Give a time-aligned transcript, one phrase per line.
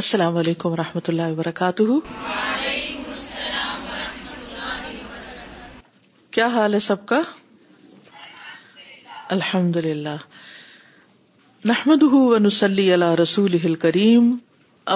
[0.00, 1.82] السلام علیکم و رحمۃ اللہ وبرکاتہ
[6.36, 7.20] کیا حال ہے سب کا
[9.36, 10.14] الحمد للہ
[11.70, 12.02] نحمد
[13.20, 14.30] رسول کریم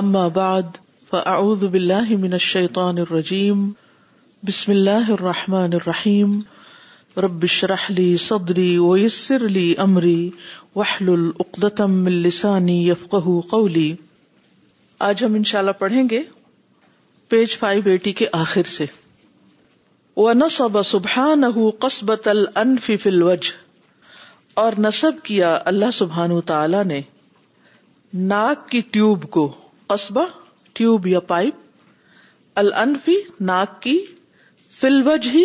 [0.00, 0.76] اما بعد
[1.10, 3.64] فاعوذ باللہ من الشیطان الرجیم
[4.48, 6.38] بسم اللہ الرحمٰن الرحیم
[7.26, 10.20] رب شرح لی صدری ویسر لی امری
[10.76, 13.92] وحل العقدم السانی یفقہ قولی
[15.06, 16.18] آج ہم ان شاء اللہ پڑھیں گے
[17.32, 18.84] پیج فائیو ایٹی کے آخر سے
[24.78, 26.32] نصب کیا اللہ سبحان
[26.88, 27.00] نے
[28.32, 29.46] ناک کی ٹیوب کو
[29.94, 30.24] قصبہ
[30.80, 33.14] ٹیوب یا پائپ الفی
[33.54, 33.98] ناک کی
[34.80, 35.44] فلوج ہی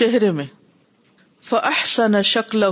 [0.00, 0.46] چہرے میں
[1.50, 2.64] فحسن شکل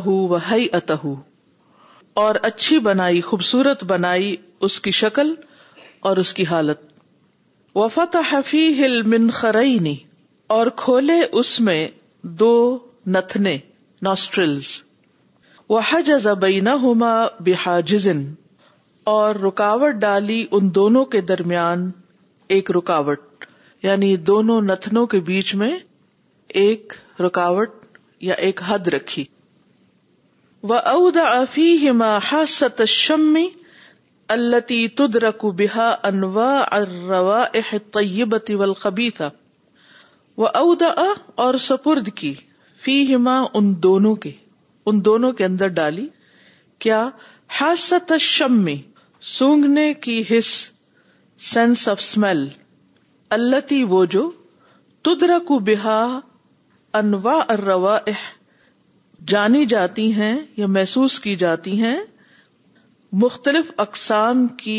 [2.25, 4.35] اور اچھی بنائی خوبصورت بنائی
[4.69, 5.35] اس کی شکل
[6.11, 6.81] اور اس کی حالت
[7.77, 8.17] وفت
[8.81, 9.95] ہل من خرئی
[10.57, 11.81] اور کھولے اس میں
[12.41, 12.55] دو
[13.17, 13.57] نتنے
[15.69, 16.11] وہ حج
[16.83, 17.13] ہوما
[19.15, 21.91] اور رکاوٹ ڈالی ان دونوں کے درمیان
[22.57, 23.45] ایک رکاوٹ
[23.83, 25.73] یعنی دونوں نتنوں کے بیچ میں
[26.67, 26.93] ایک
[27.27, 27.81] رکاوٹ
[28.31, 29.25] یا ایک حد رکھی
[30.73, 30.79] و
[31.47, 33.49] ہما حاصت شمی
[34.35, 39.29] التی تدر کو بحا انوا اروا احتیابی تھا
[40.43, 40.89] وہ اودا
[41.45, 42.33] اور سپرد کی
[42.85, 44.31] فیما ان دونوں کے
[44.91, 46.07] ان دونوں کے اندر ڈالی
[46.85, 47.01] کیا
[47.59, 48.65] حاصم
[49.35, 50.53] سونگنے کی حس
[51.51, 52.47] سینس آف اسمیل
[53.39, 54.31] التی وہ جو
[55.09, 55.99] تدر کو بحا
[57.03, 57.99] انوا
[59.35, 61.97] جانی جاتی ہیں یا محسوس کی جاتی ہیں
[63.21, 64.77] مختلف اقسام کی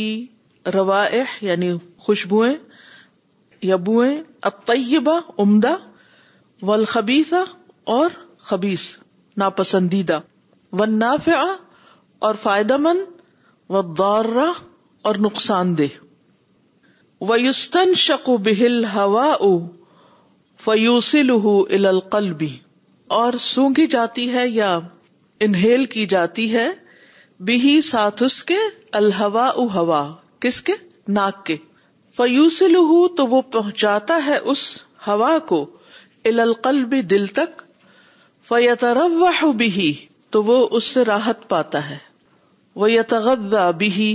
[0.73, 1.71] روائح یعنی
[2.05, 2.53] خوشبوئیں
[3.69, 4.21] یا بوئیں
[4.65, 5.75] طیبہ عمدہ
[6.61, 8.09] و اور
[8.49, 8.87] خبیص
[9.37, 10.19] ناپسندیدہ
[10.77, 11.51] پسندیدہ و
[12.25, 13.77] اور فائدہ مند و
[15.05, 15.87] اور نقصان دہ
[17.31, 19.25] ویوستان شق و بہل ہوا
[20.63, 21.31] اوسل
[23.19, 24.77] اور سونگھی جاتی ہے یا
[25.45, 26.67] انہیل کی جاتی ہے
[27.47, 28.57] بہی ساتھ اس کے
[28.97, 30.03] او ہوا
[30.45, 30.73] کس کے
[31.15, 31.55] ناک کے
[32.17, 34.77] فیوسل تو تو وہ وہ پہنچاتا ہے اس اس
[35.07, 35.57] ہوا کو
[37.09, 37.61] دل تک
[40.85, 41.97] سے راحت پاتا ہے
[42.81, 43.27] وہ ویتغ
[43.79, 44.09] بہی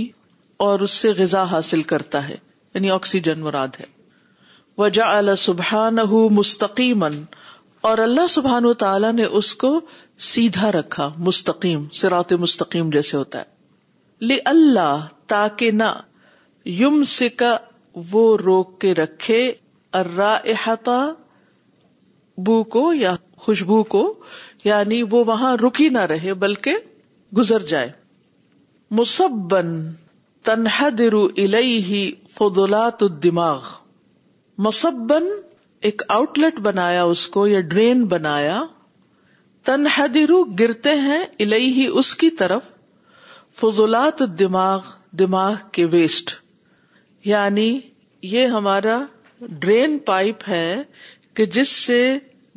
[0.67, 2.35] اور اس سے غذا حاصل کرتا ہے
[2.73, 3.85] یعنی آکسیجن مراد ہے
[4.83, 5.99] وجا اللہ سبحان
[6.41, 7.21] مستقیمن
[7.91, 9.79] اور اللہ سبحان و تعالی نے اس کو
[10.27, 15.89] سیدھا رکھا مستقیم سرات مستقیم جیسے ہوتا ہے اللہ تاکہ نہ
[16.79, 17.55] یم سکا
[18.11, 19.37] وہ روک کے رکھے
[19.99, 20.99] ارا
[22.45, 23.15] بو کو یا
[23.45, 24.01] خوشبو کو
[24.63, 26.77] یعنی وہ وہاں رکی نہ رہے بلکہ
[27.37, 27.89] گزر جائے
[28.99, 29.67] مصبن
[30.45, 33.63] تنہا درو الات دماغ
[34.67, 35.27] مصبن
[35.89, 38.61] ایک آؤٹ لیٹ بنایا اس کو یا ڈرین بنایا
[39.65, 42.61] تنہدرو گرتے ہیں الہی ہی اس کی طرف
[43.61, 44.81] فضولات دماغ
[45.19, 46.33] دماغ کے ویسٹ
[47.25, 47.79] یعنی
[48.33, 48.99] یہ ہمارا
[49.59, 50.81] ڈرین پائپ ہے
[51.35, 51.97] کہ جس سے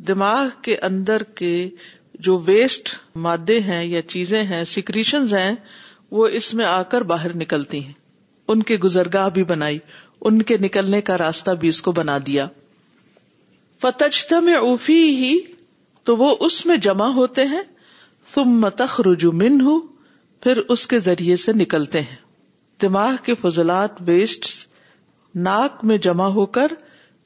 [0.07, 1.51] دماغ کے اندر کے
[2.25, 2.89] جو ویسٹ
[3.25, 5.53] مادے ہیں یا چیزیں ہیں سیکریشنز ہیں
[6.17, 7.93] وہ اس میں آ کر باہر نکلتی ہیں
[8.53, 9.77] ان کے گزرگاہ بھی بنائی
[10.29, 12.47] ان کے نکلنے کا راستہ بھی اس کو بنا دیا
[13.81, 15.37] فتجمے اوفی ہی
[16.05, 17.61] تو وہ اس میں جمع ہوتے ہیں
[18.33, 19.79] تم متخ رجو من ہوں
[20.43, 22.15] پھر اس کے ذریعے سے نکلتے ہیں
[22.81, 24.45] دماغ کے فضلات ویسٹ
[25.47, 26.71] ناک میں جمع ہو کر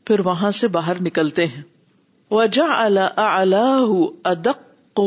[0.08, 1.62] پھر وہاں سے باہر نکلتے ہیں
[2.32, 2.64] وجہ
[4.24, 5.02] ادک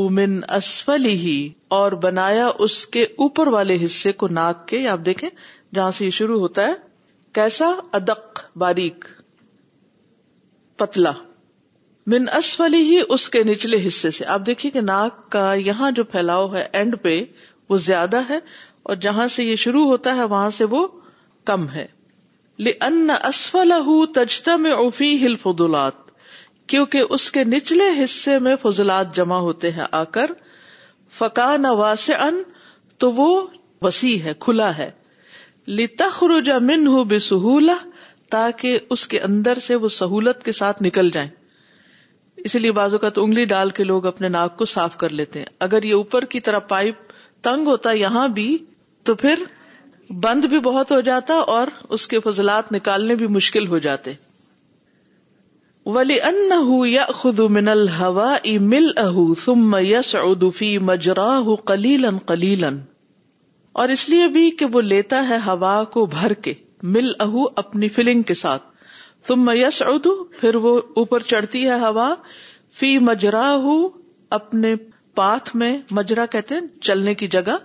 [0.56, 1.36] اسفلی ہی
[1.78, 5.28] اور بنایا اس کے اوپر والے حصے کو ناک کے آپ دیکھیں
[5.74, 6.74] جہاں سے یہ شروع ہوتا ہے
[7.38, 9.04] کیسا ادک باریک
[10.78, 11.12] پتلا
[12.10, 16.04] من اسفلی ہی اس کے نچلے حصے سے آپ دیکھیے کہ ناک کا یہاں جو
[16.14, 17.12] پھیلاؤ ہے اینڈ پہ
[17.70, 18.38] وہ زیادہ ہے
[18.92, 20.86] اور جہاں سے یہ شروع ہوتا ہے وہاں سے وہ
[21.52, 21.86] کم ہے
[22.68, 23.72] لن اسفل
[24.14, 26.08] تجتا میں اوفی ہل فضولات
[26.74, 30.30] کیونکہ اس کے نچلے حصے میں فضلات جمع ہوتے ہیں آ کر
[31.18, 32.42] فکا نواس واس ان
[33.04, 33.28] تو وہ
[33.86, 34.90] وسیع ہے کھلا ہے
[35.78, 37.74] لتخرج تخر جا من
[38.36, 41.28] تاکہ اس کے اندر سے وہ سہولت کے ساتھ نکل جائیں
[42.44, 45.38] اسی لیے بازو کا تو انگلی ڈال کے لوگ اپنے ناک کو صاف کر لیتے
[45.38, 47.12] ہیں اگر یہ اوپر کی طرح پائپ
[47.48, 48.46] تنگ ہوتا یہاں بھی
[49.08, 49.42] تو پھر
[50.22, 51.66] بند بھی بہت ہو جاتا اور
[51.96, 54.12] اس کے فضلات نکالنے بھی مشکل ہو جاتے
[55.94, 56.52] ولی ان
[56.88, 57.04] یا
[57.50, 62.78] من الحوا ہوا مل اہ سم یس ادفی مجراہ کلیلن کلیلن
[63.80, 66.54] اور اس لیے بھی کہ وہ لیتا ہے ہوا کو بھر کے
[66.96, 68.62] مل اہ اپنی فلنگ کے ساتھ
[69.26, 69.68] تم میں یا
[70.40, 72.14] پھر وہ اوپر چڑھتی ہے ہوا
[72.78, 73.88] فی مجرا ہوں
[74.38, 74.74] اپنے
[75.16, 77.56] پاتھ میں مجرا کہتے ہیں چلنے کی جگہ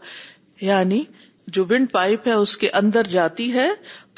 [0.61, 1.03] یعنی
[1.55, 3.67] جو ونڈ پائپ ہے اس کے اندر جاتی ہے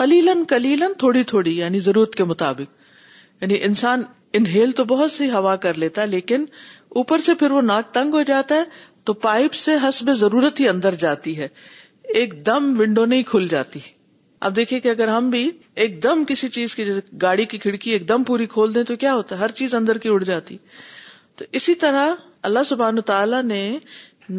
[0.01, 4.03] کلیلن کلیلن تھوڑی تھوڑی یعنی ضرورت کے مطابق یعنی انسان
[4.39, 6.45] انہیل تو بہت سی ہوا کر لیتا ہے لیکن
[7.01, 8.63] اوپر سے پھر وہ ناک تنگ ہو جاتا ہے
[9.05, 11.47] تو پائپ سے ہس میں ضرورت ہی اندر جاتی ہے
[12.21, 13.79] ایک دم ونڈو نہیں کھل جاتی
[14.45, 15.49] اب دیکھیے کہ اگر ہم بھی
[15.83, 18.95] ایک دم کسی چیز کی جیسے گاڑی کی کھڑکی ایک دم پوری کھول دیں تو
[19.03, 20.57] کیا ہوتا ہے ہر چیز اندر کی اڑ جاتی
[21.37, 22.11] تو اسی طرح
[22.49, 23.61] اللہ سبحان تعالی نے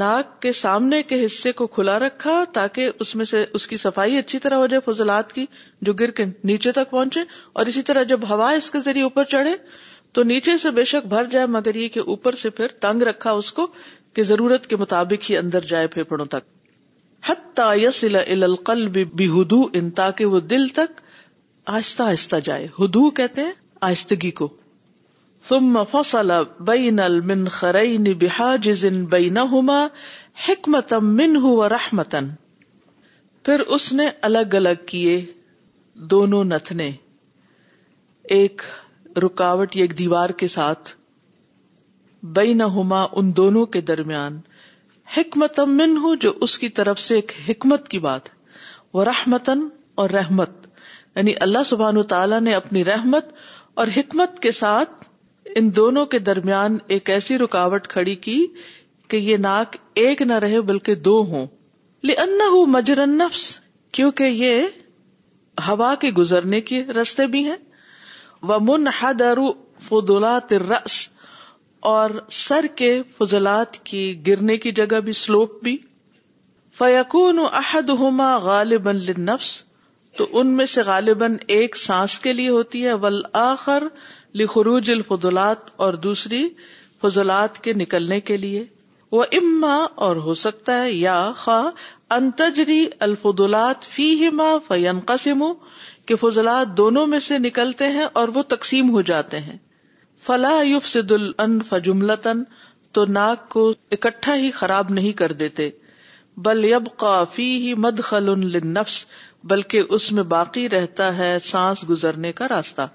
[0.02, 4.16] ناک کے سامنے کے حصے کو کھلا رکھا تاکہ اس میں سے اس کی صفائی
[4.18, 5.44] اچھی طرح ہو جائے فضلات کی
[5.88, 7.20] جو گر کے نیچے تک پہنچے
[7.52, 9.54] اور اسی طرح جب ہوا اس کے ذریعے اوپر چڑھے
[10.14, 13.30] تو نیچے سے بے شک بھر جائے مگر یہ کہ اوپر سے پھر تنگ رکھا
[13.40, 13.66] اس کو
[14.14, 16.44] کہ ضرورت کے مطابق ہی اندر جائے پھیپڑوں تک
[17.26, 21.00] حسل ال القلب بہدو ان تاکہ وہ دل تک
[21.76, 23.53] آہستہ آہستہ جائے ہدو کہتے ہیں
[23.88, 24.49] آہستگی کو
[25.49, 26.31] ثم فصل
[26.69, 32.29] بین المنخرین بحاجز بینہما نہ ہوما منہ رحمتن
[33.44, 35.20] پھر اس نے الگ الگ کیے
[36.12, 36.91] دونوں نتنے
[38.38, 38.62] ایک
[39.25, 40.91] رکاوٹ یا ایک دیوار کے ساتھ
[42.23, 44.38] بینہما نہ ہوما ان دونوں کے درمیان
[45.16, 48.28] حکمت ہوں جو اس کی طرف سے ایک حکمت کی بات
[48.94, 49.66] وہ رحمتن
[50.02, 50.66] اور رحمت
[51.16, 53.28] یعنی اللہ سبحان تعالیٰ نے اپنی رحمت
[53.81, 55.05] اور حکمت کے ساتھ
[55.58, 58.37] ان دونوں کے درمیان ایک ایسی رکاوٹ کھڑی کی
[59.10, 61.46] کہ یہ ناک ایک نہ رہے بلکہ دو ہوں
[62.08, 63.43] لن ہوں نفس
[63.94, 64.62] کیونکہ یہ
[65.69, 67.56] ہوا کے گزرنے کے رستے بھی ہیں
[68.49, 69.37] وہ من حدار
[71.90, 72.10] اور
[72.42, 72.86] سر کے
[73.19, 75.76] فضلات کی گرنے کی جگہ بھی سلوپ بھی
[76.78, 79.50] فیقون عہد ہوما غالباً لنفس
[80.16, 83.84] تو ان میں سے غالباً ایک سانس کے لیے ہوتی ہے ول آخر
[84.40, 86.48] لخروج الفضلات اور دوسری
[87.02, 88.64] فضلات کے نکلنے کے لیے
[89.12, 89.76] وہ اما
[90.06, 91.60] اور ہو سکتا ہے یا خا
[92.16, 95.52] انتجری الفضلات فی ہما انقصمو
[96.06, 99.56] کہ فضلات دونوں میں سے نکلتے ہیں اور وہ تقسیم ہو جاتے ہیں
[100.26, 101.26] فلاحیو صد ال
[101.85, 102.43] جملتن
[102.94, 103.62] تو ناک کو
[103.97, 105.69] اکٹھا ہی خراب نہیں کر دیتے
[106.70, 109.05] یب کافی ہی مد خلنفس
[109.53, 112.87] بلکہ اس میں باقی رہتا ہے سانس گزرنے کا راستہ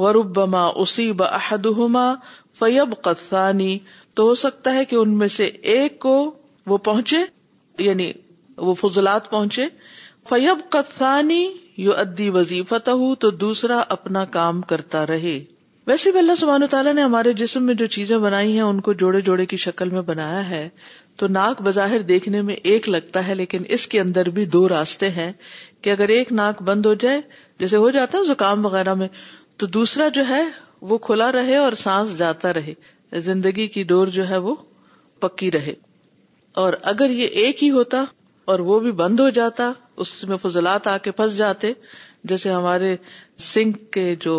[0.00, 2.04] وربما اسی عہدہ ما
[2.58, 3.78] فیب قطانی
[4.16, 6.14] تو ہو سکتا ہے کہ ان میں سے ایک کو
[6.72, 7.18] وہ پہنچے
[7.86, 8.12] یعنی
[8.68, 9.66] وہ فضلات پہنچے
[10.28, 11.44] فیب قطانی
[11.86, 15.38] یو ادی وظیفت ہو تو دوسرا اپنا کام کرتا رہے
[15.86, 18.92] ویسے بھی اللہ سبحانہ تعالیٰ نے ہمارے جسم میں جو چیزیں بنائی ہیں ان کو
[19.00, 20.68] جوڑے جوڑے کی شکل میں بنایا ہے
[21.18, 25.08] تو ناک بظاہر دیکھنے میں ایک لگتا ہے لیکن اس کے اندر بھی دو راستے
[25.16, 25.30] ہیں
[25.82, 27.20] کہ اگر ایک ناک بند ہو جائے
[27.60, 29.08] جیسے ہو جاتا ہے زکام وغیرہ میں
[29.58, 30.42] تو دوسرا جو ہے
[30.90, 32.74] وہ کھلا رہے اور سانس جاتا رہے
[33.24, 34.54] زندگی کی ڈور جو ہے وہ
[35.20, 35.74] پکی رہے
[36.64, 38.04] اور اگر یہ ایک ہی ہوتا
[38.52, 39.70] اور وہ بھی بند ہو جاتا
[40.04, 41.72] اس میں فضلات آ کے پھنس جاتے
[42.30, 42.96] جیسے ہمارے
[43.52, 44.38] سنک کے جو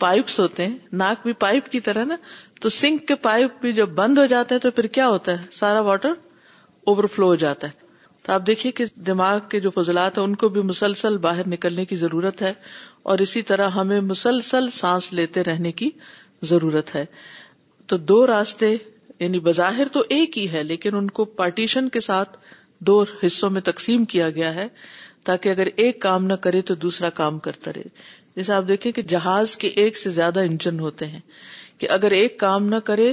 [0.00, 2.16] پائپس ہوتے ہیں ناک بھی پائپ کی طرح نا
[2.60, 5.46] تو سنک کے پائپ بھی جب بند ہو جاتے ہیں تو پھر کیا ہوتا ہے
[5.60, 6.12] سارا واٹر
[6.90, 7.88] اوور فلو ہو جاتا ہے
[8.26, 11.84] تو آپ دیکھیے کہ دماغ کے جو فضلات ہیں ان کو بھی مسلسل باہر نکلنے
[11.92, 12.52] کی ضرورت ہے
[13.12, 15.90] اور اسی طرح ہمیں مسلسل سانس لیتے رہنے کی
[16.50, 17.04] ضرورت ہے
[17.92, 22.36] تو دو راستے یعنی بظاہر تو ایک ہی ہے لیکن ان کو پارٹیشن کے ساتھ
[22.90, 24.66] دو حصوں میں تقسیم کیا گیا ہے
[25.28, 27.88] تاکہ اگر ایک کام نہ کرے تو دوسرا کام کرتا رہے
[28.36, 31.20] جیسے آپ دیکھیں کہ جہاز کے ایک سے زیادہ انجن ہوتے ہیں
[31.78, 33.12] کہ اگر ایک کام نہ کرے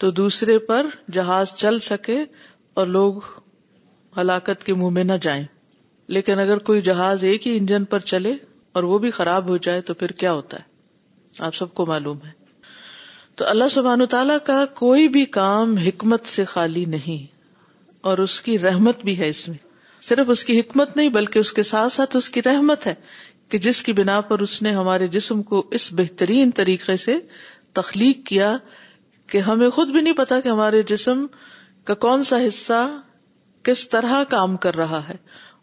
[0.00, 2.18] تو دوسرے پر جہاز چل سکے
[2.80, 3.18] اور لوگ
[4.20, 5.44] ہلاکت کے منہ میں نہ جائیں
[6.16, 8.32] لیکن اگر کوئی جہاز ایک ہی انجن پر چلے
[8.76, 12.18] اور وہ بھی خراب ہو جائے تو پھر کیا ہوتا ہے آپ سب کو معلوم
[12.24, 12.36] ہے
[13.36, 17.26] تو اللہ سبحان تعالیٰ کا کوئی بھی کام حکمت سے خالی نہیں
[18.12, 19.58] اور اس کی رحمت بھی ہے اس میں
[20.08, 22.94] صرف اس کی حکمت نہیں بلکہ اس کے ساتھ ساتھ اس کی رحمت ہے
[23.50, 27.16] کہ جس کی بنا پر اس نے ہمارے جسم کو اس بہترین طریقے سے
[27.78, 28.56] تخلیق کیا
[29.32, 31.26] کہ ہمیں خود بھی نہیں پتا کہ ہمارے جسم
[31.90, 32.80] کا کون سا حصہ
[33.68, 35.14] کس طرح کام کر رہا ہے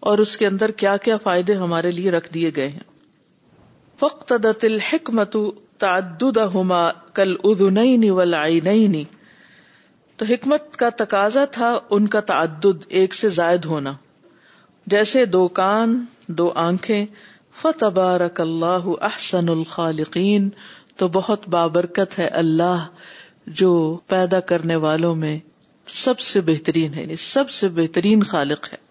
[0.09, 2.93] اور اس کے اندر کیا کیا فائدے ہمارے لیے رکھ دیے گئے ہیں
[3.99, 5.35] فخل حکمت
[5.79, 9.03] تعدد ہوما کل ادو نئی نی و لائی
[10.21, 13.93] تو حکمت کا تقاضا تھا ان کا تعدد ایک سے زائد ہونا
[14.93, 16.03] جیسے دو کان
[16.39, 17.05] دو آنکھیں
[17.61, 20.49] فتبارک اللہ احسن الخالقین
[21.01, 22.87] تو بہت بابرکت ہے اللہ
[23.61, 23.69] جو
[24.13, 25.37] پیدا کرنے والوں میں
[26.03, 28.83] سب سے بہترین ہے یعنی سب سے بہترین خالق ہے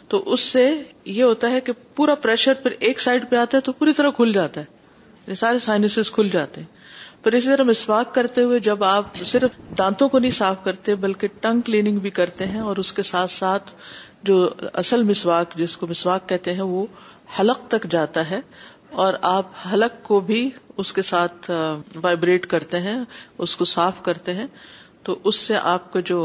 [0.09, 0.65] تو اس سے
[1.05, 4.09] یہ ہوتا ہے کہ پورا پریشر پھر ایک سائڈ پہ آتا ہے تو پوری طرح
[4.19, 8.83] کھل جاتا ہے سارے سائنس کھل جاتے ہیں پھر اسی طرح مسواک کرتے ہوئے جب
[8.83, 12.93] آپ صرف دانتوں کو نہیں صاف کرتے بلکہ ٹنگ کلیننگ بھی کرتے ہیں اور اس
[12.99, 13.71] کے ساتھ ساتھ
[14.29, 14.37] جو
[14.83, 16.85] اصل مسواک جس کو مسواک کہتے ہیں وہ
[17.39, 18.39] حلق تک جاتا ہے
[19.03, 20.49] اور آپ حلق کو بھی
[20.83, 21.49] اس کے ساتھ
[22.03, 22.97] وائبریٹ کرتے ہیں
[23.47, 24.45] اس کو صاف کرتے ہیں
[25.09, 26.17] تو اس سے آپ کو جو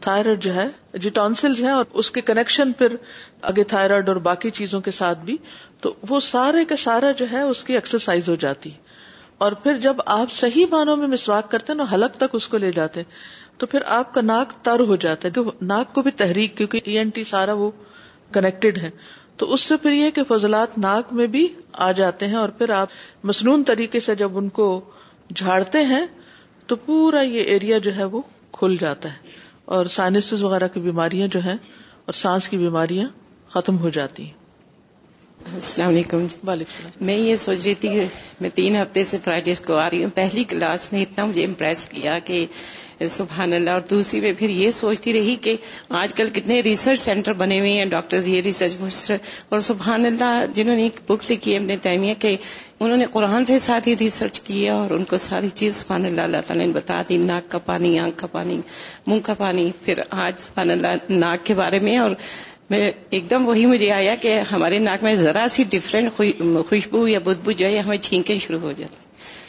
[0.00, 2.94] تھائرائڈ جو ہے ٹانسلز ہیں اور اس کے کنیکشن پھر
[3.50, 5.36] آگے تھائرائڈ اور باقی چیزوں کے ساتھ بھی
[5.80, 8.70] تو وہ سارے کا سارا جو ہے اس کی ایکسرسائز ہو جاتی
[9.44, 12.58] اور پھر جب آپ صحیح معنوں میں مسواک کرتے ہیں اور حلق تک اس کو
[12.58, 15.42] لے جاتے ہیں تو پھر آپ کا ناک تر ہو جاتا ہے
[15.72, 17.70] ناک کو بھی تحریک کیونکہ ای این ٹی سارا وہ
[18.34, 18.90] کنیکٹڈ ہے
[19.38, 21.46] تو اس سے پھر یہ کہ فضلات ناک میں بھی
[21.86, 22.88] آ جاتے ہیں اور پھر آپ
[23.30, 24.66] مصنون طریقے سے جب ان کو
[25.34, 26.04] جھاڑتے ہیں
[26.72, 28.20] تو پورا یہ ایریا جو ہے وہ
[28.58, 29.32] کھل جاتا ہے
[29.74, 31.56] اور سائنسز وغیرہ کی بیماریاں جو ہیں
[32.04, 33.08] اور سانس کی بیماریاں
[33.54, 34.42] ختم ہو جاتی ہیں
[35.56, 36.24] السلام علیکم
[36.58, 36.64] جی۔
[37.06, 37.88] میں یہ سوچ رہی تھی
[38.40, 41.84] میں تین ہفتے سے فرائیڈیز کو آ رہی ہوں پہلی کلاس میں اتنا مجھے امپریس
[41.90, 42.46] کیا کہ
[43.16, 45.54] سبحان اللہ اور دوسری میں پھر یہ سوچتی رہی کہ
[46.00, 49.10] آج کل کتنے ریسرچ سینٹر بنے ہوئے ہیں ڈاکٹرز یہ ریسرچ
[49.52, 52.34] اور سبحان اللہ جنہوں نے ایک بک لکھی ہے اپنے
[52.84, 56.20] انہوں نے قرآن سے ساری ریسرچ کی ہے اور ان کو ساری چیز سبحان اللہ
[56.20, 58.60] اللہ تعالیٰ نے بتا دی ناک کا پانی آنکھ کا پانی
[59.06, 62.10] منہ کا پانی پھر آج سبحان اللہ ناک کے بارے میں اور
[62.70, 66.12] میں ایک دم وہی مجھے آیا کہ ہمارے ناک میں ذرا سی ڈفرینٹ
[66.68, 68.96] خوشبو یا بدبو جو ہے ہمیں چھینکیں شروع ہو جاتی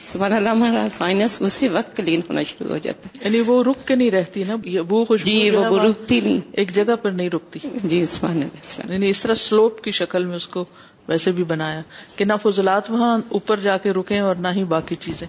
[0.07, 3.87] سبحان اللہ ہمارا سائنس اسی وقت کلین ہونا شروع ہو جاتا ہے یعنی وہ رک
[3.87, 4.55] کے نہیں رہتی نا
[4.89, 7.59] وہ خوشبو جی وہ رکتی نہیں ایک جگہ پر نہیں رکتی
[7.93, 10.65] جی سبحان اللہ یعنی اس طرح سلوپ کی شکل میں اس کو
[11.07, 11.81] ویسے بھی بنایا
[12.15, 15.25] کہ نہ فضلات وہاں اوپر جا کے رکیں اور نہ ہی باقی چیزیں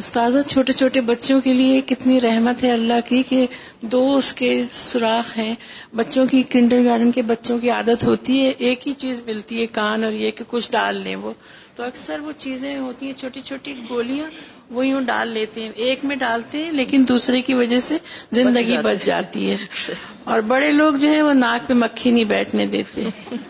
[0.00, 3.46] استاد چھوٹے چھوٹے بچوں کے لیے کتنی رحمت ہے اللہ کی کہ
[3.92, 5.54] دو اس کے سوراخ ہیں
[5.96, 9.66] بچوں کی کنڈر گارڈن کے بچوں کی عادت ہوتی ہے ایک ہی چیز ملتی ہے
[9.72, 11.32] کان اور یہ کہ کچھ ڈال لیں وہ
[11.76, 14.30] تو اکثر وہ چیزیں ہوتی ہیں چھوٹی چھوٹی گولیاں
[14.74, 17.98] وہ یوں ڈال لیتے ہیں ایک میں ڈالتے ہیں لیکن دوسرے کی وجہ سے
[18.40, 19.92] زندگی بچ جاتی ہے
[20.32, 23.08] اور بڑے لوگ جو ہیں وہ ناک پہ مکھی نہیں بیٹھنے دیتے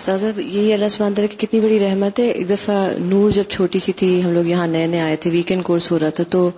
[0.00, 3.78] سازا یہی اللہ سبحانہ تعالیٰ کی کتنی بڑی رحمت ہے ایک دفعہ نور جب چھوٹی
[3.86, 6.48] سی تھی ہم لوگ یہاں نئے نئے آئے تھے ویکینڈ کورس ہو رہا تھا تو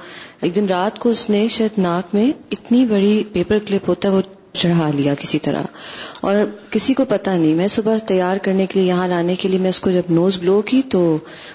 [0.42, 2.26] ایک دن رات کو اس نے شاید ناک میں
[2.56, 4.20] اتنی بڑی پیپر کلپ ہوتا ہے وہ
[4.60, 5.62] چڑھا لیا کسی طرح
[6.26, 6.36] اور
[6.70, 9.68] کسی کو پتا نہیں میں صبح تیار کرنے کے لیے یہاں لانے کے لیے میں
[9.68, 11.00] اس کو جب نوز بلو کی تو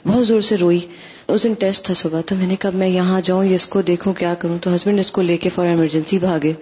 [0.07, 0.79] بہت زور سے روئی
[1.27, 3.81] اس دن ٹیسٹ تھا صبح تو میں نے کہا میں یہاں جاؤں یا اس کو
[3.93, 6.53] دیکھوں کیا کروں تو ہسبینڈ اس کو لے کے فار ایمرجنسی بھاگے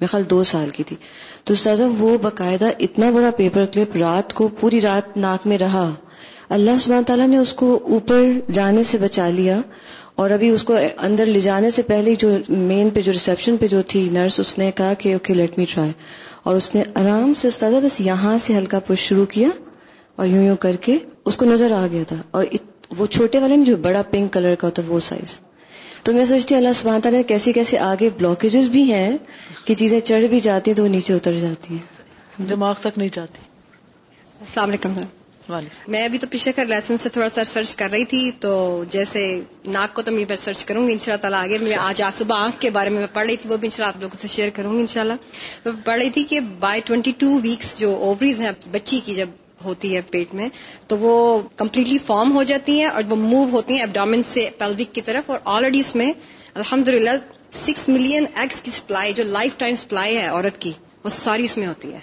[0.00, 0.96] میں خیال دو سال کی تھی
[1.44, 5.88] تو استاذہ وہ باقاعدہ اتنا بڑا پیپر کلپ رات کو پوری رات ناک میں رہا
[6.56, 8.26] اللہ سبحانہ تعالیٰ نے اس کو اوپر
[8.58, 9.60] جانے سے بچا لیا
[10.22, 10.74] اور ابھی اس کو
[11.08, 14.56] اندر لے جانے سے پہلے جو مین پہ جو ریسپشن پہ جو تھی نرس اس
[14.58, 15.92] نے کہا کہ اوکے لیٹ می ٹرائی
[16.44, 19.48] اور اس نے آرام سے استاذہ بس یہاں سے ہلکا پش شروع کیا
[20.16, 22.44] اور یوں یوں کر کے اس کو نظر آ گیا تھا اور
[22.98, 25.38] وہ چھوٹے والے نے جو بڑا پنک کلر کا ہوتا وہ سائز
[26.04, 29.16] تو میں سوچتی ہوں اللہ سبحانہ تعالیٰ کیسے کیسے آگے بلاکیجز بھی ہیں
[29.64, 33.08] کہ چیزیں چڑھ بھی جاتی ہیں تو وہ نیچے اتر جاتی ہیں دماغ تک نہیں
[33.12, 33.46] جاتی
[34.40, 34.92] السلام علیکم
[35.92, 38.50] میں ابھی تو پیچھے کر لائسنس سے تھوڑا سا سرچ کر رہی تھی تو
[38.90, 39.20] جیسے
[39.76, 42.14] ناک کو تو میں سرچ کروں گی ان شاء اللہ تعالیٰ آگے میں آج آج
[42.14, 44.02] صبح آنکھ کے بارے میں میں پڑھ رہی تھی وہ بھی ان شاء اللہ آپ
[44.02, 45.24] لوگوں سے شیئر کروں گی ان شاء اللہ
[45.64, 49.26] میں پڑھ رہی تھی کہ بائی ٹوینٹی ٹو ویکس جو اووریز ہیں بچی کی جب
[49.64, 50.48] ہوتی ہے پیٹ میں
[50.88, 51.12] تو وہ
[51.56, 55.30] کمپلیٹلی فارم ہو جاتی ہیں اور وہ موو ہوتی ہیں ایبڈامن سے پیلوک کی طرف
[55.30, 56.12] اور آلریڈی اس میں
[56.54, 57.16] الحمد للہ
[57.64, 60.72] سکس ملین ایگس کی سپلائی جو لائف ٹائم سپلائی ہے عورت کی
[61.04, 62.00] وہ ساری اس میں ہوتی ہے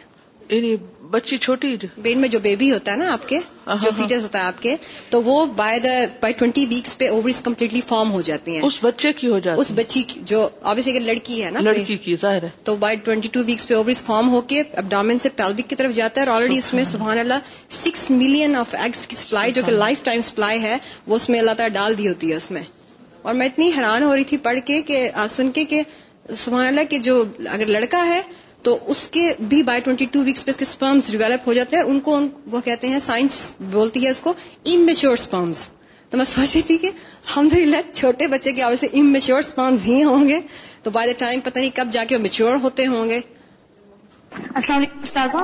[0.55, 0.75] یعنی
[1.11, 3.37] بچی چھوٹی بین میں جو بیبی ہوتا ہے نا آپ کے
[3.81, 4.75] جو فیٹس ہوتا ہے آپ کے
[5.09, 7.07] تو وہ by by the twenty weeks پہ
[7.43, 10.99] کمپلیٹلی فارم ہو جاتی ہیں اس اس بچے کی کی ہو جاتی بچی جو اگر
[11.09, 14.29] لڑکی ہے نا لڑکی کی ظاہر ہے تو بائی ٹوینٹی ٹو ویکس پہ اوورز فارم
[14.33, 17.51] ہو کے اب سے پیلوک کی طرف جاتا ہے اور آلریڈی اس میں سبحان اللہ
[17.83, 20.75] سکس ملین آف ایگس کی سپلائی جو کہ لائف ٹائم سپلائی ہے
[21.07, 22.61] وہ اس میں اللہ تعالیٰ ڈال دی ہوتی ہے اس میں
[23.27, 25.07] اور میں اتنی حیران ہو رہی تھی پڑھ کے کہ
[25.37, 25.81] سن کے کہ
[26.43, 27.23] سبحان اللہ کہ جو
[27.57, 28.21] اگر لڑکا ہے
[28.65, 31.83] تو اس کے بھی بائی ٹوینٹی ٹو ویکس پہ اس کے ڈیولپ ہو جاتے ہیں
[31.83, 33.33] ان ان, کو کو وہ کہتے ہیں سائنس
[33.73, 36.89] بولتی ہے اس اور میچیور میں سوچی تھی کہ
[37.35, 37.47] ہم
[37.93, 38.87] چھوٹے بچے کے سے
[39.87, 40.39] ہی ہوں گے
[40.83, 44.77] تو بائی دا ٹائم پتہ نہیں کب جا کے وہ میچیور ہوتے ہوں گے السلام
[44.77, 45.43] علیکم استاذہ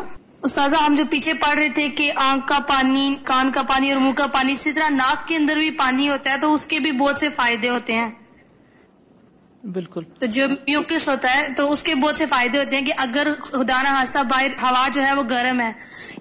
[0.49, 4.01] استاذہ ہم جو پیچھے پڑھ رہے تھے کہ آنکھ کا پانی کان کا پانی اور
[4.01, 6.79] منہ کا پانی اسی طرح ناک کے اندر بھی پانی ہوتا ہے تو اس کے
[6.87, 8.09] بھی بہت سے فائدے ہوتے ہیں
[9.73, 12.93] بالکل تو جو میوکس ہوتا ہے تو اس کے بہت سے فائدے ہوتے ہیں کہ
[13.01, 15.71] اگر خدا نہ ہاستا باہر ہوا جو ہے وہ گرم ہے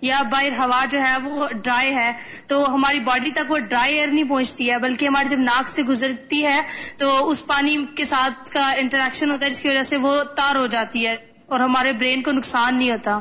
[0.03, 2.11] یا باہر ہوا جو ہے وہ ڈرائی ہے
[2.49, 5.83] تو ہماری باڈی تک وہ ڈرائی ایئر نہیں پہنچتی ہے بلکہ ہماری جب ناک سے
[5.89, 6.61] گزرتی ہے
[6.99, 10.55] تو اس پانی کے ساتھ کا انٹریکشن ہوتا ہے جس کی وجہ سے وہ تار
[10.57, 11.17] ہو جاتی ہے
[11.55, 13.19] اور ہمارے برین کو نقصان نہیں ہوتا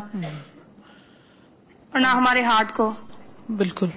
[1.91, 2.91] اور نہ ہمارے ہارٹ کو
[3.63, 3.87] بالکل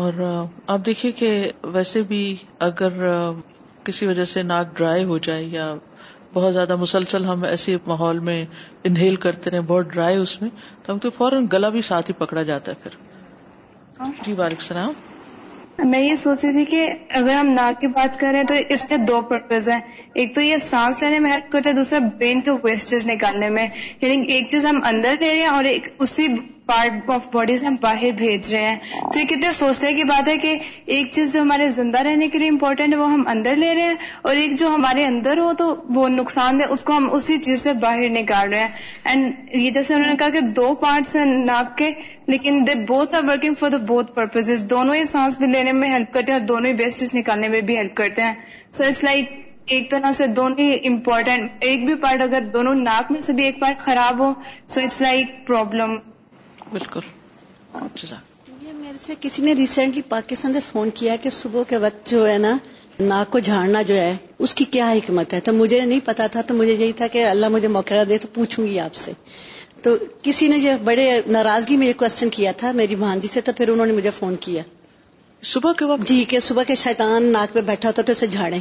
[0.00, 1.30] اور آپ دیکھیے کہ
[1.72, 2.20] ویسے بھی
[2.66, 3.06] اگر
[3.84, 5.74] کسی وجہ سے ناک ڈرائی ہو جائے یا
[6.32, 8.44] بہت زیادہ مسلسل ہم ایسے ماحول میں
[8.90, 10.50] انہیل کرتے رہے بہت ڈرائی اس میں
[10.86, 16.00] تو ہم فوراً گلا بھی ساتھ ہی پکڑا جاتا ہے پھر جی وعلیکم السلام میں
[16.00, 16.86] یہ سوچ رہی تھی کہ
[17.18, 19.80] اگر ہم ناک کی بات کریں تو اس کے دو پرپز ہیں
[20.22, 23.66] ایک تو یہ سانس لینے میں ہیلپ کرتا ہے دوسرا برین کے نکالنے میں
[24.02, 26.26] یعنی ایک چیز ہم اندر لے رہے ہیں اور ایک اسی
[26.70, 30.36] پارٹ آف باڈیز ہم باہر بھیج رہے ہیں تو یہ کتنے سوچنے کی بات ہے
[30.38, 30.54] کہ
[30.96, 33.82] ایک چیز جو ہمارے زندہ رہنے کے لیے امپورٹینٹ ہے وہ ہم اندر لے رہے
[33.82, 33.94] ہیں
[34.28, 37.62] اور ایک جو ہمارے اندر ہو تو وہ نقصان دہ اس کو ہم اسی چیز
[37.62, 41.24] سے باہر نکال رہے ہیں اینڈ یہ جیسے انہوں نے کہا کہ دو پارٹس ہیں
[41.30, 41.90] ناک کے
[42.34, 45.88] لیکن they both are working for the both purpose دونوں ہی سانس بھی لینے میں
[45.92, 48.34] ہیلپ کرتے ہیں اور دونوں ہی ویسٹ نکالنے میں بھی ہیلپ کرتے ہیں
[48.78, 49.32] سو اٹس لائک
[49.76, 53.44] ایک طرح سے دونوں ہی امپورٹینٹ ایک بھی پارٹ اگر دونوں ناک میں سے بھی
[53.44, 54.32] ایک پارٹ خراب ہو
[54.74, 55.96] سو اٹس لائک پرابلم
[56.72, 57.00] بالکل
[57.74, 62.28] یہ میرے سے کسی نے ریسنٹلی پاکستان سے فون کیا کہ صبح کے وقت جو
[62.28, 62.56] ہے نا
[63.00, 64.14] ناک کو جھاڑنا جو ہے
[64.46, 67.24] اس کی کیا حکمت ہے تو مجھے نہیں پتا تھا تو مجھے یہی تھا کہ
[67.26, 69.12] اللہ مجھے موقع دے تو پوچھوں گی آپ سے
[69.82, 71.06] تو کسی نے جو بڑے
[71.36, 74.10] ناراضگی میں یہ کوشچن کیا تھا میری مان جی سے تو پھر انہوں نے مجھے
[74.18, 74.62] فون کیا
[75.52, 78.58] صبح کے وقت جی کہ صبح کے شیطان ناک پہ بیٹھا ہوتا تو اسے جھاڑیں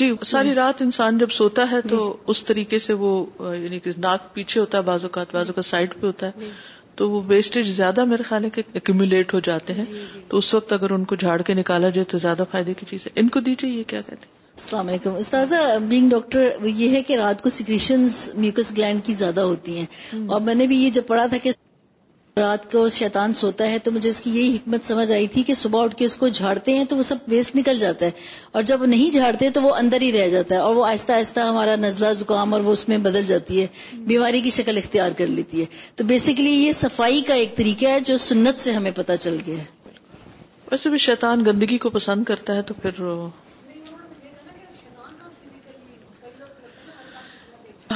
[0.00, 3.24] جی ساری رات انسان جب سوتا ہے تو جی۔ اس طریقے سے وہ
[3.56, 6.50] یعنی کہ ناک پیچھے ہوتا ہے بازو کا سائڈ پہ ہوتا ہے جی۔
[6.96, 10.36] تو وہ ویسٹیج زیادہ میرے خیال ہے کہ اکیمولیٹ ہو جاتے ہیں جی،, جی تو
[10.42, 13.12] اس وقت اگر ان کو جھاڑ کے نکالا جائے تو زیادہ فائدے کی چیز ہے
[13.22, 17.16] ان کو دیجیے یہ کیا کہتے ہیں السلام علیکم استاذہ بینگ ڈاکٹر یہ ہے کہ
[17.22, 21.06] رات کو سیکریشنز میوکس گلینڈ کی زیادہ ہوتی ہیں اور میں نے بھی یہ جب
[21.12, 21.52] پڑھا تھا کہ
[22.38, 25.54] رات کو شیطان سوتا ہے تو مجھے اس کی یہی حکمت سمجھ آئی تھی کہ
[25.54, 28.10] صبح اٹھ کے اس کو جھاڑتے ہیں تو وہ سب ویسٹ نکل جاتا ہے
[28.52, 31.40] اور جب نہیں جھاڑتے تو وہ اندر ہی رہ جاتا ہے اور وہ آہستہ آہستہ
[31.48, 33.66] ہمارا نزلہ زکام اور وہ اس میں بدل جاتی ہے
[34.12, 35.66] بیماری کی شکل اختیار کر لیتی ہے
[35.96, 39.58] تو بیسکلی یہ صفائی کا ایک طریقہ ہے جو سنت سے ہمیں پتہ چل گیا
[39.58, 39.64] ہے
[40.70, 43.02] ویسے شیطان گندگی کو پسند کرتا ہے تو پھر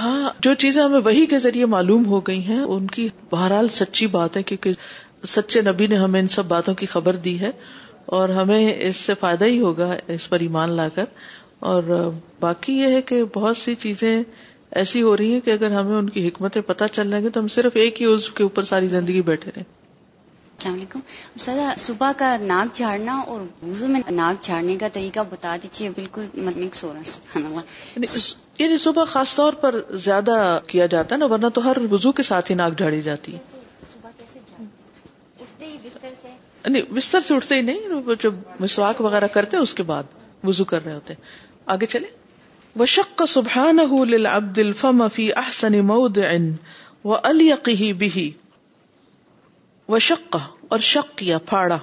[0.02, 4.06] ہاں جو چیزیں ہمیں وہی کے ذریعے معلوم ہو گئی ہیں ان کی بہرحال سچی
[4.16, 4.88] بات ہے کیونکہ
[5.36, 7.50] سچے نبی نے ہمیں ان سب باتوں کی خبر دی ہے
[8.16, 11.04] اور ہمیں اس سے فائدہ ہی ہوگا اس پر ایمان لا کر
[11.70, 11.94] اور
[12.40, 14.12] باقی یہ ہے کہ بہت سی چیزیں
[14.80, 17.40] ایسی ہو رہی ہیں کہ اگر ہمیں ان کی حکمتیں پتہ چل رہا گے تو
[17.40, 19.64] ہم صرف ایک ہی عزو کے اوپر ساری زندگی بیٹھے رہے
[21.78, 26.26] صبح کا ناک جھاڑنا اور وضو میں ناک جھاڑنے کا طریقہ بتا دیجیے بالکل
[26.60, 27.60] مکس ہو رہا
[28.58, 30.34] یعنی صبح خاص طور پر زیادہ
[30.66, 33.40] کیا جاتا ہے نا ورنہ تو ہر وزو کے ساتھ ہی ناک جھاڑی جاتی ہے
[34.58, 37.80] نہیں یعنی بستر سے اٹھتے ہی نہیں
[38.60, 40.06] مسواک وغیرہ کرتے اس کے بعد
[40.44, 41.10] وزو کر رہے ہوتے
[41.74, 42.06] آگے چلے
[42.78, 45.80] و شک الفم نیل احسن الفی احسنی
[49.88, 50.32] و شک
[50.68, 50.80] اور
[51.26, 51.78] یا پھاڑا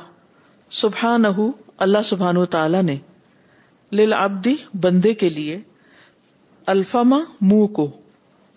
[0.81, 1.23] سبحان
[1.87, 2.95] اللہ سبحان تعالی نے
[3.99, 4.55] لبی
[4.85, 5.55] بندے کے لیے
[6.71, 7.89] الفما منہ کو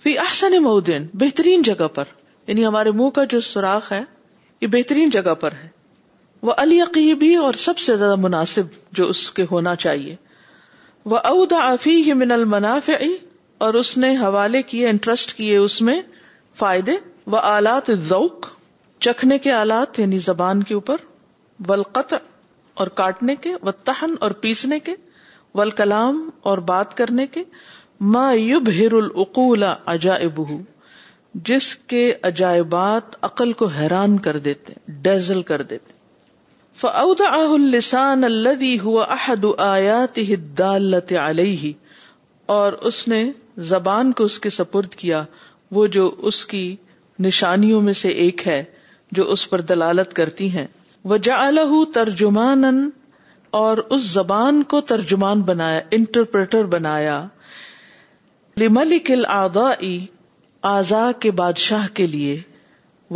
[0.02, 2.04] فی احسن مؤدین بہترین جگہ پر
[2.46, 4.02] یعنی ہمارے منہ کا جو سوراخ ہے
[4.60, 5.68] یہ بہترین جگہ پر ہے
[6.50, 8.66] وہ اور سب سے زیادہ مناسب
[8.96, 10.14] جو اس کے ہونا چاہیے
[11.12, 11.74] وہ اودا
[12.18, 12.32] من
[13.66, 16.00] اور اس نے حوالے کیے انٹرسٹ کیے اس میں
[16.58, 18.48] فائدے و آلات ذوق
[19.06, 20.96] چکھنے کے آلات یعنی زبان کے اوپر
[21.68, 22.14] ولقت
[22.74, 24.94] اور کاٹنے کے و تہن اور پیسنے کے
[25.54, 27.42] ولکلام اور بات کرنے کے
[28.14, 28.58] ما یو
[28.96, 30.40] العقول عجائب
[31.48, 35.94] جس کے عجائبات عقل کو حیران کر دیتے ڈیزل کر دیتے
[37.76, 38.76] السان الدی
[39.66, 41.72] آیات فلسان علیہ
[42.56, 43.24] اور اس نے
[43.68, 45.22] زبان کو اس کے سپرد کیا
[45.74, 46.64] وہ جو اس کی
[47.26, 48.62] نشانیوں میں سے ایک ہے
[49.18, 50.66] جو اس پر دلالت کرتی ہیں
[51.08, 51.40] وہ جا
[51.94, 52.88] ترجمان
[53.62, 57.24] اور اس زبان کو ترجمان بنایا انٹرپریٹر بنایا
[58.60, 59.24] لملک قل
[60.68, 62.36] آزا کے بادشاہ کے لیے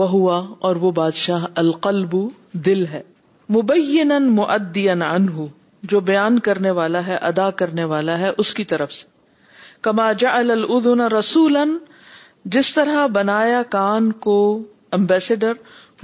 [0.00, 0.34] وہ ہوا
[0.68, 2.16] اور وہ بادشاہ القلب
[2.66, 3.00] دل ہے
[3.56, 4.12] مبین
[5.92, 9.06] جو بیان کرنے والا ہے ادا کرنے والا ہے اس کی طرف سے
[9.88, 11.64] کما جعل الاذن رسولا
[12.58, 14.36] جس طرح بنایا کان کو
[15.00, 15.52] امبیسڈر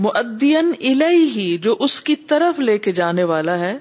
[0.08, 3.76] معدین الیہ جو اس کی طرف لے کے جانے والا ہے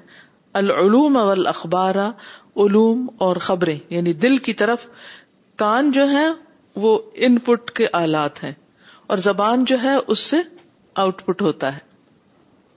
[0.64, 1.96] العلوم والاخبار
[2.64, 4.88] علوم اور خبریں یعنی دل کی طرف
[5.62, 6.26] کان جو ہے
[6.84, 8.52] وہ ان پٹ کے آلات ہیں
[9.14, 10.38] اور زبان جو ہے اس سے
[11.04, 11.84] آؤٹ پٹ ہوتا ہے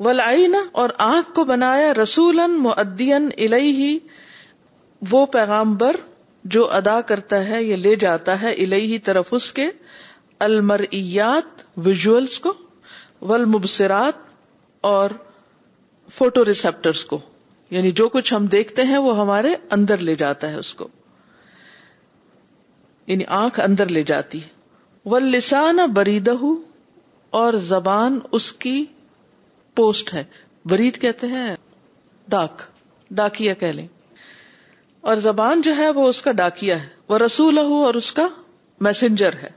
[0.06, 3.96] ولعین اور آنکھ کو بنایا رسولن معدین الہی
[5.10, 5.96] وہ پیغامبر
[6.56, 9.66] جو ادا کرتا ہے یا لے جاتا ہے الہی طرف اس کے
[10.48, 12.52] المریات ویژلس کو
[13.30, 14.26] ول مبصرات
[14.92, 15.10] اور
[16.18, 17.18] فوٹو ریسپٹرز کو
[17.76, 20.88] یعنی جو کچھ ہم دیکھتے ہیں وہ ہمارے اندر لے جاتا ہے اس کو
[23.12, 24.38] یعنی آنکھ اندر لے جاتی
[25.10, 26.32] و لسان بریدہ
[27.38, 28.76] اور زبان اس کی
[29.76, 30.22] پوسٹ ہے
[30.70, 31.44] برید کہتے ہیں
[32.34, 32.62] ڈاک
[33.20, 33.86] ڈاکیا کہ لیں
[35.10, 38.26] اور زبان جو ہے وہ اس کا ڈاکیا ہے وہ رسول اور اس کا
[38.86, 39.48] میسنجر ہے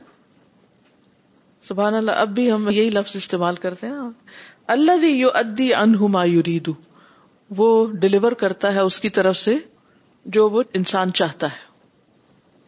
[1.69, 4.07] سبحان اللہ اب بھی ہم یہی لفظ استعمال کرتے ہیں
[4.77, 6.23] اللہ دی یو ادی انہ
[8.05, 9.57] ڈلیور کرتا ہے اس کی طرف سے
[10.37, 11.69] جو وہ انسان چاہتا ہے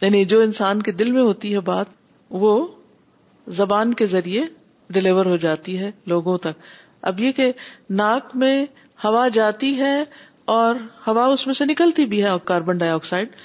[0.03, 1.89] یعنی جو انسان کے دل میں ہوتی ہے بات
[2.43, 2.53] وہ
[3.59, 4.41] زبان کے ذریعے
[4.95, 6.65] ڈلیور ہو جاتی ہے لوگوں تک
[7.11, 7.51] اب یہ کہ
[8.01, 8.55] ناک میں
[9.03, 9.93] ہوا جاتی ہے
[10.55, 13.35] اور ہوا اس میں سے نکلتی بھی ہے کاربن ڈائی آکسائڈ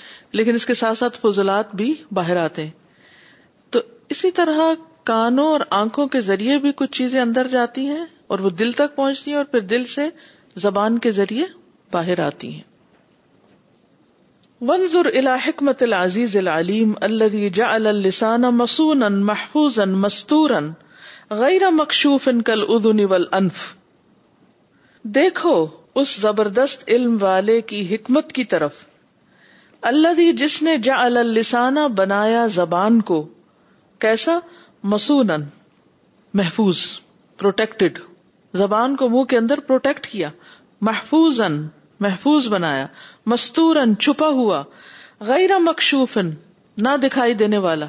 [0.41, 2.71] لیکن اس کے ساتھ ساتھ فضلات بھی باہر آتے ہیں
[3.77, 3.81] تو
[4.15, 4.61] اسی طرح
[5.13, 8.97] کانوں اور آنکھوں کے ذریعے بھی کچھ چیزیں اندر جاتی ہیں اور وہ دل تک
[8.97, 10.09] پہنچتی ہیں اور پھر دل سے
[10.67, 11.45] زبان کے ذریعے
[11.93, 12.67] باہر آتی ہیں
[14.65, 16.63] حکمت عزیز محفوظا
[17.01, 17.77] اللہ جا
[21.73, 22.41] مکشوف مسون
[23.33, 23.67] محفوظ
[25.15, 25.55] دیکھو
[26.03, 28.83] اس زبردست علم والے کی حکمت کی طرف
[29.93, 33.23] اللہ جس نے جا السانہ بنایا زبان کو
[34.05, 34.39] کیسا
[34.95, 35.31] مسون
[36.43, 36.79] محفوظ
[37.39, 37.99] پروٹیکٹڈ
[38.59, 40.29] زبان کو منہ کے اندر پروٹیکٹ کیا
[40.91, 41.41] محفوظ
[42.01, 42.87] محفوظ بنایا
[43.33, 43.77] مستور
[44.37, 44.59] ہوا
[45.31, 46.29] غیر مکشوفن
[46.85, 47.87] نہ دکھائی دینے والا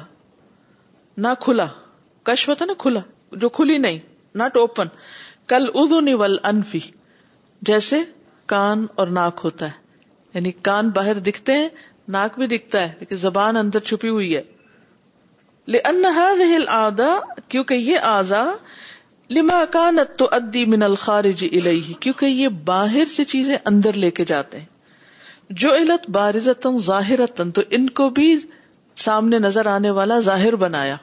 [1.26, 1.64] نہ کھلا
[2.28, 3.00] کشو تھا نا کھلا
[3.42, 3.98] جو کھلی نہیں
[4.40, 4.88] ناٹ اوپن
[5.52, 6.80] کل ادو ول انفی
[7.70, 7.96] جیسے
[8.52, 9.76] کان اور ناک ہوتا ہے
[10.34, 11.68] یعنی کان باہر دکھتے ہیں
[12.16, 14.44] ناک بھی دکھتا ہے لیکن زبان اندر چھپی ہوئی ہے
[16.76, 17.10] آدا
[17.54, 18.44] کیونکہ یہ آزا
[19.38, 24.24] لما کانت تو ادی من الخارج الیہ کیونکہ یہ باہر سے چیزیں اندر لے کے
[24.34, 24.68] جاتے ہیں
[25.62, 28.34] جو علت بارزتن ظاہرتن تو ان کو بھی
[29.04, 30.96] سامنے نظر آنے والا ظاہر بنایا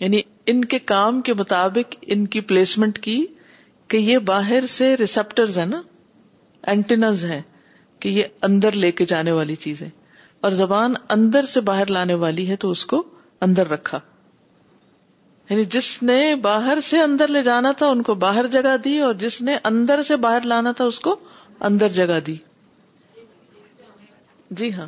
[0.00, 0.20] یعنی
[0.52, 3.24] ان کے کام کے مطابق ان کی پلیسمنٹ کی
[3.88, 5.80] کہ یہ باہر سے ریسپٹرز ہے نا
[6.72, 7.40] اینٹینز ہے
[8.00, 9.88] کہ یہ اندر لے کے جانے والی چیز ہے
[10.46, 13.02] اور زبان اندر سے باہر لانے والی ہے تو اس کو
[13.46, 14.00] اندر رکھا
[15.50, 19.14] یعنی جس نے باہر سے اندر لے جانا تھا ان کو باہر جگہ دی اور
[19.24, 21.16] جس نے اندر سے باہر لانا تھا اس کو
[21.70, 22.36] اندر جگہ دی
[24.58, 24.84] جی ہاں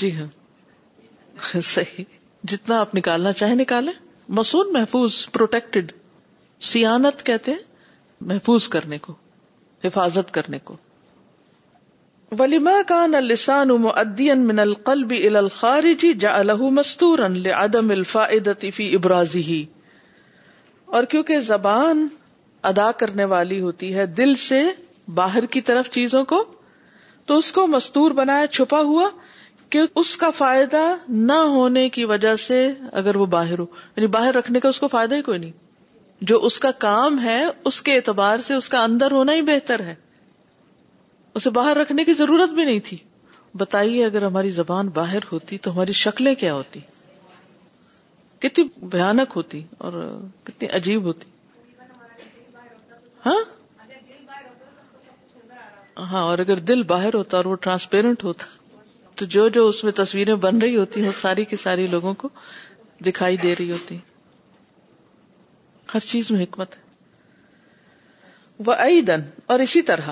[0.00, 0.24] جی ہاں
[1.68, 2.10] صحیح
[2.50, 3.92] جتنا آپ نکالنا چاہیں نکالیں
[4.38, 5.90] مسون محفوظ پروٹیکٹڈ
[6.68, 7.58] سیانت کہتے ہیں
[8.30, 9.12] محفوظ کرنے کو
[9.84, 10.74] حفاظت کرنے کو
[12.38, 15.12] ولیما کان السان ادین من القلب
[15.54, 19.62] خاری جی جا الح مستورتی ابرازی
[20.98, 21.96] اور کیونکہ زبان
[22.70, 24.60] ادا کرنے والی ہوتی ہے دل سے
[25.14, 26.40] باہر کی طرف چیزوں کو
[27.30, 29.04] تو اس کو مستور بنایا چھپا ہوا
[29.74, 30.78] کہ اس کا فائدہ
[31.26, 32.56] نہ ہونے کی وجہ سے
[33.00, 33.66] اگر وہ باہر ہو
[33.96, 35.50] یعنی باہر رکھنے کا اس کو فائدہ ہی کوئی نہیں
[36.30, 37.36] جو اس کا کام ہے
[37.70, 39.94] اس کے اعتبار سے اس کا اندر ہونا ہی بہتر ہے
[41.40, 42.96] اسے باہر رکھنے کی ضرورت بھی نہیں تھی
[43.62, 46.80] بتائیے اگر ہماری زبان باہر ہوتی تو ہماری شکلیں کیا ہوتی
[48.48, 48.64] کتنی
[48.96, 50.02] بھیانک ہوتی اور
[50.50, 51.30] کتنی عجیب ہوتی
[53.26, 53.38] ہاں
[56.10, 58.46] ہاں اور اگر دل باہر ہوتا اور وہ ٹرانسپیرنٹ ہوتا
[59.16, 62.28] تو جو جو اس میں تصویریں بن رہی ہوتی ہیں ساری کی ساری لوگوں کو
[63.06, 63.92] دکھائی دے رہی ہوتی
[65.94, 66.82] ہر چیز میں حکمت ہے
[69.52, 70.08] اور اسی طرح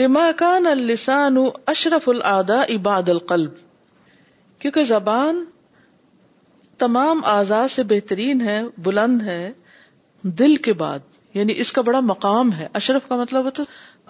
[0.00, 1.36] لما کان السان
[1.72, 3.52] اشرف العدا عباد القلب
[4.60, 5.44] کیونکہ زبان
[6.78, 9.50] تمام آزاد سے بہترین ہے بلند ہے
[10.40, 11.00] دل کے بعد
[11.34, 13.62] یعنی اس کا بڑا مقام ہے اشرف کا مطلب ہوتا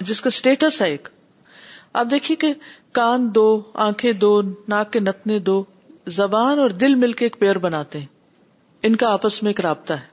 [0.08, 1.08] جس کا اسٹیٹس ہے ایک
[2.00, 2.52] آپ دیکھیے کہ
[2.98, 3.46] کان دو
[3.88, 5.62] آنکھیں دو ناک کے نتنے دو
[6.20, 8.06] زبان اور دل مل کے ایک پیئر بناتے ہیں
[8.86, 10.10] ان کا آپس میں ایک رابطہ ہے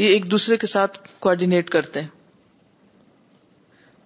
[0.00, 2.08] یہ ایک دوسرے کے ساتھ کوڈینیٹ کرتے ہیں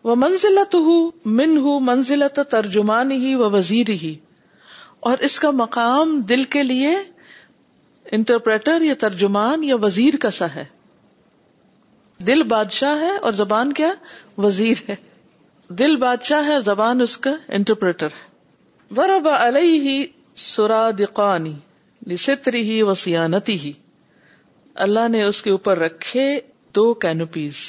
[0.04, 4.14] وہ منزلت تو ہوں من ہوں منزل تو ترجمان ہی وہ وزیر ہی
[5.10, 6.94] اور اس کا مقام دل کے لیے
[8.16, 10.64] انٹرپریٹر یا ترجمان یا وزیر کا سا ہے
[12.26, 13.90] دل بادشاہ ہے اور زبان کیا
[14.44, 14.94] وزیر ہے
[15.78, 18.30] دل بادشاہ ہے زبان اس کا انٹرپریٹر ہے
[18.96, 19.94] ورب علیہ
[20.48, 21.54] سرا دقانی
[22.10, 22.92] لستری ہی و
[23.62, 23.72] ہی
[24.86, 26.26] اللہ نے اس کے اوپر رکھے
[26.76, 27.60] دو کینوپیز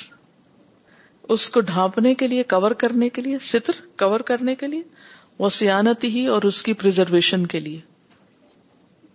[1.35, 4.81] اس کو ڈھانپنے کے لیے کور کرنے کے لیے ستر کور کرنے کے لیے
[5.45, 7.79] وہ سیانتی ہی اور اس کی پرزرویشن کے لیے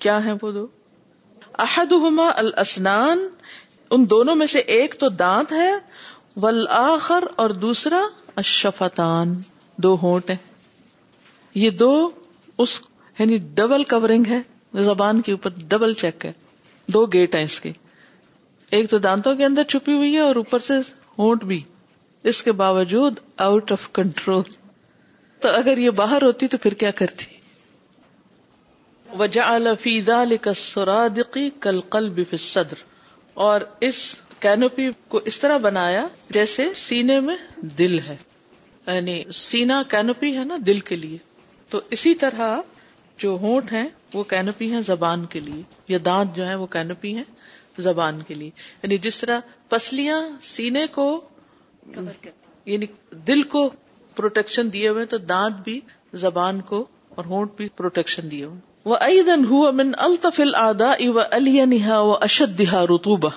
[0.05, 0.67] کیا ہے وہ دو
[1.67, 3.27] احدہما الاسنان
[3.93, 5.71] ان دونوں میں سے ایک تو دانت ہے
[6.43, 8.01] والآخر اور دوسرا
[8.43, 9.35] اشفتان
[9.83, 10.37] دو ہوٹ ہیں
[11.63, 11.93] یہ دو
[12.65, 12.81] اس
[13.19, 14.41] یعنی ڈبل کورنگ ہے
[14.85, 16.33] زبان کے اوپر ڈبل چیک ہے
[16.95, 17.73] دو گیٹ ہیں اس کے
[18.77, 20.75] ایک تو دانتوں کے اندر چھپی ہوئی ہے اور اوپر سے
[21.19, 21.61] ہوٹ بھی
[22.33, 24.43] اس کے باوجود آؤٹ آف کنٹرول
[25.41, 27.37] تو اگر یہ باہر ہوتی تو پھر کیا کرتی
[29.19, 29.51] وجا
[29.83, 30.23] فیضا
[30.57, 32.88] سورادی کل کل بدر
[33.47, 33.97] اور اس
[34.41, 37.37] کینوپی کو اس طرح بنایا جیسے سینے میں
[37.79, 38.17] دل ہے
[38.87, 41.19] یعنی سینا کینوپی ہے نا دل کے لیے
[41.71, 42.61] تو اسی طرح
[43.25, 47.15] جو ہونٹ ہیں وہ کینوپی ہیں زبان کے لیے یا دانت جو ہیں وہ کینوپی
[47.17, 47.25] ہیں
[47.89, 48.51] زبان کے لیے
[48.83, 50.21] یعنی جس طرح پسلیاں
[50.55, 51.07] سینے کو
[51.97, 52.87] یعنی
[53.27, 53.69] دل کو
[54.17, 55.81] پروٹیکشن دیے ہوئے تو دانت بھی
[56.27, 56.85] زبان کو
[57.17, 62.83] اور ہونٹ بھی پروٹیکشن دیے ہوئے ہوا من الطف العدا و علی نہا و اشدہ
[62.95, 63.29] رتوبہ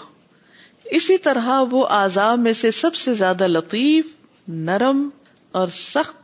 [1.00, 4.06] اسی طرح وہ اعضاء میں سے سب سے زیادہ لطیف
[4.70, 5.08] نرم
[5.60, 6.16] اور سخت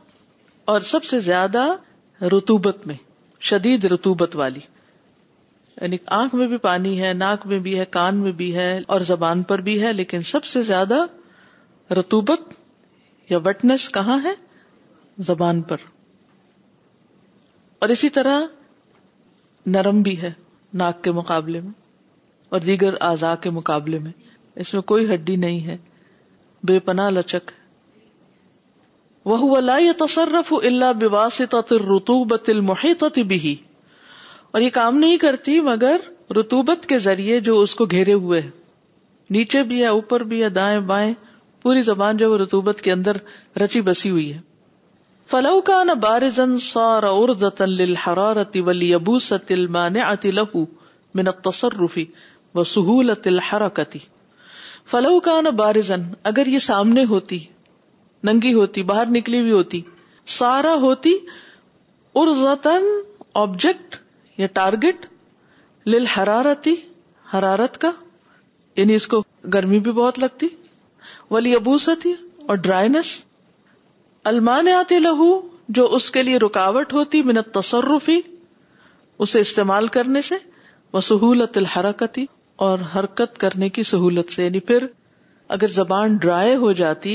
[0.72, 1.64] اور سب سے زیادہ
[2.36, 2.94] رتوبت میں
[3.50, 4.60] شدید رتوبت والی
[5.80, 9.00] یعنی آنکھ میں بھی پانی ہے ناک میں بھی ہے کان میں بھی ہے اور
[9.10, 11.04] زبان پر بھی ہے لیکن سب سے زیادہ
[11.98, 12.52] رتوبت
[13.30, 14.32] یا وٹنس کہاں ہے
[15.28, 15.86] زبان پر
[17.84, 18.44] اور اسی طرح
[19.72, 20.30] نرم بھی ہے
[20.82, 21.70] ناک کے مقابلے میں
[22.56, 24.12] اور دیگر آزا کے مقابلے میں
[24.64, 25.76] اس میں کوئی ہڈی نہیں ہے
[26.68, 27.50] بے پناہ لچک
[29.32, 31.40] وہ لا يتصرف تصرف اللہ باس
[31.90, 33.54] رتوبت بھی
[34.50, 36.06] اور یہ کام نہیں کرتی مگر
[36.38, 38.50] رتوبت کے ذریعے جو اس کو گھیرے ہوئے ہے
[39.36, 41.12] نیچے بھی ہے اوپر بھی ہے دائیں بائیں
[41.62, 43.16] پوری زبان جو رتوبت کے اندر
[43.64, 44.38] رچی بسی ہوئی ہے
[45.32, 47.08] فلو کا نہ بارزن سارا
[55.24, 57.38] کا نہ بارزن اگر یہ سامنے ہوتی
[58.28, 59.80] ننگی ہوتی باہر نکلی ہوئی ہوتی
[60.38, 61.12] سارا ہوتی
[62.22, 62.88] ارزتن
[63.42, 63.96] آبجیکٹ
[64.38, 65.06] یا ٹارگیٹ
[65.94, 66.74] لرارتی
[67.34, 67.90] حرارت کا
[68.76, 69.22] یعنی اس کو
[69.54, 70.48] گرمی بھی بہت لگتی
[71.30, 72.12] ولی ابوستی
[72.48, 73.18] اور ڈرائیس
[74.28, 75.26] المان آتی لہو
[75.76, 78.20] جو اس کے لیے رکاوٹ ہوتی منت تصرفی
[79.26, 80.34] اسے استعمال کرنے سے
[80.92, 82.24] وہ سہولت الحرکتی
[82.66, 84.86] اور حرکت کرنے کی سہولت سے یعنی پھر
[85.56, 87.14] اگر زبان ڈرائی ہو جاتی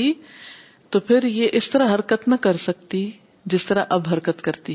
[0.94, 3.04] تو پھر یہ اس طرح حرکت نہ کر سکتی
[3.54, 4.74] جس طرح اب حرکت کرتی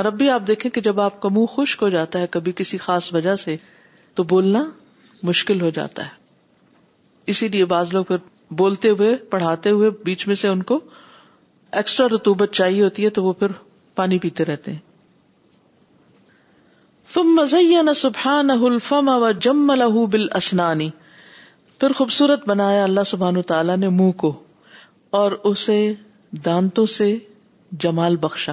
[0.00, 2.52] اور اب بھی آپ دیکھیں کہ جب آپ کا منہ خشک ہو جاتا ہے کبھی
[2.62, 3.56] کسی خاص وجہ سے
[4.14, 4.64] تو بولنا
[5.32, 8.26] مشکل ہو جاتا ہے اسی لیے بعض لوگ پھر
[8.62, 10.80] بولتے ہوئے پڑھاتے ہوئے بیچ میں سے ان کو
[11.78, 13.52] ایکسٹرا رتوبت چاہیے ہوتی ہے تو وہ پھر
[13.96, 14.78] پانی پیتے رہتے ہیں
[17.14, 20.88] فم مزین سبحان الفم و جم لہ بل اسنانی
[21.80, 24.32] پھر خوبصورت بنایا اللہ سبحان تعالی نے منہ کو
[25.20, 25.78] اور اسے
[26.44, 27.16] دانتوں سے
[27.84, 28.52] جمال بخشا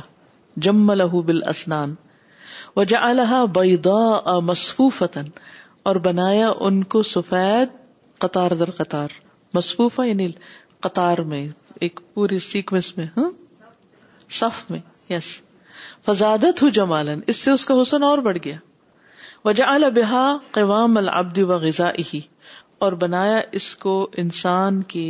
[0.68, 1.94] جم لہ بل اسنان
[2.76, 5.28] و جا بیدا مصفوفتن
[5.90, 7.76] اور بنایا ان کو سفید
[8.22, 9.20] قطار در قطار
[9.54, 10.32] مصفوفہ یعنی
[10.82, 11.48] قطار میں
[11.86, 13.30] ایک پوری سیکوینس میں ہاں
[14.38, 15.26] صف میں یس
[16.06, 18.56] فضادت ہو جمالن اس سے اس کا حسن اور بڑھ گیا
[19.44, 19.64] وجہ
[21.54, 21.90] الزا
[22.86, 25.10] اور بنایا اس کو انسان کی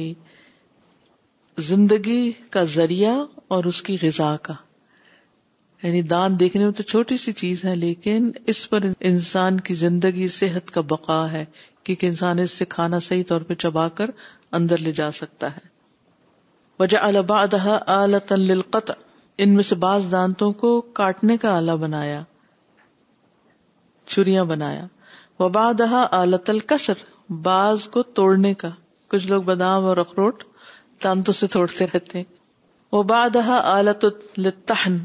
[1.67, 3.15] زندگی کا ذریعہ
[3.55, 4.53] اور اس کی غذا کا
[5.83, 10.27] یعنی دان دیکھنے میں تو چھوٹی سی چیز ہے لیکن اس پر انسان کی زندگی
[10.41, 11.43] صحت کا بقا ہے
[11.83, 14.11] کیونکہ انسان اس سے کھانا صحیح طور پہ چبا کر
[14.59, 15.75] اندر لے جا سکتا ہے
[16.79, 18.93] وجہ للقطع
[19.43, 22.21] ان میں سے بعض دانتوں کو کاٹنے کا آلہ بنایا
[24.13, 26.49] چوریاں بنایا آلت
[27.43, 28.69] بعض کو توڑنے کا
[29.11, 30.43] کچھ لوگ بادام اور اخروٹ
[31.03, 32.25] دانتوں سے توڑتے رہتے ہیں
[32.95, 34.97] وبادہ آلت التحن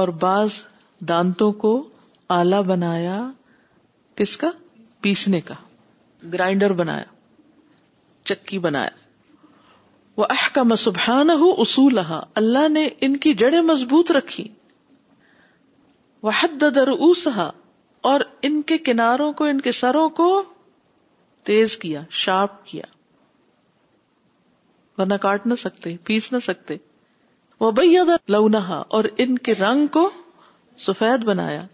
[0.00, 0.62] اور بعض
[1.08, 1.72] دانتوں کو
[2.38, 3.20] آلہ بنایا
[4.16, 4.50] کس کا
[5.02, 5.54] پیسنے کا
[6.32, 7.04] گرائنڈر بنایا
[8.28, 9.02] چکی بنایا
[10.16, 11.98] وہ اہ کا مسبحان ہو اصول
[12.36, 14.46] اللہ نے ان کی جڑیں مضبوط رکھی
[16.22, 16.88] وہ حدر
[18.10, 20.26] اور ان کے کناروں کو ان کے سروں کو
[21.50, 22.74] تیز کیا کیا شارپ
[24.98, 26.76] ورنہ کاٹ نہ سکتے پیس نہ سکتے
[27.60, 28.44] وہ بھیا در لو
[29.24, 30.08] ان کے رنگ کو
[30.86, 31.64] سفید بنایا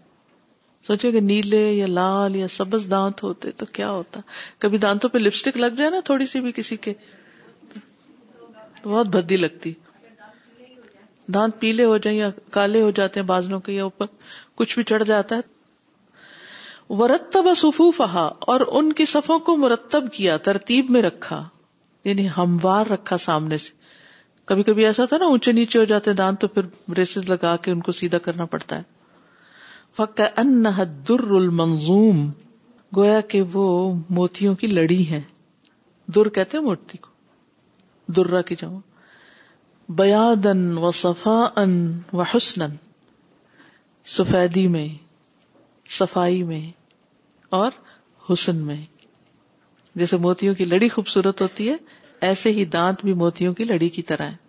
[0.87, 4.19] سوچے کہ نیلے یا لال یا سبز دانت ہوتے تو کیا ہوتا
[4.59, 6.93] کبھی دانتوں پہ لپسٹک لگ جائے نا تھوڑی سی بھی کسی کے
[8.83, 9.71] بہت بدی لگتی
[11.33, 14.05] دانت پیلے ہو جائیں یا کالے ہو جاتے ہیں بازلوں کے یا اوپر
[14.57, 15.49] کچھ بھی چڑھ جاتا ہے
[16.99, 21.43] ورتب صفوفہا اور ان کی صفوں کو مرتب کیا ترتیب میں رکھا
[22.05, 23.79] یعنی ہموار رکھا سامنے سے
[24.49, 27.55] کبھی کبھی ایسا تھا نا اونچے نیچے ہو جاتے دان دانت تو پھر بریسز لگا
[27.61, 30.63] کے ان کو سیدھا کرنا پڑتا ہے ان
[31.07, 32.29] در المنظوم
[32.97, 33.63] گویا کہ وہ
[34.17, 35.21] موتیوں کی لڑی ہے
[36.15, 37.10] در کہتے ہیں موتی کو
[38.15, 38.79] درا کی جمع
[39.99, 41.73] بیادن و صفا ان
[42.13, 42.75] و حسن
[44.17, 44.87] سفیدی میں
[45.99, 46.61] صفائی میں
[47.59, 47.71] اور
[48.29, 48.77] حسن میں
[50.01, 51.75] جیسے موتیوں کی لڑی خوبصورت ہوتی ہے
[52.29, 54.39] ایسے ہی دانت بھی موتیوں کی لڑی کی طرح ہے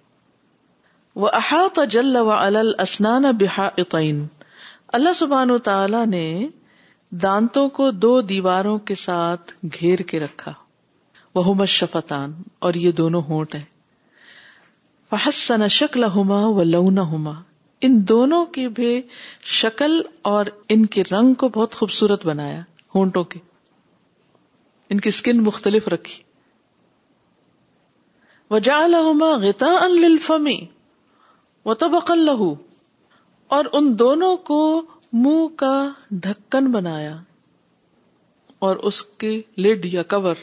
[1.23, 4.25] وہ احاط جل و الل اسنان بحا عقین
[4.99, 6.25] اللہ سبحان و تعالی نے
[7.23, 10.53] دانتوں کو دو دیواروں کے ساتھ گھیر کے رکھا
[11.35, 12.33] وہ شفتان
[12.67, 13.65] اور یہ دونوں ہونٹ ہیں
[15.11, 17.33] فحسن شکل ہوما و لونا ہوما
[17.87, 18.91] ان دونوں کی بھی
[19.61, 20.01] شکل
[20.33, 22.61] اور ان کے رنگ کو بہت خوبصورت بنایا
[22.95, 23.39] ہونٹوں کے
[24.95, 26.23] ان کی اسکن مختلف رکھی
[28.51, 30.57] و جا غتا گیتا ان لمی
[31.65, 32.53] و تبق لہو
[33.57, 34.61] اور ان دونوں کو
[35.25, 35.73] منہ کا
[36.27, 37.17] ڈھکن بنایا
[38.69, 40.35] اور اس کی لڈ یا کور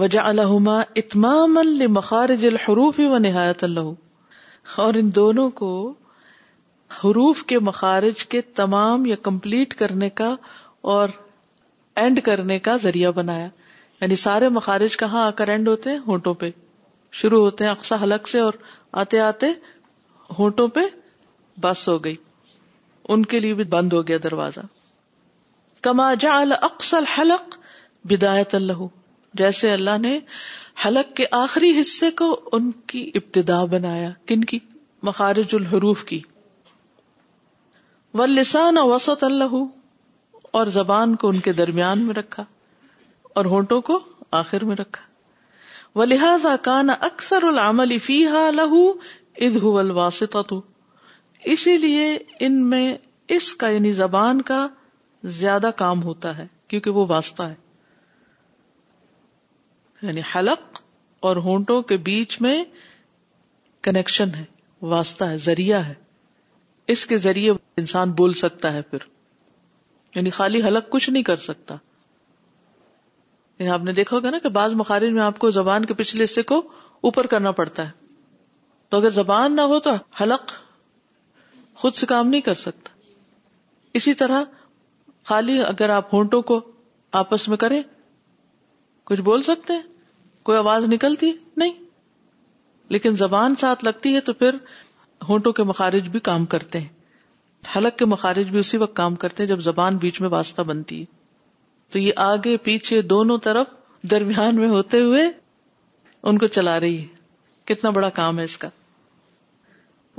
[0.00, 3.88] وجا الحما اتمام المخارج الحروف ہی و نہایت اللہ
[4.84, 5.72] اور ان دونوں کو
[6.98, 10.30] حروف کے مخارج کے تمام یا کمپلیٹ کرنے کا
[10.92, 11.08] اور
[12.04, 13.48] اینڈ کرنے کا ذریعہ بنایا
[14.00, 16.50] یعنی سارے مخارج کہاں آ کر اینڈ ہوتے ہیں ہونٹوں پہ
[17.22, 18.58] شروع ہوتے ہیں اکثر حلق سے اور
[19.02, 19.50] آتے آتے
[20.38, 20.86] ہونٹوں پہ
[21.66, 22.14] بس ہو گئی
[23.14, 24.64] ان کے لیے بھی بند ہو گیا دروازہ
[25.88, 27.58] کما جا جاسل حلق
[28.14, 28.82] بدایت اللہ
[29.38, 30.18] جیسے اللہ نے
[30.86, 34.58] حلق کے آخری حصے کو ان کی ابتدا بنایا کن کی
[35.08, 36.20] مخارج الحروف کی
[38.20, 39.54] و لسان وسط اللہ
[40.60, 42.44] اور زبان کو ان کے درمیان میں رکھا
[43.40, 43.98] اور ہونٹوں کو
[44.38, 45.08] آخر میں رکھا
[45.98, 48.46] وہ لہذا کانا اکثر العامل فیحا
[49.38, 50.36] الواسط
[51.54, 52.16] اسی لیے
[52.46, 52.86] ان میں
[53.36, 54.66] اس کا یعنی زبان کا
[55.40, 57.54] زیادہ کام ہوتا ہے کیونکہ وہ واسطہ ہے
[60.02, 60.80] یعنی حلق
[61.28, 62.62] اور ہونٹوں کے بیچ میں
[63.86, 64.44] کنیکشن ہے
[64.92, 65.94] واسطہ ہے ذریعہ ہے
[66.92, 67.50] اس کے ذریعے
[67.82, 68.98] انسان بول سکتا ہے پھر
[70.14, 71.74] یعنی خالی حلق کچھ نہیں کر سکتا
[73.58, 76.24] یعنی آپ نے دیکھا ہوگا نا کہ بعض مخارج میں آپ کو زبان کے پچھلے
[76.24, 76.58] حصے کو
[77.08, 77.98] اوپر کرنا پڑتا ہے
[78.90, 80.52] تو اگر زبان نہ ہو تو حلق
[81.82, 82.92] خود سے کام نہیں کر سکتا
[84.00, 84.42] اسی طرح
[85.28, 86.60] خالی اگر آپ ہونٹوں کو
[87.22, 87.82] آپس میں کریں
[89.10, 89.82] کچھ بول سکتے ہیں
[90.48, 91.30] کوئی آواز نکلتی
[91.62, 91.72] نہیں
[92.94, 94.56] لیکن زبان ساتھ لگتی ہے تو پھر
[95.28, 96.88] ہونٹوں کے مخارج بھی کام کرتے ہیں
[97.76, 101.00] حلق کے مخارج بھی اسی وقت کام کرتے ہیں جب زبان بیچ میں واسطہ بنتی
[101.00, 101.04] ہے
[101.92, 103.66] تو یہ آگے پیچھے دونوں طرف
[104.10, 105.26] درمیان میں ہوتے ہوئے
[106.22, 108.68] ان کو چلا رہی ہے کتنا بڑا کام ہے اس کا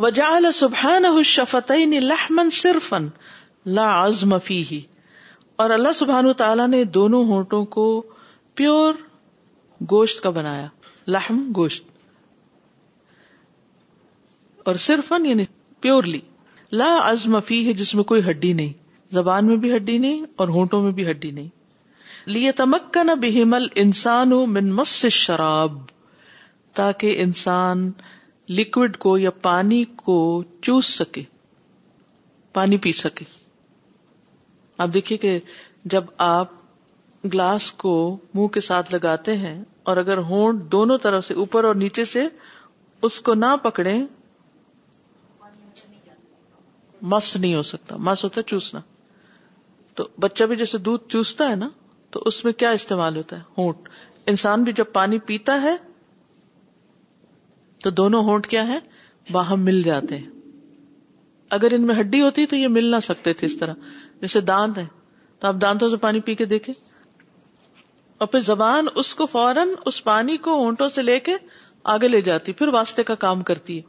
[0.08, 1.06] وجال سبحان
[2.64, 2.94] صرف
[3.80, 3.92] لا
[4.32, 4.82] مفی ہی
[5.64, 7.86] اور اللہ سبحان تعالیٰ نے دونوں ہونٹوں کو
[8.62, 8.94] پیور
[9.92, 10.66] گوشت کا بنایا
[11.14, 11.86] لحم گوشت
[14.68, 15.12] اور صرف
[16.80, 18.74] ازم فی ہے جس میں کوئی ہڈی نہیں
[19.18, 21.48] زبان میں بھی ہڈی نہیں اور ہونٹوں میں بھی ہڈی نہیں
[22.36, 25.82] لیے تمکن نہ انسان ہو من مس سے شراب
[26.82, 27.92] تاکہ انسان
[28.60, 30.20] لکوڈ کو یا پانی کو
[30.62, 31.24] چوس سکے
[32.60, 33.26] پانی پی سکے
[34.86, 35.40] آپ دیکھیے کہ
[35.96, 36.60] جب آپ
[37.24, 37.92] گلاس کو
[38.34, 39.60] منہ کے ساتھ لگاتے ہیں
[39.90, 42.28] اور اگر ہونٹ دونوں طرف سے اوپر اور نیچے سے
[43.08, 43.98] اس کو نہ پکڑے
[47.12, 48.82] مس نہیں ہو سکتا مس ہوتا ہے چوسنا
[49.96, 51.70] تو بچہ بھی جیسے دودھ چوستا ہے نا
[52.12, 53.90] تو اس میں کیا استعمال ہوتا ہے ہونٹ
[54.34, 55.76] انسان بھی جب پانی پیتا ہے
[57.84, 58.78] تو دونوں ہونٹ کیا ہے
[59.32, 60.30] باہم مل جاتے ہیں
[61.58, 63.74] اگر ان میں ہڈی ہوتی تو یہ مل نہ سکتے تھے اس طرح
[64.22, 64.86] جیسے دانت ہے
[65.40, 66.74] تو آپ دانتوں سے پانی پی کے دیکھیں
[68.22, 71.36] اور پھر زبان اس کو فوراً اس پانی کو اونٹوں سے لے کے
[71.94, 73.80] آگے لے جاتی پھر واسطے کا کام کرتی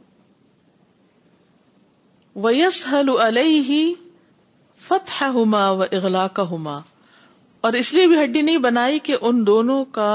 [2.45, 3.77] ویس حل علیہ
[4.87, 6.45] فتح ہوما ہوما و اغلا کا
[7.67, 10.09] اور اس لیے بھی ہڈی نہیں بنائی کہ ان دونوں کا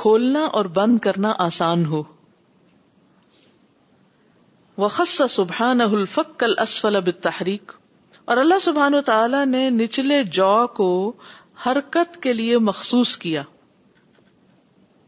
[0.00, 2.02] کھولنا اور بند کرنا آسان ہو
[4.84, 5.20] وخص
[5.58, 6.44] کل الفق
[6.96, 7.72] اب تحریک
[8.32, 10.90] اور اللہ سبحان و تعالی نے نچلے جو کو
[11.66, 13.42] حرکت کے لیے مخصوص کیا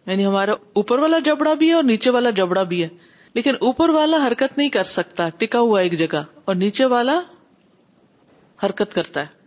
[0.07, 2.88] یعنی ہمارا اوپر والا جبڑا بھی ہے اور نیچے والا جبڑا بھی ہے
[3.34, 7.20] لیکن اوپر والا حرکت نہیں کر سکتا ٹکا ہوا ایک جگہ اور نیچے والا
[8.64, 9.38] حرکت کرتا ہے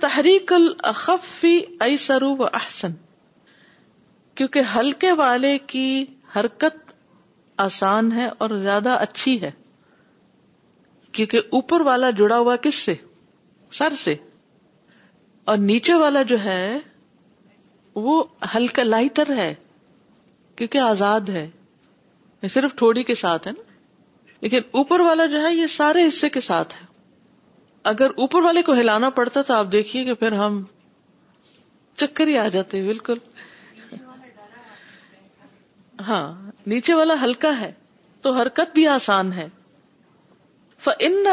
[0.00, 2.92] تحریک الخفی ایسرو احسن
[4.40, 5.86] کیونکہ ہلکے والے کی
[6.36, 6.92] حرکت
[7.66, 9.50] آسان ہے اور زیادہ اچھی ہے
[11.18, 12.94] کیونکہ اوپر والا جڑا ہوا کس سے
[13.78, 14.14] سر سے
[15.50, 16.78] اور نیچے والا جو ہے
[18.06, 18.22] وہ
[18.54, 19.52] ہلکا لائٹر ہے
[20.56, 21.48] کیونکہ آزاد ہے
[22.42, 23.72] یہ صرف تھوڑی کے ساتھ ہے نا
[24.40, 26.86] لیکن اوپر والا جو ہے یہ سارے حصے کے ساتھ ہے
[27.92, 30.62] اگر اوپر والے کو ہلانا پڑتا تو آپ دیکھیے کہ پھر ہم
[32.02, 33.18] چکر ہی آ جاتے بالکل
[36.06, 36.24] ہاں
[36.72, 37.70] نیچے والا ہلکا ہے
[38.22, 39.46] تو حرکت بھی آسان ہے
[40.86, 41.28] فن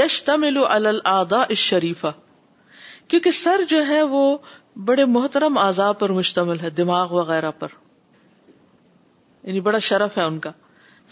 [0.00, 1.32] یش تمل ال
[1.66, 2.10] شریفا
[3.10, 4.20] کیونکہ سر جو ہے وہ
[4.88, 7.72] بڑے محترم اعضاء پر مشتمل ہے دماغ وغیرہ پر
[9.46, 10.50] یعنی بڑا شرف ہے ان کا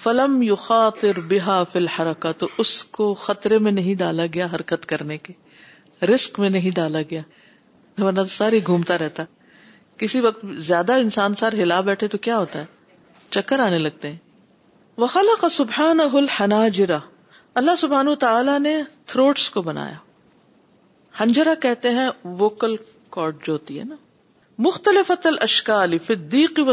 [0.03, 1.87] فلم خاطر بحا فل
[2.21, 5.33] کا تو اس کو خطرے میں نہیں ڈالا گیا حرکت کرنے کے
[6.15, 7.23] رسک میں نہیں ڈالا گیا
[8.05, 9.23] ورنہ ساری گھومتا رہتا
[10.01, 12.65] کسی وقت زیادہ انسان سر ہلا بیٹھے تو کیا ہوتا ہے
[13.39, 14.17] چکر آنے لگتے ہیں
[15.07, 16.07] وخلا کا سبحانا
[17.59, 18.83] اللہ سبحان تعالیٰ نے
[19.13, 20.07] تھروٹس کو بنایا
[21.21, 22.09] ہنجرا کہتے ہیں
[22.41, 22.75] ووکل
[23.17, 23.95] کارڈ جو ہوتی ہے نا
[24.67, 25.11] مختلف
[26.07, 26.73] فدیق و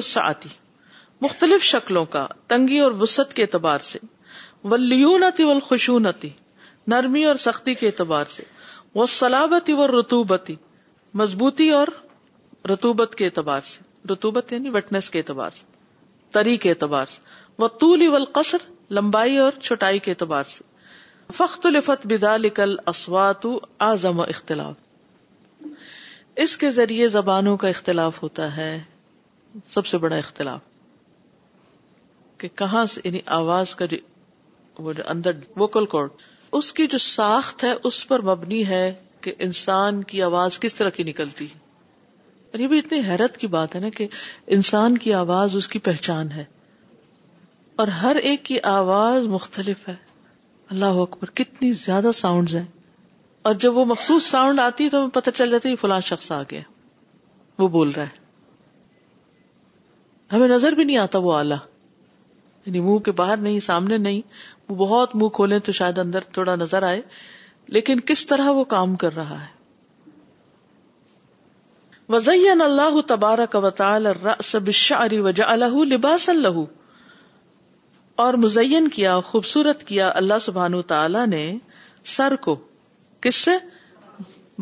[1.22, 4.00] مختلف شکلوں کا تنگی اور وسط کے اعتبار سے
[4.72, 6.30] ولیونتی و خوشونتی
[6.94, 8.44] نرمی اور سختی کے اعتبار سے
[8.96, 10.56] وہ سلابتی و رتوبتی
[11.22, 11.88] مضبوطی اور
[12.72, 15.66] رتوبت کے اعتبار سے رتوبت یعنی وٹنس کے اعتبار سے
[16.38, 17.22] تری کے اعتبار سے
[17.64, 18.18] وہ طول و
[19.00, 20.64] لمبائی اور چھٹائی کے اعتبار سے
[21.34, 23.46] فخت الفت بدا لکھل اسوات
[23.86, 25.64] آزم و اختلاف
[26.44, 28.70] اس کے ذریعے زبانوں کا اختلاف ہوتا ہے
[29.74, 30.60] سب سے بڑا اختلاف
[32.38, 33.98] کہ کہاں سے یعنی آواز کا جو
[34.84, 36.22] وہ جو اندر ووکل کوڈ
[36.60, 38.84] اس کی جو ساخت ہے اس پر مبنی ہے
[39.22, 41.64] کہ انسان کی آواز کس طرح کی نکلتی ہے
[42.52, 44.08] اور یہ بھی اتنی حیرت کی بات ہے نا کہ
[44.58, 46.44] انسان کی آواز اس کی پہچان ہے
[47.84, 49.96] اور ہر ایک کی آواز مختلف ہے
[50.72, 52.66] اللہ اکبر کتنی زیادہ ساؤنڈ ہیں
[53.48, 56.32] اور جب وہ مخصوص ساؤنڈ آتی ہے تو ہمیں پتہ چل جاتا ہے فلاں شخص
[56.32, 56.60] آ گیا
[57.62, 58.24] وہ بول رہا ہے
[60.34, 61.56] ہمیں نظر بھی نہیں آتا وہ آلہ
[62.66, 64.22] یعنی منہ کے باہر نہیں سامنے نہیں
[64.70, 67.02] وہ بہت منہ کھولے تو شاید اندر تھوڑا نظر آئے
[67.76, 69.54] لیکن کس طرح وہ کام کر رہا ہے
[72.14, 76.58] وزین اللہ تبارک بالشعر وجعله لباسا اللہ
[78.24, 81.42] اور مزین کیا خوبصورت کیا اللہ سبحان تعالی نے
[82.14, 82.56] سر کو
[83.22, 83.52] کس سے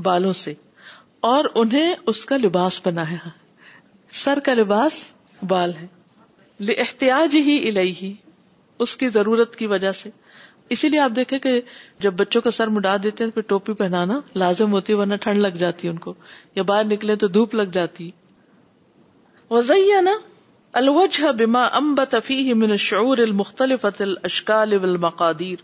[0.04, 0.54] بالوں سے
[1.32, 3.30] اور انہیں اس کا لباس بنایا
[4.24, 5.04] سر کا لباس
[5.48, 5.88] بال ہے
[6.82, 8.14] احتیاط ہی الہی ہی
[8.84, 10.10] اس کی ضرورت کی وجہ سے
[10.76, 11.60] اسی لیے آپ دیکھیں کہ
[12.06, 15.40] جب بچوں کا سر مڈا دیتے ہیں پھر ٹوپی پہنانا لازم ہوتی ہے ورنہ ٹھنڈ
[15.42, 16.14] لگ جاتی ہے ان کو
[16.56, 18.10] یا باہر نکلے تو دھوپ لگ جاتی
[19.50, 20.14] وزیہ نا
[20.80, 21.18] الوج
[24.52, 25.60] والمقادیر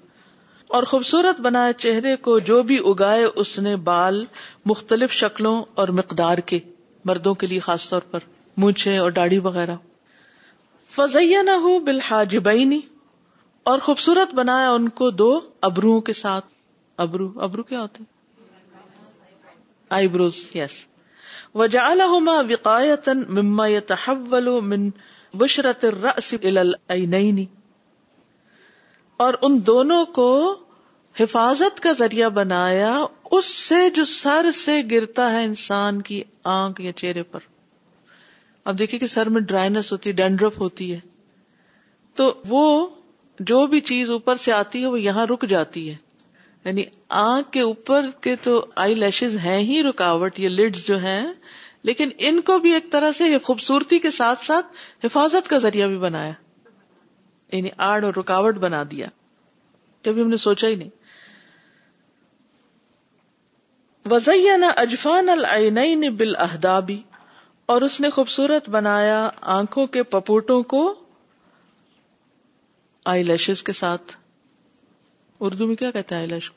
[0.77, 4.23] اور خوبصورت بنایا چہرے کو جو بھی اگائے اس نے بال
[4.71, 6.59] مختلف شکلوں اور مقدار کے
[7.11, 8.27] مردوں کے لیے خاص طور پر
[8.65, 9.75] مونچھے اور داڑھی وغیرہ
[10.95, 12.39] فضیا نہ ہو بالحاجی
[13.71, 15.31] اور خوبصورت بنایا ان کو دو
[15.71, 16.45] ابرو کے ساتھ
[17.07, 18.03] ابرو ابرو کیا ہوتے
[19.97, 20.79] آئی بروز یس
[21.57, 24.79] وجا ہما وقایت مماحل
[25.37, 25.85] بشرت
[26.91, 27.45] نئی
[29.25, 30.27] اور ان دونوں کو
[31.19, 32.95] حفاظت کا ذریعہ بنایا
[33.37, 36.21] اس سے جو سر سے گرتا ہے انسان کی
[36.57, 37.39] آنکھ یا چہرے پر
[38.71, 40.99] اب دیکھیے کہ سر میں ڈرائنس ہوتی ہے ڈینڈرف ہوتی ہے
[42.15, 42.63] تو وہ
[43.49, 45.95] جو بھی چیز اوپر سے آتی ہے وہ یہاں رک جاتی ہے
[46.65, 46.83] یعنی
[47.19, 51.21] آنکھ کے اوپر کے تو آئی لیشز ہیں ہی رکاوٹ یہ لڈس جو ہیں
[51.87, 55.97] لیکن ان کو بھی ایک طرح سے خوبصورتی کے ساتھ ساتھ حفاظت کا ذریعہ بھی
[55.97, 56.31] بنایا
[57.51, 59.07] یعنی آڑ اور رکاوٹ بنا دیا
[60.05, 60.89] کبھی ہم نے سوچا ہی نہیں
[64.11, 67.01] وزین اجفان العین بال اہدابی
[67.73, 70.81] اور اس نے خوبصورت بنایا آنکھوں کے پپوٹوں کو
[73.13, 74.11] آئی لش کے ساتھ
[75.47, 76.51] اردو میں کیا کہتے ہیں آئی لش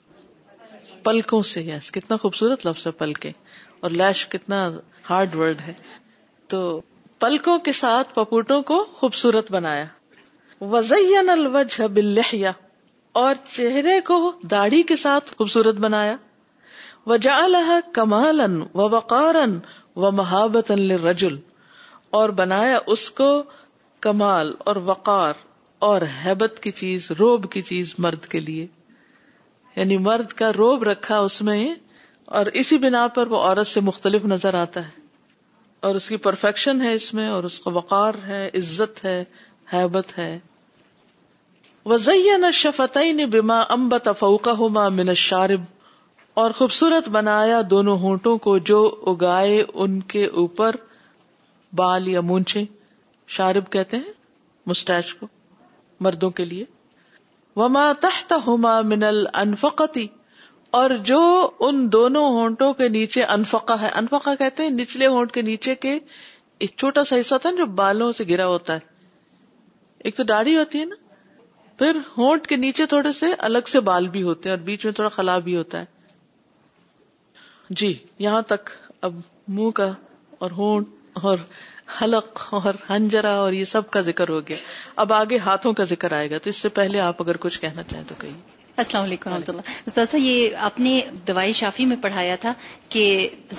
[1.05, 3.33] پلکوں سے یس کتنا خوبصورت لفظ ہے پلکیں
[3.81, 4.65] اور لش کتنا
[5.11, 5.73] ہارڈ ورڈ ہے
[6.49, 6.59] تو
[7.21, 9.85] پلکوں کے ساتھ پپوٹوں کو خوبصورت بنایا
[10.73, 12.51] وزین الوجہ
[13.21, 14.19] اور چہرے کو
[14.51, 16.17] داڑھی کے ساتھ خوبصورت بنایا
[17.07, 18.41] وجا لہ کمال
[18.75, 19.35] و وقار
[20.05, 20.71] و محابت
[21.05, 21.39] رجول
[22.19, 23.29] اور بنایا اس کو
[24.07, 25.33] کمال اور وقار
[25.89, 28.67] اور ہیبت کی چیز روب کی چیز مرد کے لیے
[29.77, 31.61] یعنی مرد کا روب رکھا اس میں
[32.39, 35.01] اور اسی بنا پر وہ عورت سے مختلف نظر آتا ہے
[35.87, 39.23] اور اس کی پرفیکشن ہے اس میں اور اس کا وقار ہے عزت ہے
[39.73, 40.39] حیبت ہے
[41.93, 45.63] وزین شفتعی نے بما امبت فوکا ہوما من شارب
[46.43, 48.81] اور خوبصورت بنایا دونوں ہونٹوں کو جو
[49.13, 50.77] اگائے ان کے اوپر
[51.77, 52.65] بال یا مونچھے
[53.37, 54.13] شارب کہتے ہیں
[54.71, 55.27] مستیج کو
[56.07, 56.65] مردوں کے لیے
[57.57, 58.77] وما تہتا ہوما
[59.09, 60.07] الانفقتی
[60.79, 61.17] اور جو
[61.67, 65.99] ان دونوں ہونٹوں کے نیچے انفقا ہے انفقا کہتے ہیں نچلے ہونٹ کے نیچے کے
[66.65, 70.81] ایک چھوٹا سا حصہ تھا جو بالوں سے گرا ہوتا ہے ایک تو داڑھی ہوتی
[70.81, 70.97] ہے نا
[71.79, 74.93] پھر ہونٹ کے نیچے تھوڑے سے الگ سے بال بھی ہوتے ہیں اور بیچ میں
[75.01, 77.93] تھوڑا خلا بھی ہوتا ہے جی
[78.29, 78.71] یہاں تک
[79.09, 79.21] اب
[79.59, 79.91] منہ کا
[80.47, 81.39] اور ہونٹ اور
[82.01, 84.57] حلق اور ہنجرا اور یہ سب کا ذکر ہو گیا
[85.05, 87.83] اب آگے ہاتھوں کا ذکر آئے گا تو اس سے پہلے آپ اگر کچھ کہنا
[87.93, 92.53] چاہیں تو کہیے السلام علیکم رحمۃ اللہ یہ آپ نے دوائی شافی میں پڑھایا تھا
[92.89, 93.03] کہ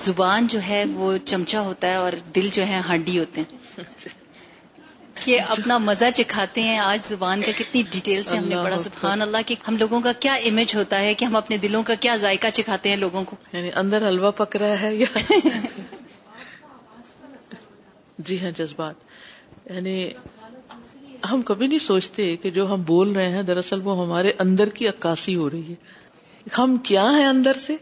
[0.04, 4.14] زبان جو ہے وہ چمچا ہوتا ہے اور دل جو ہے ہڈی ہوتے ہیں
[5.24, 9.22] کہ اپنا مزہ چکھاتے ہیں آج زبان کا کتنی ڈیٹیل سے ہم نے پڑھا سبحان
[9.22, 12.16] اللہ کہ ہم لوگوں کا کیا امیج ہوتا ہے کہ ہم اپنے دلوں کا کیا
[12.24, 15.34] ذائقہ چکھاتے ہیں لوگوں کو یعنی اندر حلوا رہا ہے یا
[18.26, 18.94] جی ہاں جذبات
[19.70, 19.96] یعنی
[21.30, 24.88] ہم کبھی نہیں سوچتے کہ جو ہم بول رہے ہیں دراصل وہ ہمارے اندر کی
[24.88, 27.76] عکاسی ہو رہی ہے ہم کیا ہیں اندر سے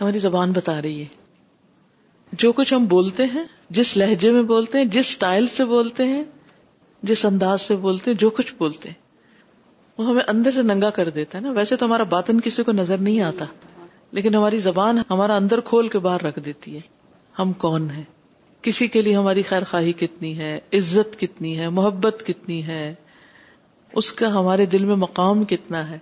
[0.00, 3.42] ہماری زبان بتا رہی ہے جو کچھ ہم بولتے ہیں
[3.78, 6.22] جس لہجے میں بولتے ہیں جس سٹائل سے بولتے ہیں
[7.10, 9.04] جس انداز سے بولتے ہیں جو کچھ بولتے ہیں
[9.98, 12.72] وہ ہمیں اندر سے ننگا کر دیتا ہے نا ویسے تو ہمارا باطن کسی کو
[12.72, 13.44] نظر نہیں آتا
[14.16, 16.80] لیکن ہماری زبان ہمارا اندر کھول کے باہر رکھ دیتی ہے
[17.38, 18.04] ہم کون ہیں
[18.66, 22.86] کسی کے لیے ہماری خیر خواہی کتنی ہے عزت کتنی ہے محبت کتنی ہے
[24.00, 25.98] اس کا ہمارے دل میں مقام کتنا ہے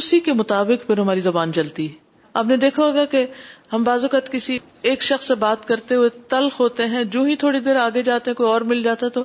[0.00, 2.02] اسی کے مطابق پھر ہماری زبان چلتی ہے
[2.40, 3.24] آپ نے دیکھا ہوگا کہ
[3.72, 4.58] ہم بعض اوقات کسی
[4.90, 8.30] ایک شخص سے بات کرتے ہوئے تلخ ہوتے ہیں جو ہی تھوڑی دیر آگے جاتے
[8.30, 9.22] ہیں کوئی اور مل جاتا تو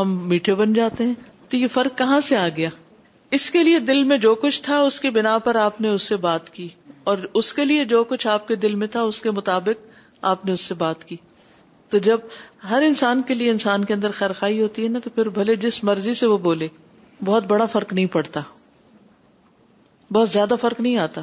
[0.00, 1.14] ہم میٹھے بن جاتے ہیں
[1.48, 2.68] تو یہ فرق کہاں سے آ گیا
[3.38, 6.08] اس کے لیے دل میں جو کچھ تھا اس کے بنا پر آپ نے اس
[6.12, 6.68] سے بات کی
[7.12, 9.88] اور اس کے لیے جو کچھ آپ کے دل میں تھا اس کے مطابق
[10.34, 11.16] آپ نے اس سے بات کی
[11.90, 12.20] تو جب
[12.70, 15.82] ہر انسان کے لیے انسان کے اندر خائی ہوتی ہے نا تو پھر بھلے جس
[15.84, 16.68] مرضی سے وہ بولے
[17.24, 18.40] بہت بڑا فرق نہیں پڑتا
[20.12, 21.20] بہت زیادہ فرق نہیں آتا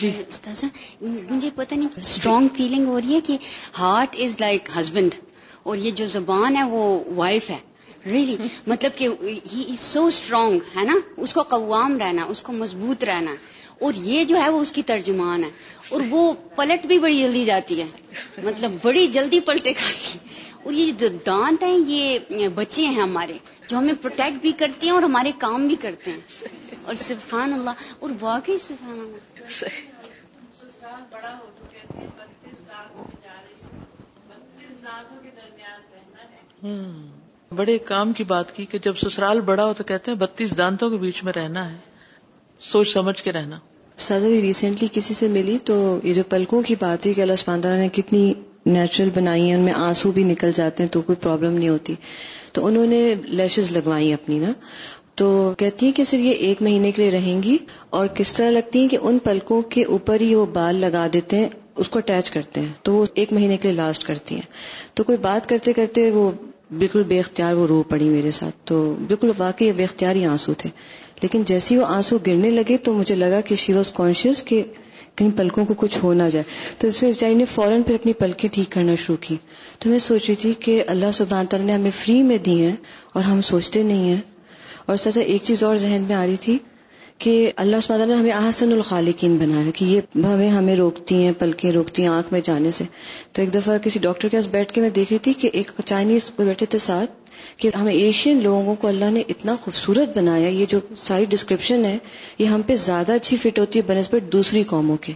[0.00, 0.62] جی استاذ
[1.54, 3.36] پتا نہیں اسٹرانگ فیلنگ ہو رہی ہے کہ
[3.78, 5.14] ہارٹ از لائک ہسبینڈ
[5.70, 6.82] اور یہ جو زبان ہے وہ
[7.16, 7.58] وائف ہے
[8.10, 9.08] ریلی مطلب کہ
[9.52, 10.94] ہی از سو اسٹرانگ ہے نا
[11.26, 13.34] اس کو قوام رہنا اس کو مضبوط رہنا
[13.86, 15.50] اور یہ جو ہے وہ اس کی ترجمان ہے
[15.92, 16.22] اور وہ
[16.56, 17.86] پلٹ بھی بڑی جلدی جاتی ہے
[18.44, 20.18] مطلب بڑی جلدی پلٹے کھاتی
[20.62, 23.36] اور یہ جو دانت ہیں یہ بچے ہیں ہمارے
[23.68, 27.86] جو ہمیں پروٹیکٹ بھی کرتے ہیں اور ہمارے کام بھی کرتے ہیں اور سبحان اللہ
[28.00, 29.66] اور واقعی سبحان اللہ
[37.56, 40.90] بڑے کام کی بات کی کہ جب سسرال بڑا ہو تو کہتے ہیں بتیس دانتوں
[40.90, 41.76] کے بیچ میں رہنا ہے
[42.70, 43.58] سوچ سمجھ کے رہنا
[44.22, 47.62] بھی ریسنٹلی کسی سے ملی تو یہ جو پلکوں کی بات ہوئی کہ اللہ سبحانہ
[47.62, 48.22] تعالیٰ نے کتنی
[48.66, 51.94] نیچرل بنائی ہیں ان میں آنسو بھی نکل جاتے ہیں تو کوئی پرابلم نہیں ہوتی
[52.52, 53.00] تو انہوں نے
[53.40, 54.50] لیشز لگوائی اپنی نا
[55.20, 55.26] تو
[55.58, 57.56] کہتی ہیں کہ صرف یہ ایک مہینے کے لیے رہیں گی
[58.00, 61.38] اور کس طرح لگتی ہیں کہ ان پلکوں کے اوپر ہی وہ بال لگا دیتے
[61.38, 61.48] ہیں
[61.82, 64.46] اس کو اٹیچ کرتے ہیں تو وہ ایک مہینے کے لیے لاسٹ کرتی ہیں
[64.96, 66.30] تو کوئی بات کرتے کرتے وہ
[66.78, 70.54] بالکل بے اختیار وہ رو پڑی میرے ساتھ تو بالکل واقعی بے اختیار ہی آنسو
[70.62, 70.68] تھے
[71.22, 74.62] لیکن جیسے آنسو گرنے لگے تو مجھے لگا کہ شی واز کانشیس کہ
[75.16, 76.44] کہیں پلکوں کو کچھ ہو نہ جائے
[76.78, 79.36] تو اس لیے چائنی نے فوراً پھر اپنی پلکیں ٹھیک کرنا شروع کی
[79.78, 82.76] تو میں سوچ رہی تھی کہ اللہ تعالیٰ نے ہمیں فری میں دی ہیں
[83.14, 84.20] اور ہم سوچتے نہیں ہیں
[84.90, 86.58] اور سچا ایک چیز اور ذہن میں آ رہی تھی
[87.26, 91.32] کہ اللہ تعالیٰ نے ہمیں احسن الخالقین بنا بنایا کہ یہ ہمیں ہمیں روکتی ہیں
[91.38, 92.84] پلکیں روکتی ہیں آنکھ میں جانے سے
[93.32, 95.70] تو ایک دفعہ کسی ڈاکٹر کے پاس بیٹھ کے میں دیکھ رہی تھی کہ ایک
[95.86, 97.27] چائنیز بیٹھے تھے ساتھ
[97.62, 101.96] کہ ہم ایشین لوگوں کو اللہ نے اتنا خوبصورت بنایا یہ جو ساری ڈسکرپشن ہے
[102.38, 105.12] یہ ہم پہ زیادہ اچھی فٹ ہوتی ہے بنسبت دوسری قوموں کے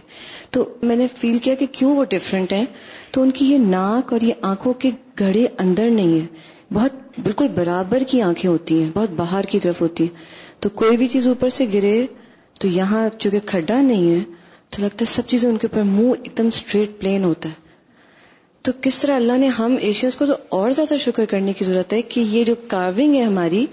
[0.55, 2.65] تو میں نے فیل کیا کہ کیوں وہ ڈفرینٹ ہیں
[3.13, 7.47] تو ان کی یہ ناک اور یہ آنکھوں کے گھڑے اندر نہیں ہے بہت بالکل
[7.55, 11.27] برابر کی آنکھیں ہوتی ہیں بہت باہر کی طرف ہوتی ہیں تو کوئی بھی چیز
[11.27, 11.95] اوپر سے گرے
[12.59, 14.23] تو یہاں چونکہ کھڈا نہیں ہے
[14.69, 17.62] تو لگتا ہے سب چیزیں ان کے اوپر منہ ایک دم اسٹریٹ پلین ہوتا ہے
[18.65, 21.93] تو کس طرح اللہ نے ہم ایشینس کو تو اور زیادہ شکر کرنے کی ضرورت
[21.93, 23.65] ہے کہ یہ جو کارونگ ہے ہماری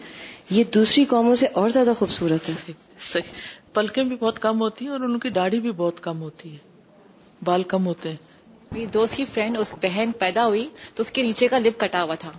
[0.51, 2.73] یہ دوسری قوموں سے اور زیادہ خوبصورت ہے
[3.13, 3.31] صحیح
[3.75, 7.45] پلکیں بھی بہت کم ہوتی ہیں اور ان کی داڑھی بھی بہت کم ہوتی ہے
[7.51, 11.49] بال کم ہوتے ہیں میری کی فرینڈ اس بہن پیدا ہوئی تو اس کے نیچے
[11.55, 12.33] کا لپ کٹا ہوا تھا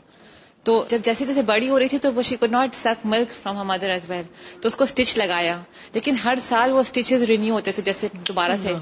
[0.64, 3.32] تو جب جیسے جیسے بڑی ہو رہی تھی تو وہ she could not suck milk
[3.41, 4.26] from her mother as well
[4.62, 5.55] تو اس کو اسٹچ لگایا
[5.93, 6.84] لیکن ہر سال وہ
[7.30, 8.74] رینیو ہوتے تھے جیسے دوبارہ سے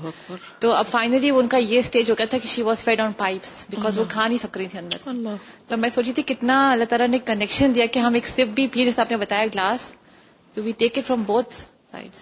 [0.66, 3.12] تو اب فائنلی ان کا یہ اسٹیج ہو گیا تھا کہ she was fed on
[3.22, 5.10] pipes because وہ کھا نہیں سک رہی تھی اندر
[5.70, 8.68] تو میں سوچی تھی کتنا اللہ تعالیٰ نے کنیکشن دیا کہ ہم ایک سپ بھی
[8.76, 9.90] پی جیسے آپ نے بتایا گلاس
[10.54, 12.18] تو we take it from both side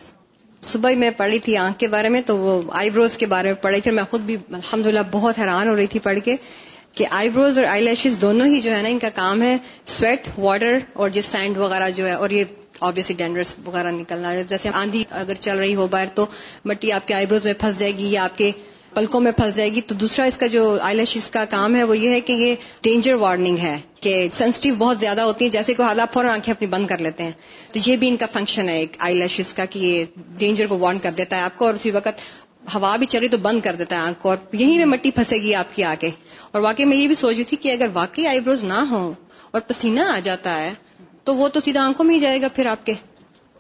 [0.68, 3.62] صبح میں پڑھی تھی آنکھ کے بارے میں تو وہ آئی بروز کے بارے میں
[3.64, 6.36] پڑھی تھی میں خود بھی الحمد للہ بہت حیران ہو رہی تھی پڑھ کے
[6.98, 9.56] کہ آئی بروز اور آئی لیشز دونوں ہی جو ہے نا ان کا کام ہے
[9.96, 15.04] سویٹ واٹر اور سینڈ وغیرہ جو ہے اور یہ آبیسلی ڈینڈرس وغیرہ نکلنا جیسے آندھی
[15.20, 16.26] اگر چل رہی ہو باہر تو
[16.72, 18.52] مٹی آپ کے آئی بروز میں پھنس جائے گی یا آپ کے
[18.94, 21.84] پلکوں میں پھنس جائے گی تو دوسرا اس کا جو آئی لیشز کا کام ہے
[21.92, 25.74] وہ یہ ہے کہ یہ ڈینجر وارننگ ہے کہ سینسٹیو بہت زیادہ ہوتی ہیں جیسے
[25.74, 27.32] کہ حالات فوراً آنکھیں اپنی بند کر لیتے ہیں
[27.72, 30.78] تو یہ بھی ان کا فنکشن ہے ایک آئی لیشز کا کہ یہ ڈینجر کو
[30.86, 32.26] وارن کر دیتا ہے آپ کو اور اسی وقت
[32.76, 35.38] ہوا بھی چل رہی تو بند کر دیتا ہے آنکھ کو اور یہیں مٹی پھنسے
[35.44, 36.10] گی آپ کی آگے
[36.52, 39.12] اور واقعی میں یہ بھی سوچ رہی تھی کہ اگر واقعی آئی بروز نہ ہوں
[39.52, 40.74] اور پسینہ آ جاتا ہے
[41.26, 42.94] تو وہ تو سیدھا آنکھوں میں ہی جائے گا پھر آپ کے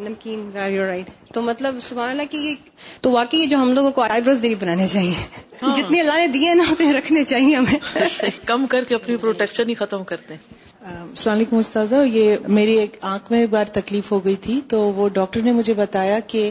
[0.07, 2.53] نمکین رائٹ تو مطلب سوال یہ
[3.01, 5.13] تو واقعی جو ہم لوگوں کو آئی بروز نہیں بنانے چاہیے
[5.61, 9.69] ہاں۔ جتنے اللہ نے دیے نا اتنے رکھنے چاہیے ہمیں کم کر کے اپنی پروٹیکشن
[9.69, 10.55] ہی ختم کرتے ہیں
[10.97, 14.81] السلام علیکم استاذہ یہ میری ایک آنکھ میں ایک بار تکلیف ہو گئی تھی تو
[14.99, 16.49] وہ ڈاکٹر نے مجھے بتایا کہ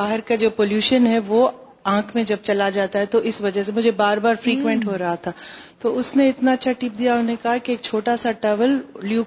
[0.00, 1.48] باہر کا جو پولوشن ہے وہ
[1.92, 4.96] آنکھ میں جب چلا جاتا ہے تو اس وجہ سے مجھے بار بار فریکوینٹ ہو
[5.02, 5.30] رہا تھا
[5.84, 8.74] تو اس نے اتنا اچھا ٹپ دیا انہوں نے کہا کہ ایک چھوٹا سا ٹاول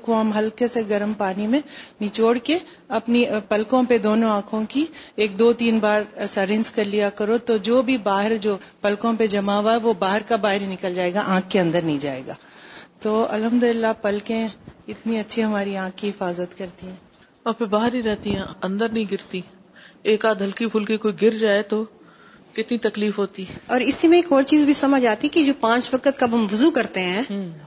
[0.08, 1.60] وارم ہلکے سے گرم پانی میں
[2.02, 2.58] نچوڑ کے
[3.00, 4.84] اپنی پلکوں پہ دونوں آنکھوں کی
[5.26, 8.56] ایک دو تین بار ایسا رنس کر لیا کرو تو جو بھی باہر جو
[8.86, 11.90] پلکوں پہ جمع ہوا ہے وہ باہر کا باہر نکل جائے گا آنکھ کے اندر
[11.90, 12.34] نہیں جائے گا
[13.06, 14.40] تو الحمد للہ پلکیں
[14.94, 16.96] اتنی اچھی ہماری آنکھ کی حفاظت کرتی ہیں
[17.48, 19.42] اور پھر باہر ہی رہتی ہیں اندر نہیں گرتی
[20.14, 21.86] ایک آدھ ہلکی پھلکی کوئی گر جائے تو
[22.56, 25.54] کتنی تکلیف ہوتی ہے اور اسی میں ایک اور چیز بھی سمجھ آتی کہ جو
[25.60, 27.22] پانچ وقت کب ہم وضو کرتے ہیں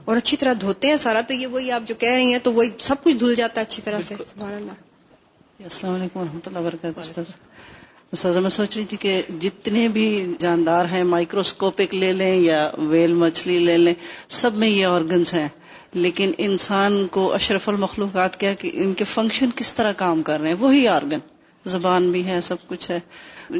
[0.05, 2.53] اور اچھی طرح دھوتے ہیں سارا تو یہ وہی آپ جو کہہ رہی ہیں تو
[2.53, 8.39] وہی سب کچھ دھل جاتا ہے اچھی طرح سے جی، السلام علیکم و اللہ وبرکاتہ
[8.45, 9.13] میں سوچ رہی تھی کہ
[9.43, 10.05] جتنے بھی
[10.39, 12.59] جاندار ہیں مائکروسکوپک لے لیں یا
[12.91, 13.93] ویل مچھلی لے لیں
[14.41, 15.47] سب میں یہ آرگنس ہیں
[16.05, 20.49] لیکن انسان کو اشرف المخلوقات کیا کہ ان کے فنکشن کس طرح کام کر رہے
[20.49, 21.19] ہیں وہی آرگن
[21.75, 22.99] زبان بھی ہے سب کچھ ہے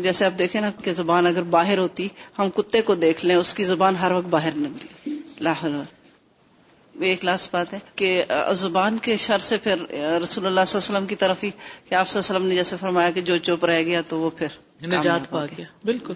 [0.03, 2.07] جیسے آپ دیکھیں نا کہ زبان اگر باہر ہوتی
[2.39, 5.83] ہم کتے کو دیکھ لیں اس کی زبان ہر وقت باہر نکلی لاہور
[7.09, 8.23] ایک لاسٹ بات ہے کہ
[8.57, 11.49] زبان کے شر سے پھر رسول اللہ صلی اللہ علیہ وسلم کی طرف ہی
[11.89, 14.19] کہ آپ صلی اللہ علیہ وسلم نے جیسے فرمایا کہ جو چوپ رہ گیا تو
[14.19, 14.57] وہ پھر
[14.93, 16.13] نجات پا گیا بالکل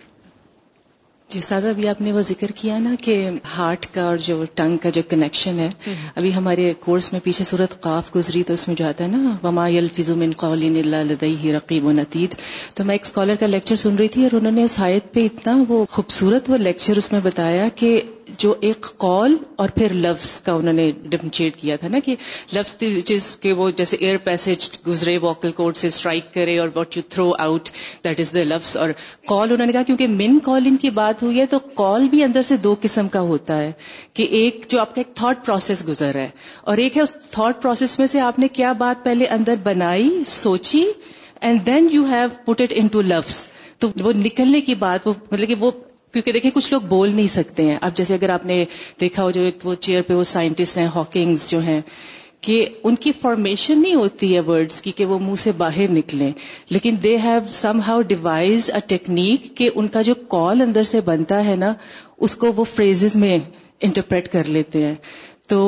[1.32, 3.14] جی استاد ابھی آپ نے وہ ذکر کیا نا کہ
[3.58, 5.70] ہارٹ کا اور جو ٹنگ کا جو کنیکشن ہے
[6.16, 9.36] ابھی ہمارے کورس میں پیچھے صورت قاف گزری تو اس میں جو آتا ہے نا
[9.44, 12.36] وما الفزو من قلین اللہ لدئی ہی رقیب نتید
[12.76, 15.58] تو میں ایک اسکالر کا لیکچر سن رہی تھی اور انہوں نے شاید پہ اتنا
[15.68, 18.00] وہ خوبصورت وہ لیکچر اس میں بتایا کہ
[18.42, 22.16] جو ایک کال اور پھر لفظ کا انہوں نے ڈفرینشیٹ کیا تھا نا کہ
[22.56, 22.76] لفظ
[23.42, 24.48] کہ وہ جیسے ایئر پیس
[24.88, 27.70] گزرے ووکل کوڈ سے اسٹرائک کرے اور what you throw out
[28.04, 28.90] that is the لفظ اور
[29.30, 32.24] کال انہوں نے کہا کیونکہ من کال ان کی بات ہوئی ہے تو کال بھی
[32.24, 33.72] اندر سے دو قسم کا ہوتا ہے
[34.20, 36.30] کہ ایک جو آپ کا ایک تھاٹ پروسیس گزر ہے
[36.72, 40.10] اور ایک ہے اس تھاٹ پروسیس میں سے آپ نے کیا بات پہلے اندر بنائی
[40.34, 40.84] سوچی
[41.48, 43.46] and then you have put it into لفظ
[43.80, 45.72] تو وہ نکلنے کی بات وہ مطلب کہ وہ
[46.14, 48.64] کیونکہ دیکھیں کچھ لوگ بول نہیں سکتے ہیں اب جیسے اگر آپ نے
[49.02, 51.80] دیکھا ہو جو ایک وہ چیئر پہ وہ سائنٹسٹ ہیں ہاکنگز جو ہیں
[52.48, 56.32] کہ ان کی فارمیشن نہیں ہوتی ہے ورڈز کی کہ وہ منہ سے باہر نکلیں
[56.70, 57.40] لیکن they have
[57.88, 61.74] somehow devices a technique کہ ان کا جو کال اندر سے بنتا ہے نا
[62.28, 63.38] اس کو وہ فریزز میں
[63.88, 64.96] انٹرپریٹ کر لیتے ہیں
[65.50, 65.60] تو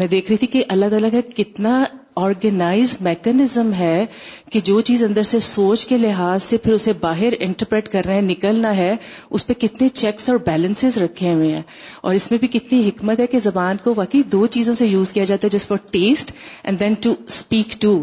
[0.00, 1.82] میں دیکھ رہی تھی کہ الگ الگ ہے کتنا
[2.20, 4.04] آرگنائز میکنزم ہے
[4.52, 8.14] کہ جو چیز اندر سے سوچ کے لحاظ سے پھر اسے باہر انٹرپریٹ کر رہے
[8.14, 8.94] ہیں نکلنا ہے
[9.30, 11.62] اس پہ کتنے چیکس اور بیلنسز رکھے ہوئے ہیں
[12.02, 15.12] اور اس میں بھی کتنی حکمت ہے کہ زبان کو واقعی دو چیزوں سے یوز
[15.12, 16.32] کیا جاتا ہے جس for test
[16.64, 18.02] and then to speak to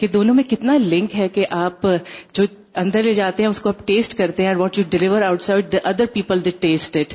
[0.00, 1.86] کہ دونوں میں کتنا لنک ہے کہ آپ
[2.34, 2.44] جو
[2.82, 5.78] اندر لے جاتے ہیں اس کو آپ ٹیسٹ کرتے ہیں what you deliver outside the
[5.88, 7.14] other people they test it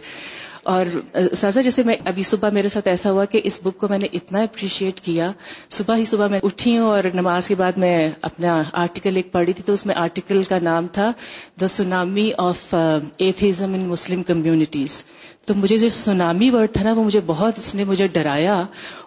[0.73, 0.85] اور
[1.33, 4.07] سہذا جیسے میں ابھی صبح میرے ساتھ ایسا ہوا کہ اس بک کو میں نے
[4.17, 5.31] اتنا اپریشیٹ کیا
[5.77, 7.95] صبح ہی صبح میں اٹھی ہوں اور نماز کے بعد میں
[8.29, 11.11] اپنا آرٹیکل ایک پڑھی تھی تو اس میں آرٹیکل کا نام تھا
[11.61, 15.01] the tsunami of atheism in Muslim communities
[15.45, 18.61] تو مجھے جو سونامی ورڈ تھا نا وہ مجھے بہت اس نے مجھے ڈرایا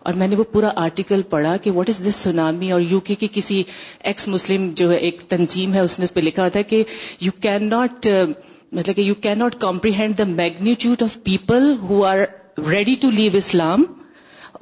[0.05, 3.14] اور میں نے وہ پورا آرٹیکل پڑھا کہ واٹ از دس سونامی اور یو کے
[3.20, 3.62] کی کسی
[4.11, 6.82] ایکس مسلم جو ہے ایک تنظیم ہے اس نے اس پہ لکھا تھا کہ
[7.20, 8.09] یو کین ناٹ
[8.74, 12.18] مطلب کہ you can not comprehend the magnitude of people who are
[12.68, 13.84] ready to leave Islam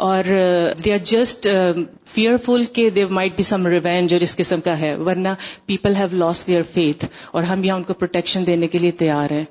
[0.08, 0.24] اور
[0.84, 1.46] they are just
[2.12, 5.28] fearful کے they might be some revenge اور اس قسم کا ہے ورنہ
[5.66, 9.30] people have lost their faith اور ہم یہاں ان کو پروٹیکشن دینے کے لیے تیار
[9.32, 9.44] ہیں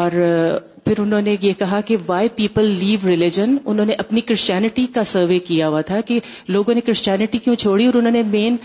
[0.00, 4.20] اور uh, پھر انہوں نے یہ کہا کہ وائی پیپل لیو ریلیجن انہوں نے اپنی
[4.30, 8.22] کرسچینٹی کا سروے کیا ہوا تھا کہ لوگوں نے کرسچینٹی کیوں چھوڑی اور انہوں نے
[8.36, 8.56] مین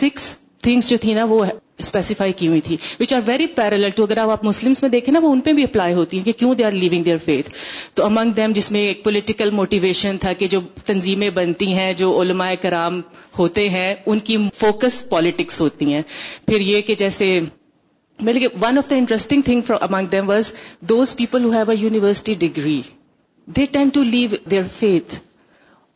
[0.00, 1.44] سکس تھنگس جو تھی نا وہ
[1.84, 5.20] اسپیسیفائی کی ہوئی تھی which are very parallel to اگر آپ مسلمس میں دیکھیں نا
[5.22, 7.50] وہ ان پہ بھی اپلائی ہوتی ہیں کہ کیوں they are leaving their faith
[7.94, 12.10] تو امنگ دیم جس میں ایک پولیٹیکل موٹیویشن تھا کہ جو تنظیمیں بنتی ہیں جو
[12.20, 13.00] علماء کرام
[13.38, 16.02] ہوتے ہیں ان کی فوکس پالیٹکس ہوتی ہیں
[16.46, 17.32] پھر یہ کہ جیسے
[18.62, 20.52] one of the interesting thing from among them was
[20.88, 22.80] those people who have a university degree
[23.56, 25.14] they tend to leave their faith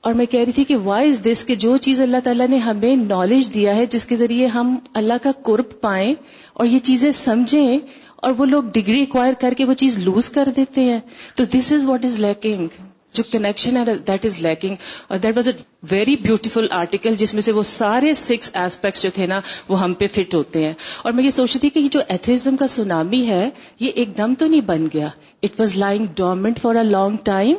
[0.05, 2.57] اور میں کہہ رہی تھی کہ وائی از دس کہ جو چیز اللہ تعالیٰ نے
[2.67, 6.15] ہمیں نالج دیا ہے جس کے ذریعے ہم اللہ کا قرب پائیں
[6.55, 7.79] اور یہ چیزیں سمجھیں
[8.27, 10.99] اور وہ لوگ ڈگری ایکوائر کر کے وہ چیز لوز کر دیتے ہیں
[11.37, 12.77] تو this is what is leaking
[13.17, 14.75] جو کنیکشن ہے دیٹ از لیکنگ
[15.09, 15.53] اور that was a
[15.91, 19.39] very beautiful article جس میں سے وہ سارے سکس ایسپیکٹس جو تھے نا
[19.69, 20.73] وہ ہم پہ فٹ ہوتے ہیں
[21.05, 23.49] اور میں یہ سوچ رہی تھی کہ یہ جو ایتھزم کا سونامی ہے
[23.81, 25.09] یہ ایک دم تو نہیں بن گیا
[25.43, 27.55] it was lying dormant for a long time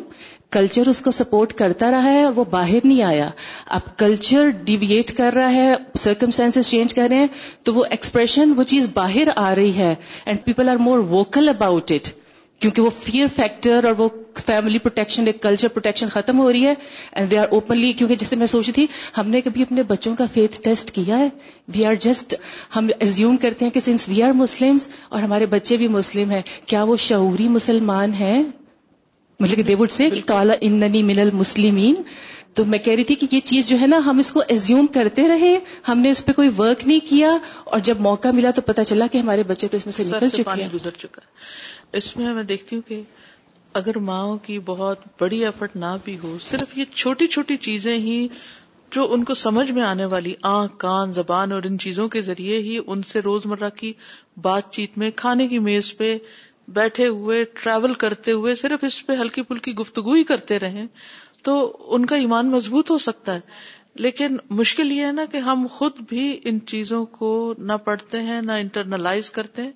[0.56, 3.30] culture اس کو سپورٹ کرتا رہا ہے اور وہ باہر نہیں آیا
[3.78, 5.74] اب کلچر ڈیویٹ کر رہا ہے
[6.04, 7.28] سرکمسٹانس چینج کر رہے ہیں
[7.66, 9.94] تو وہ ایکسپریشن وہ چیز باہر آ رہی ہے
[10.26, 12.08] and people are more vocal about it
[12.62, 14.08] کیونکہ وہ فیئر فیکٹر اور وہ
[14.46, 16.74] فیملی پروٹیکشن ایک کلچر پروٹیکشن ختم ہو رہی ہے
[17.12, 18.86] اینڈ دے آر اوپنلی کیونکہ جیسے میں سوچی تھی
[19.18, 21.28] ہم نے کبھی اپنے بچوں کا فیتھ ٹیسٹ کیا ہے
[21.76, 22.36] وی آر جسٹ
[22.76, 26.42] ہم ایزیوم کرتے ہیں کہ سنس وی آر مسلمس اور ہمارے بچے بھی مسلم ہیں
[26.66, 28.42] کیا وہ شعوری مسلمان ہیں
[29.40, 31.26] مطلب کہ سے کالا
[32.56, 34.86] تو میں کہہ رہی تھی کہ یہ چیز جو ہے نا ہم اس کو ایزیوم
[34.94, 35.56] کرتے رہے
[35.88, 39.08] ہم نے اس پہ کوئی ورک نہیں کیا اور جب موقع ملا تو پتا چلا
[39.12, 41.22] کہ ہمارے بچے تو اس میں سے نکل چکے گزر چکا
[41.98, 43.02] اس میں دیکھتی ہوں کہ
[43.82, 48.28] اگر ماں کی بہت بڑی ایفٹ نہ بھی ہو صرف یہ چھوٹی چھوٹی چیزیں ہی
[48.96, 52.58] جو ان کو سمجھ میں آنے والی آنکھ کان زبان اور ان چیزوں کے ذریعے
[52.68, 53.94] ہی ان سے روز مرہ کی
[54.42, 56.18] بات چیت میں کھانے کی میز پہ
[56.76, 60.86] بیٹھے ہوئے ٹریول کرتے ہوئے صرف اس پہ ہلکی پھلکی گفتگو ہی کرتے رہے
[61.44, 61.54] تو
[61.96, 63.66] ان کا ایمان مضبوط ہو سکتا ہے
[64.06, 67.30] لیکن مشکل یہ ہے نا کہ ہم خود بھی ان چیزوں کو
[67.70, 69.72] نہ پڑھتے ہیں نہ انٹرنلائز کرتے ہیں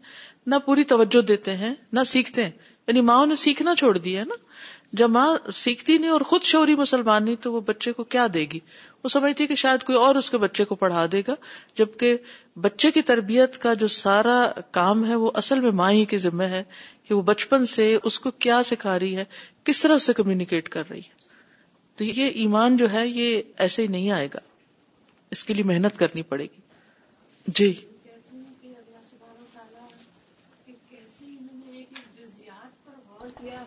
[0.48, 2.52] نہ پوری توجہ دیتے ہیں نہ سیکھتے ہیں
[2.88, 4.36] یعنی ماں نے سیکھنا چھوڑ دیا نا
[5.00, 8.46] جب ماں سیکھتی نہیں اور خود شوری مسلمان نہیں تو وہ بچے کو کیا دے
[8.54, 8.60] گی
[9.04, 11.34] وہ سمجھتی ہے کہ شاید کوئی اور اس کے بچے کو پڑھا دے گا
[11.78, 12.18] جبکہ
[12.66, 14.36] بچے کی تربیت کا جو سارا
[14.78, 16.64] کام ہے وہ اصل میں ماں ہی کی ذمہ ہے
[17.08, 19.24] کہ وہ بچپن سے اس کو کیا سکھا رہی ہے
[19.70, 21.20] کس طرح سے کمیونیکیٹ کر رہی ہے
[21.98, 24.40] تو یہ ایمان جو ہے یہ ایسے ہی نہیں آئے گا
[25.36, 27.74] اس کے لیے محنت کرنی پڑے گی جی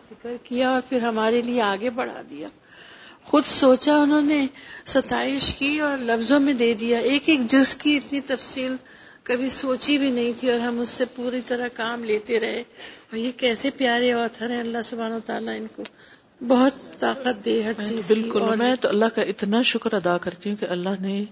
[0.09, 2.47] فکر کیا اور پھر ہمارے لیے آگے بڑھا دیا
[3.35, 4.45] خود سوچا انہوں نے
[4.87, 8.75] ستائش کی اور لفظوں میں دے دیا ایک ایک جز کی اتنی تفصیل
[9.29, 13.17] کبھی سوچی بھی نہیں تھی اور ہم اس سے پوری طرح کام لیتے رہے اور
[13.19, 15.83] یہ کیسے پیارے آتھر ہیں اللہ سبحانہ و تعالیٰ ان کو
[16.47, 20.55] بہت طاقت دے ہر چیز بالکل میں تو اللہ کا اتنا شکر ادا کرتی ہوں
[20.61, 21.23] کہ اللہ نے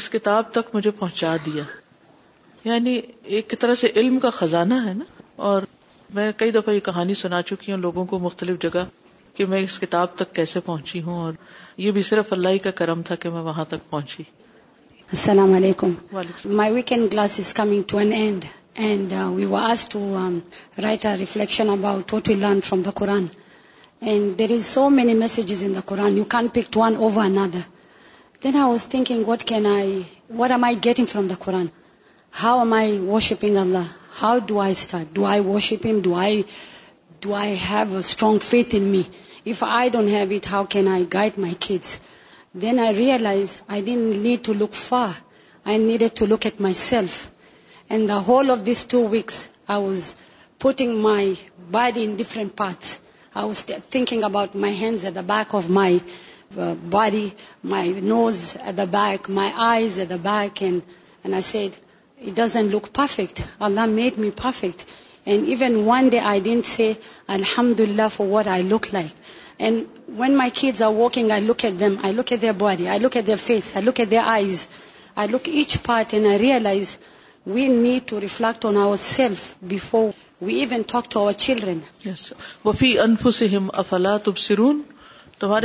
[0.00, 1.62] اس کتاب تک مجھے پہنچا دیا
[2.70, 3.00] یعنی
[3.38, 5.62] ایک طرح سے علم کا خزانہ ہے نا اور
[6.14, 8.84] میں کئی دفعہ یہ کہانی سنا چکی ہوں لوگوں کو مختلف جگہ
[9.36, 11.32] کہ میں اس کتاب تک کیسے پہنچی ہوں اور
[11.84, 14.22] یہ بھی صرف اللہ ہی کا کرم تھا کہ میں وہاں تک پہنچی
[15.16, 15.92] السلام علیکم
[16.60, 18.44] my weekend class is coming to an end
[18.88, 20.00] and we were as to
[20.82, 23.26] write a reflection about what we learn from the Quran
[24.10, 27.68] and there is so many messages in the Quran you can pick one over another
[28.44, 30.00] then I was thinking what can I
[30.38, 31.66] what am I getting from the Quran
[32.42, 33.86] how am I worshipping Allah
[34.22, 36.42] how do I start do I worshipping do I
[37.20, 39.06] Do I have a strong faith in me?
[39.44, 42.00] If I don't have it, how can I guide my kids?
[42.54, 45.14] Then I realized I didn't need to look far.
[45.64, 47.30] I needed to look at myself.
[47.90, 50.16] And the whole of these 2 weeks, I was
[50.58, 51.36] putting my
[51.70, 53.00] body in different parts.
[53.34, 56.00] I was thinking about my hands at the back of my
[56.58, 60.62] uh, body, my nose at the back, my eyes at the back.
[60.62, 60.82] And
[61.24, 61.76] I said,
[62.18, 63.44] it doesn't look perfect.
[63.60, 64.90] Allah made me perfect.
[65.30, 66.18] تمہارے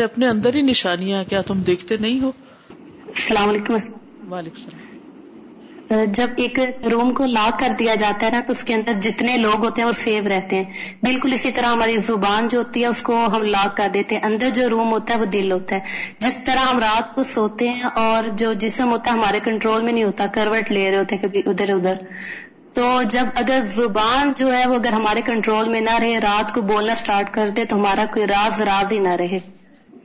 [0.03, 3.73] اپنے اندر ہی نشانیاں کیا تم دیکھتے نہیں ہو السلام علیکم
[4.31, 4.94] وعلیکم السلام
[5.89, 6.59] جب ایک
[6.91, 9.81] روم کو لاک کر دیا جاتا ہے نا تو اس کے اندر جتنے لوگ ہوتے
[9.81, 13.17] ہیں وہ سیو رہتے ہیں بالکل اسی طرح ہماری زبان جو ہوتی ہے اس کو
[13.35, 15.81] ہم لاک کر دیتے ہیں اندر جو روم ہوتا ہے وہ دل ہوتا ہے
[16.25, 19.93] جس طرح ہم رات کو سوتے ہیں اور جو جسم ہوتا ہے ہمارے کنٹرول میں
[19.93, 22.01] نہیں ہوتا کروٹ لے رہے ہوتے کبھی ادھر ادھر
[22.73, 26.61] تو جب اگر زبان جو ہے وہ اگر ہمارے کنٹرول میں نہ رہے رات کو
[26.71, 29.39] بولنا سٹارٹ کر دے تو ہمارا کوئی راز راز ہی نہ رہے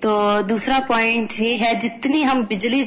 [0.03, 0.13] تو
[0.49, 2.85] دوسرا پوائنٹ یہ ہے جتنی ہم بجلی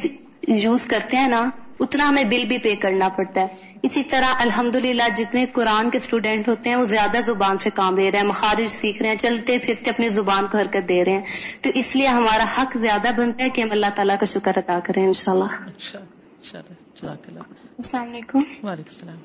[0.61, 1.49] یوز کرتے ہیں نا
[1.83, 5.97] اتنا ہمیں بل بھی پے کرنا پڑتا ہے اسی طرح الحمد للہ جتنے قرآن کے
[6.01, 9.17] اسٹوڈینٹ ہوتے ہیں وہ زیادہ زبان سے کام لے رہے ہیں مخارج سیکھ رہے ہیں
[9.23, 13.11] چلتے پھرتے اپنے زبان کو حرکت دے رہے ہیں تو اس لیے ہمارا حق زیادہ
[13.17, 15.57] بنتا ہے کہ ہم اللہ تعالیٰ کا شکر ادا کریں شاء اللہ
[16.55, 19.17] السلام علیکم وعلیکم السلام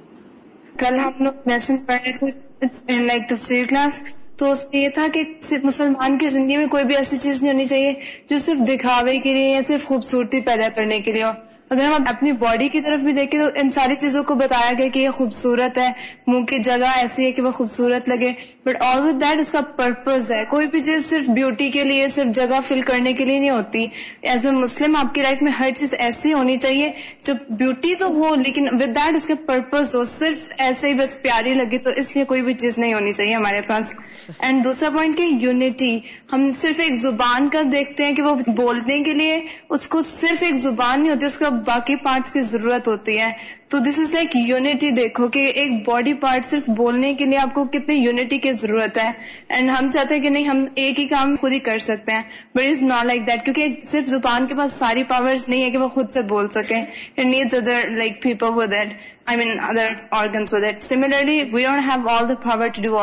[0.83, 4.03] کل ہم لوگ میسج پڑھ رہے تھے لائک تفسیر کلاس
[4.43, 7.43] تو اس میں یہ تھا کہ صرف مسلمان کی زندگی میں کوئی بھی ایسی چیز
[7.43, 7.95] نہیں ہونی چاہیے
[8.31, 11.31] جو صرف دکھاوے کے لیے یا صرف خوبصورتی پیدا کرنے کے لیے ہو
[11.71, 14.89] اگر ہم اپنی باڈی کی طرف بھی دیکھیں تو ان ساری چیزوں کو بتایا گیا
[14.93, 15.91] کہ یہ خوبصورت ہے
[16.27, 18.33] منہ کی جگہ ایسی ہے کہ وہ خوبصورت لگے
[18.67, 22.09] بٹ آل وتھ دیٹ اس کا پرپز ہے کوئی بھی چیز صرف بیوٹی کے لیے
[22.17, 23.87] صرف جگہ فل کرنے کے لیے نہیں ہوتی
[24.35, 26.91] ایز اے مسلم آپ کی لائف میں ہر چیز ایسی ہونی چاہیے
[27.27, 31.21] جو بیوٹی تو ہو لیکن ود دیٹ اس کے پرپز ہو صرف ایسے ہی بس
[31.23, 33.95] پیاری لگے تو اس لیے کوئی بھی چیز نہیں ہونی چاہیے ہمارے پاس
[34.39, 35.99] اینڈ دوسرا پوائنٹ کہ یونیٹی
[36.33, 39.39] ہم صرف ایک زبان کا دیکھتے ہیں کہ وہ بولنے کے لیے
[39.77, 43.31] اس کو صرف ایک زبان نہیں ہوتی اس کو باقی پارٹس کی ضرورت ہوتی ہے
[43.75, 47.55] تو دس از لائک یونٹی دیکھو کہ ایک باڈی پارٹ صرف بولنے کے لیے آپ
[47.55, 49.11] کو کتنی یونٹی کی ضرورت ہے
[49.49, 52.23] اینڈ ہم چاہتے ہیں کہ نہیں ہم ایک ہی کام خود ہی کر سکتے ہیں
[52.55, 55.79] but is not like that کیونکہ صرف زبان کے پاس ساری پاورز نہیں ہے کہ
[55.85, 56.81] وہ خود سے بول سکیں
[57.25, 58.93] needs other like people with that
[59.27, 60.55] I mean other organs
[60.91, 62.97] similarly we don't power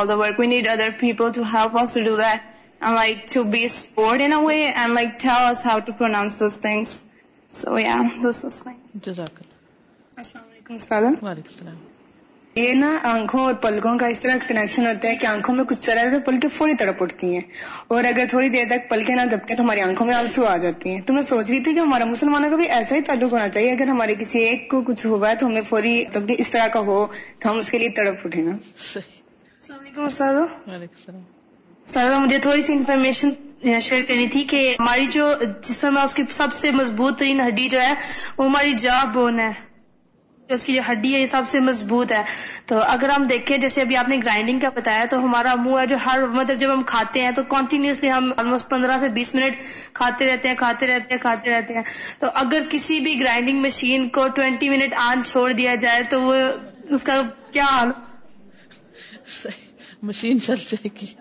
[2.81, 6.35] and and like like to to be sport in a way tell us how pronounce
[6.39, 6.91] those things
[7.59, 9.15] so yeah لائکلام
[10.35, 11.75] وعلیکم السلام
[12.59, 15.79] یہ نا آنکھوں اور پلکوں کا اس طرح connection ہوتا ہے کہ آنکھوں میں کچھ
[15.85, 17.41] چل تو پلکیں فوری تڑپ اٹھتی ہیں
[17.95, 20.89] اور اگر تھوڑی دیر تک پلکیں نہ دبکے تو ہماری آنکھوں میں آنسو آ جاتی
[20.93, 23.47] ہیں تو میں سوچ رہی تھی کہ ہمارا مسلمانوں کا بھی ایسا ہی تعلق ہونا
[23.49, 26.67] چاہیے اگر ہمارے کسی ایک کو کچھ ہوا ہے تو ہمیں فوری تب اس طرح
[26.73, 27.05] کا ہو
[27.39, 29.03] تو ہم اس کے لیے تڑپ اٹھے گا
[30.11, 31.33] السلام
[31.93, 33.29] سر مجھے تھوڑی سی انفارمیشن
[33.81, 35.29] شیئر کرنی تھی کہ ہماری جو
[35.63, 35.97] جسم
[36.53, 37.93] سے مضبوط ترین ہڈی جو ہے
[38.37, 39.51] وہ ہماری جا بون ہے
[40.55, 42.21] اس کی جو ہڈی ہے یہ سب سے مضبوط ہے
[42.69, 45.85] تو اگر ہم دیکھیں جیسے ابھی آپ نے گرائنڈنگ کا بتایا تو ہمارا منہ ہے
[45.87, 49.59] جو ہر مطلب جب ہم کھاتے ہیں تو کنٹینیوسلی ہم آلموسٹ پندرہ سے بیس منٹ
[50.01, 51.83] کھاتے رہتے ہیں کھاتے رہتے ہیں کھاتے رہتے ہیں
[52.19, 56.35] تو اگر کسی بھی گرائنڈنگ مشین کو ٹوینٹی منٹ آن چھوڑ دیا جائے تو وہ
[56.97, 57.21] اس کا
[57.51, 57.91] کیا حال
[60.11, 61.13] مشین چل جائے گی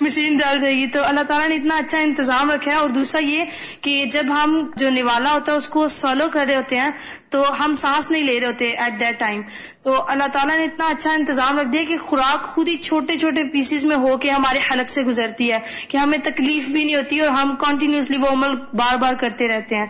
[0.00, 3.20] مشین جل جائے گی تو اللہ تعالیٰ نے اتنا اچھا انتظام رکھا ہے اور دوسرا
[3.24, 3.44] یہ
[3.86, 6.90] کہ جب ہم جو نوالا ہوتا ہے اس کو سولو کر رہے ہوتے ہیں
[7.30, 9.40] تو ہم سانس نہیں لے رہے ہوتے ایٹ دیٹ ٹائم
[9.88, 13.42] تو اللہ تعالیٰ نے اتنا اچھا انتظام رکھ دیا کہ خوراک خود ہی چھوٹے چھوٹے
[13.52, 15.58] پیسز میں ہو کے ہمارے حلق سے گزرتی ہے
[15.88, 19.76] کہ ہمیں تکلیف بھی نہیں ہوتی اور ہم کنٹینیوسلی وہ عمل بار بار کرتے رہتے
[19.76, 19.86] ہیں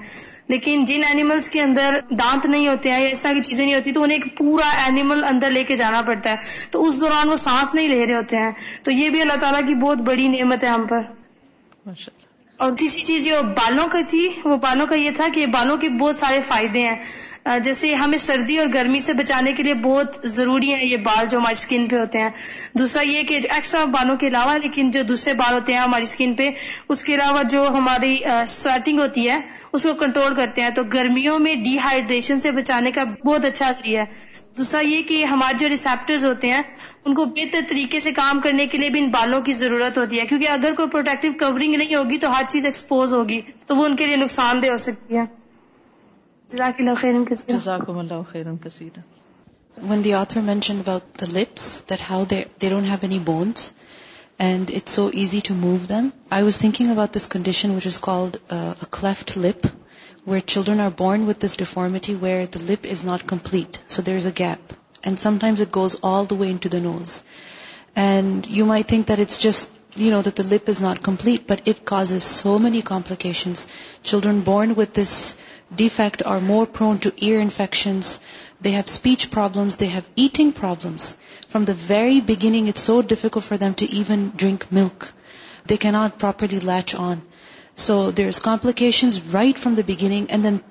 [0.55, 3.75] لیکن جن اینیملس کے اندر دانت نہیں ہوتے ہیں یا اس طرح کی چیزیں نہیں
[3.75, 7.31] ہوتی تو انہیں ایک پورا اینیمل اندر لے کے جانا پڑتا ہے تو اس دوران
[7.31, 8.51] وہ سانس نہیں لے رہے ہوتے ہیں
[8.83, 11.93] تو یہ بھی اللہ تعالیٰ کی بہت بڑی نعمت ہے ہم پر
[12.67, 15.89] اور تیسری چیز یہ بالوں کا تھی وہ بالوں کا یہ تھا کہ بالوں کے
[15.99, 16.97] بہت سارے فائدے ہیں
[17.65, 21.39] جیسے ہمیں سردی اور گرمی سے بچانے کے لیے بہت ضروری ہیں یہ بال جو
[21.39, 22.29] ہماری اسکن پہ ہوتے ہیں
[22.79, 26.35] دوسرا یہ کہ ایکسٹرا بالوں کے علاوہ لیکن جو دوسرے بال ہوتے ہیں ہماری اسکن
[26.37, 26.51] پہ
[26.89, 28.17] اس کے علاوہ جو ہماری
[28.57, 29.41] سویٹنگ ہوتی ہے
[29.73, 33.71] اس کو کنٹرول کرتے ہیں تو گرمیوں میں ڈی ہائیڈریشن سے بچانے کا بہت اچھا
[33.79, 34.27] ذریعہ ہے
[34.59, 36.63] دوسرا یہ کہ ہمارے جو ریسیپٹرز ہوتے ہیں
[37.07, 40.21] ان کو بہتر طریقے سے کام کرنے کے لیے بھی ان بالوں کی ضرورت ہوتی
[40.21, 43.85] ہے کیونکہ اگر کوئی پروٹیکٹو کورنگ نہیں ہوگی تو ہر چیز ایکسپوز ہوگی تو وہ
[43.87, 45.25] ان کے لیے نقصان دہ ہو سکتی ہے
[46.51, 48.23] When the
[50.15, 53.75] author mentioned about the lips, that how they don't have any bones
[54.39, 57.99] and it's so easy to move them, I was thinking about this condition which is
[57.99, 59.67] called uh, a cleft lip,
[60.25, 64.25] where children are born with this deformity where the lip is not complete, so there's
[64.25, 64.73] a gap,
[65.03, 67.25] and sometimes it goes all the way into the nose.
[67.97, 71.85] And you might think that it's just, that the lip is not complete, but it
[71.85, 73.67] causes so many complications.
[74.07, 75.35] Children born with this
[75.75, 78.21] defect are more prone to ear infections.
[78.61, 79.77] They have speech problems.
[79.77, 81.17] They have eating problems.
[81.49, 85.13] From the very beginning, it's so difficult for them to even drink milk.
[85.67, 87.17] They cannot properly latch on.
[87.85, 89.39] So have
[89.75, 90.67] difficulty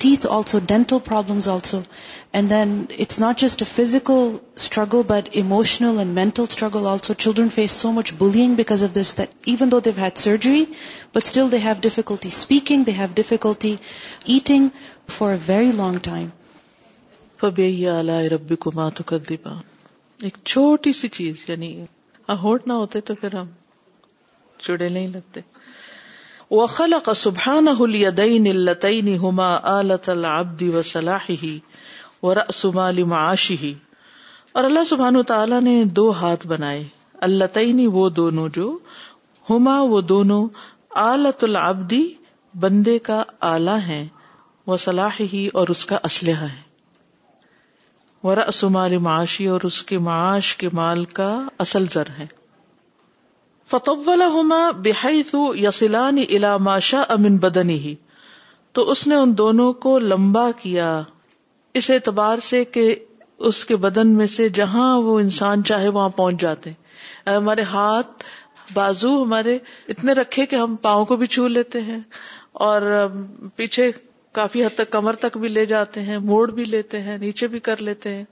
[14.34, 14.70] eating
[15.47, 16.30] very long time
[20.24, 21.76] ایک چھوٹی سی چیز یعنی
[22.43, 23.47] ہوٹ نہ ہوتے تو پھر ہم
[24.62, 25.41] چڑے نہیں لگتے
[26.52, 31.45] اليدين اللتين سبحان آلة العبد وصلاحه
[32.24, 33.74] ورأس مال معاشه
[34.58, 36.84] اور اللہ سبحان تعالی نے دو ہاتھ بنائے
[37.28, 37.60] اللہ
[37.98, 38.70] وہ دونوں جو
[39.50, 40.39] ہما وہ دونوں
[41.02, 42.02] آلت العبدی
[42.64, 44.02] بندے کا آلہ ہے
[44.66, 46.62] اور اس کا اسلحہ ہے
[48.28, 51.30] ورأس مال معاشی اور اس کے معاش کے مال کا
[51.68, 52.26] اصل زر ہے
[53.70, 55.22] فتول ہوما بے حای
[55.95, 57.93] الا ماشا امن بدنی ہی
[58.78, 60.88] تو اس نے ان دونوں کو لمبا کیا
[61.82, 62.84] اس اعتبار سے کہ
[63.49, 66.72] اس کے بدن میں سے جہاں وہ انسان چاہے وہاں پہنچ جاتے
[67.28, 68.24] ہمارے ہاتھ
[68.74, 69.57] بازو ہمارے
[69.95, 71.99] اتنے رکھے کہ ہم پاؤں کو بھی چھو لیتے ہیں
[72.68, 72.82] اور
[73.55, 73.91] پیچھے
[74.39, 77.59] کافی حد تک کمر تک بھی لے جاتے ہیں موڑ بھی لیتے ہیں نیچے بھی
[77.68, 78.24] کر لیتے ہیں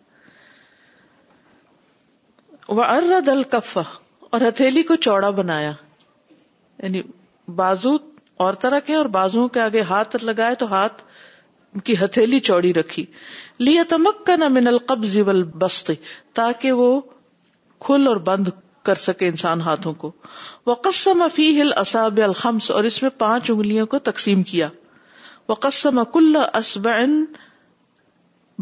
[2.79, 3.81] وہ ارد الکفا
[4.33, 5.71] اور ہتھیلی کو چوڑا بنایا
[6.83, 7.01] یعنی
[7.55, 7.95] بازو
[8.45, 11.01] اور طرح کے اور بازو کے آگے ہاتھ لگائے تو ہاتھ
[11.85, 13.05] کی ہتھیلی چوڑی رکھی
[13.59, 14.77] لیا تمک نہ من
[16.33, 16.99] تاکہ وہ
[17.85, 18.47] کھل اور بند
[18.85, 20.11] کر سکے انسان ہاتھوں کو
[20.83, 24.67] قسم فی اصاب الخمس اور اس میں پانچ انگلیوں کو تقسیم کیا
[25.49, 25.99] وقسم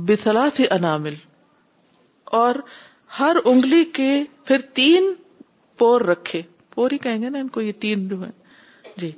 [0.08, 1.16] بتلا تھی انامل
[2.42, 2.56] اور
[3.20, 4.12] ہر انگلی کے
[4.46, 5.14] پھر تین
[5.84, 6.42] پور پور رکھے
[6.92, 8.18] ہی کہیں گے نا ان کو یہ تین جو
[8.98, 9.10] جی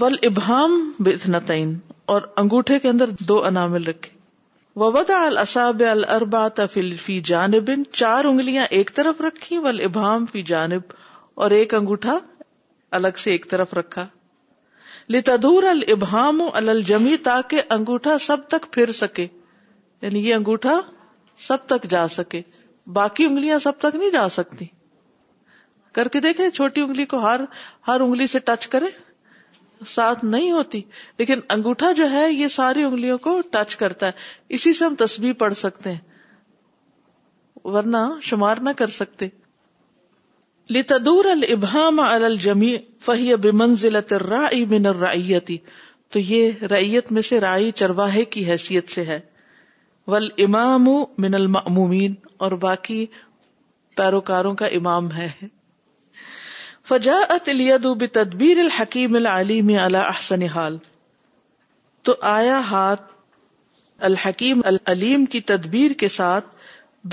[0.00, 0.72] ول ابہام
[1.08, 1.74] بن
[2.14, 4.12] اور انگوٹھے کے اندر دو انامل رکھے
[4.82, 5.18] ودا
[6.62, 10.92] الفیل فی جانب ان چار انگلیاں ایک طرف رکھی ول ابہام فی جانب
[11.44, 12.18] اور ایک انگوٹھا
[13.00, 14.06] الگ سے ایک طرف رکھا
[15.16, 19.26] لتدور البہام الجمی تاکہ انگوٹھا سب تک پھر سکے
[20.06, 20.80] یعنی یہ انگوٹھا
[21.48, 22.40] سب تک جا سکے
[23.00, 24.66] باقی انگلیاں سب تک نہیں جا سکتی
[25.94, 27.40] کر کے دیکھیں چھوٹی انگلی کو ہر
[27.88, 28.86] ہر انگلی سے ٹچ کرے
[29.86, 30.80] ساتھ نہیں ہوتی
[31.18, 35.32] لیکن انگوٹھا جو ہے یہ ساری انگلیوں کو ٹچ کرتا ہے اسی سے ہم تسبیح
[35.38, 37.96] پڑھ سکتے ہیں ورنہ
[38.30, 39.28] شمار نہ کر سکتے
[40.74, 42.76] لتدور الابہام علی الجمیع
[43.06, 45.56] فہی بمنزلت الرائی من الرائیتی
[46.12, 49.18] تو یہ رعیت میں سے رائی چرواہے کی حیثیت سے ہے
[50.14, 50.86] والامام
[51.26, 52.14] من المعمومین
[52.46, 53.04] اور باقی
[53.96, 55.28] پیروکاروں کا امام ہے
[56.88, 60.66] فجا ات الی ددبیر الحکیم العلیم اللہ
[62.06, 63.02] تو آیا ہاتھ
[64.08, 66.54] الحکیم العلیم کی تدبیر کے ساتھ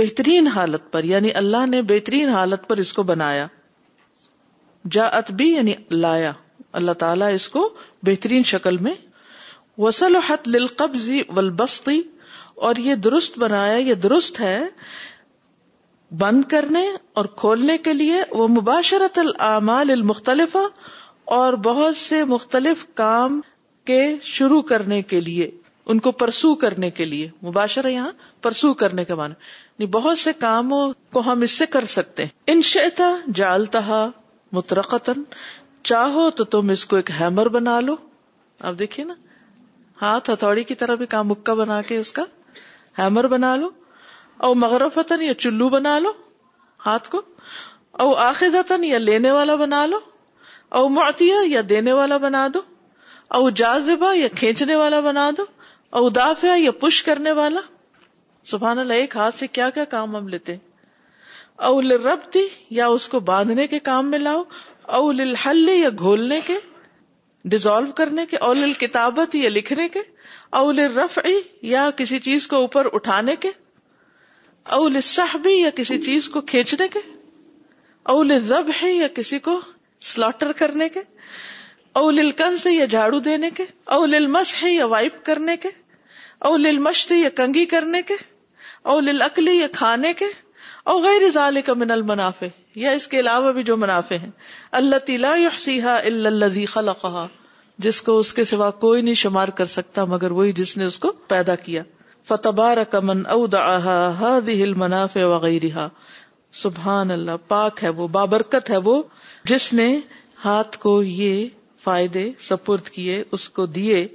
[0.01, 3.47] بہترین حالت پر یعنی اللہ نے بہترین حالت پر اس کو بنایا
[4.97, 6.31] جا بھی یعنی لایا
[6.81, 7.67] اللہ تعالی اس کو
[8.09, 8.93] بہترین شکل میں
[9.85, 10.49] وسل و حت
[11.37, 12.01] ولبستی
[12.69, 14.57] اور یہ درست بنایا یہ درست ہے
[16.19, 16.85] بند کرنے
[17.19, 20.55] اور کھولنے کے لیے وہ مباشرت العمال المختلف
[21.37, 23.39] اور بہت سے مختلف کام
[23.85, 23.99] کے
[24.31, 25.49] شروع کرنے کے لیے
[25.91, 30.33] ان کو پرسو کرنے کے لیے مباشرہ یہاں پرسو کرنے کے معنی یعنی بہت سے
[30.39, 30.81] کاموں
[31.13, 34.05] کو ہم اس سے کر سکتے ہیں ان شیتا جالتہ
[34.57, 35.23] مترقتن
[35.89, 37.95] چاہو تو تم اس کو ایک ہیمر بنا لو
[38.59, 39.13] آپ دیکھیے نا
[40.01, 42.23] ہاتھ ہتھوڑی کی طرح بھی کام مکہ بنا کے اس کا
[42.99, 43.69] ہیمر بنا لو
[44.45, 46.11] او مغرفتن یا چلو بنا لو
[46.85, 47.21] ہاتھ کو
[48.05, 49.99] او آخذتن یا لینے والا بنا لو
[50.79, 50.83] او
[51.49, 52.61] یا دینے والا بنا دو
[53.37, 55.45] او جازبہ یا کھینچنے والا بنا دو
[55.99, 57.61] او دافع یا پش کرنے والا
[58.53, 60.55] سبحان اللہ ایک ہاتھ سے کیا کیا کام ہم لیتے
[61.69, 62.47] او لربتی
[62.81, 64.43] یا اس کو باندھنے کے کام میں لاؤ
[64.99, 65.35] او لل
[65.75, 66.57] یا گھولنے کے
[67.51, 70.01] ڈیزالو کرنے کے او کتابت یا لکھنے کے
[70.61, 71.39] اول رفی
[71.75, 73.51] یا کسی چیز کو اوپر اٹھانے کے
[74.77, 76.99] اول صحبی یا کسی چیز کو کھینچنے کے
[78.13, 79.59] اول زب ہے یا کسی کو
[80.59, 80.99] کرنے کے
[82.01, 82.19] اول
[82.61, 83.63] سے جھاڑو دینے کے
[83.97, 84.13] اول
[84.61, 85.69] ہے یا وائپ کرنے کے
[86.49, 86.67] اول
[87.11, 88.15] یا کنگی کرنے کے
[88.93, 90.25] اول اقلی یا کھانے کے
[90.93, 92.47] او غیر ضال کا من المنافع
[92.85, 94.29] یا اس کے علاوہ بھی جو منافع ہیں
[94.81, 97.27] اللہ تلاسی خلقہ
[97.85, 100.99] جس کو اس کے سوا کوئی نہیں شمار کر سکتا مگر وہی جس نے اس
[101.05, 101.83] کو پیدا کیا
[102.27, 103.53] فتبار کمن اود
[103.83, 105.87] ہل مناف وغیرہ
[106.63, 109.01] سبحان اللہ پاک ہے وہ بابرکت ہے وہ
[109.51, 109.87] جس نے
[110.43, 111.45] ہاتھ کو یہ
[111.83, 114.07] فائدے سپرد کیے اس کو دیے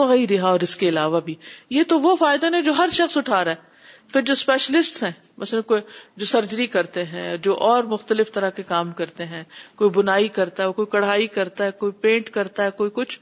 [0.00, 1.34] وغیرہ رہا اور اس کے علاوہ بھی
[1.76, 3.74] یہ تو وہ فائدہ نے جو ہر شخص اٹھا رہا ہے
[4.12, 5.80] پھر جو اسپیشلسٹ ہیں مثلا کوئی
[6.16, 9.42] جو سرجری کرتے ہیں جو اور مختلف طرح کے کام کرتے ہیں
[9.76, 13.18] کوئی بنائی کرتا ہے کوئی کڑھائی کرتا ہے کوئی پینٹ کرتا ہے کوئی کچھ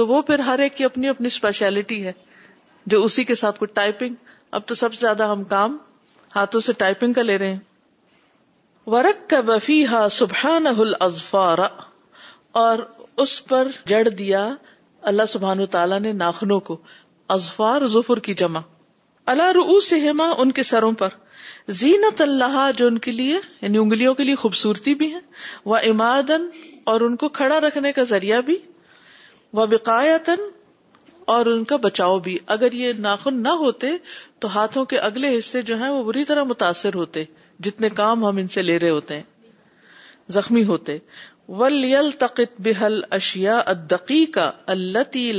[0.00, 2.12] تو وہ پھر ہر ایک کی اپنی اپنی اسپیشلٹی ہے
[2.92, 5.76] جو اسی کے ساتھ کچھ ٹائپنگ اب تو سب سے زیادہ ہم کام
[6.36, 10.32] ہاتھوں سے ٹائپنگ کا لے رہے ہیں ورک کا بفی ہا سب
[10.64, 11.68] نہ
[13.24, 14.44] اس پر جڑ دیا
[15.10, 16.76] اللہ سبحان تعالی نے ناخنوں کو
[17.34, 18.60] ازفار ظفر کی جمع
[19.34, 21.14] اللہ رو سے ہما ان کے سروں پر
[21.80, 25.20] زینت اللہ جو ان کے لیے یعنی انگلیوں کے لیے خوبصورتی بھی ہے
[25.72, 26.48] وہ امادن
[26.92, 28.56] اور ان کو کھڑا رکھنے کا ذریعہ بھی
[29.58, 30.50] وہ وقایتن
[31.30, 33.86] اور ان کا بچاؤ بھی اگر یہ ناخن نہ ہوتے
[34.44, 37.22] تو ہاتھوں کے اگلے حصے جو ہیں وہ بری طرح متاثر ہوتے
[37.66, 40.96] جتنے کام ہم ان سے لے رہے ہوتے ہیں زخمی ہوتے
[41.60, 45.30] ولیل تقت بحل اشیا ادقی کا التی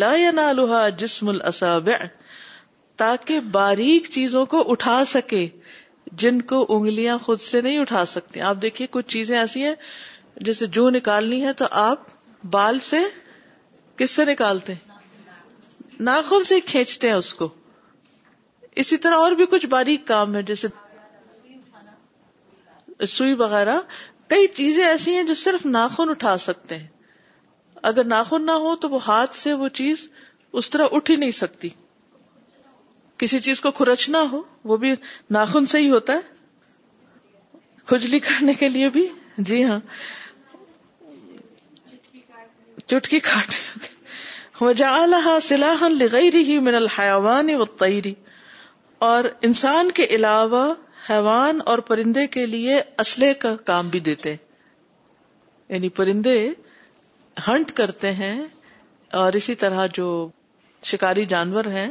[1.02, 1.90] جسم الصاب
[3.04, 5.46] تاکہ باریک چیزوں کو اٹھا سکے
[6.24, 9.76] جن کو انگلیاں خود سے نہیں اٹھا سکتے آپ دیکھیے کچھ چیزیں ایسی ہیں
[10.50, 12.08] جسے جو نکالنی ہے تو آپ
[12.58, 13.02] بال سے
[14.04, 14.91] کس سے نکالتے ہیں
[16.00, 17.48] ناخن سے کھینچتے ہیں اس کو
[18.82, 20.68] اسی طرح اور بھی کچھ باریک کام ہے جیسے
[23.08, 23.78] سوئی وغیرہ
[24.30, 26.88] کئی چیزیں ایسی ہیں جو صرف ناخن اٹھا سکتے ہیں
[27.90, 30.08] اگر ناخن نہ ہو تو وہ ہاتھ سے وہ چیز
[30.60, 31.70] اس طرح اٹھ ہی نہیں سکتی
[33.24, 34.94] کسی چیز کو کورچنا ہو وہ بھی
[35.38, 39.08] ناخن سے ہی ہوتا ہے کھجلی کرنے کے لیے بھی
[39.50, 39.80] جی ہاں
[42.86, 43.56] چٹکی کاٹ
[44.62, 44.76] من
[49.08, 50.60] اور انسان کے علاوہ
[51.10, 54.34] حیوان اور پرندے کے لیے اسلح کا کام بھی دیتے
[55.70, 56.36] یعنی پرندے
[57.48, 58.36] ہنٹ کرتے ہیں
[59.22, 60.08] اور اسی طرح جو
[60.92, 61.90] شکاری جانور ہیں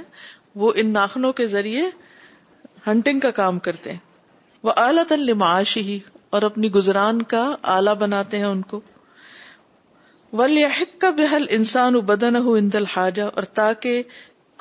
[0.62, 1.82] وہ ان ناخنوں کے ذریعے
[2.86, 3.98] ہنٹنگ کا کام کرتے ہیں
[4.68, 5.98] وہ اعلی تن نمائش ہی
[6.36, 7.42] اور اپنی گزران کا
[7.76, 8.80] آلہ بناتے ہیں ان کو
[10.38, 14.02] وق کا بحل انسان و بدن ہو اندل حاجہ اور تاکہ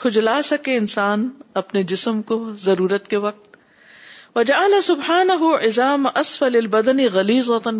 [0.03, 1.27] کھجلا سکے انسان
[1.61, 3.57] اپنے جسم کو ضرورت کے وقت
[4.35, 6.55] وجہ سبحان ہو ایزام اصفن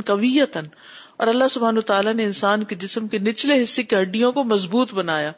[0.06, 4.94] اور اللہ سبحان تعالیٰ نے انسان کے جسم کے نچلے حصے کی ہڈیوں کو مضبوط
[5.00, 5.32] بنایا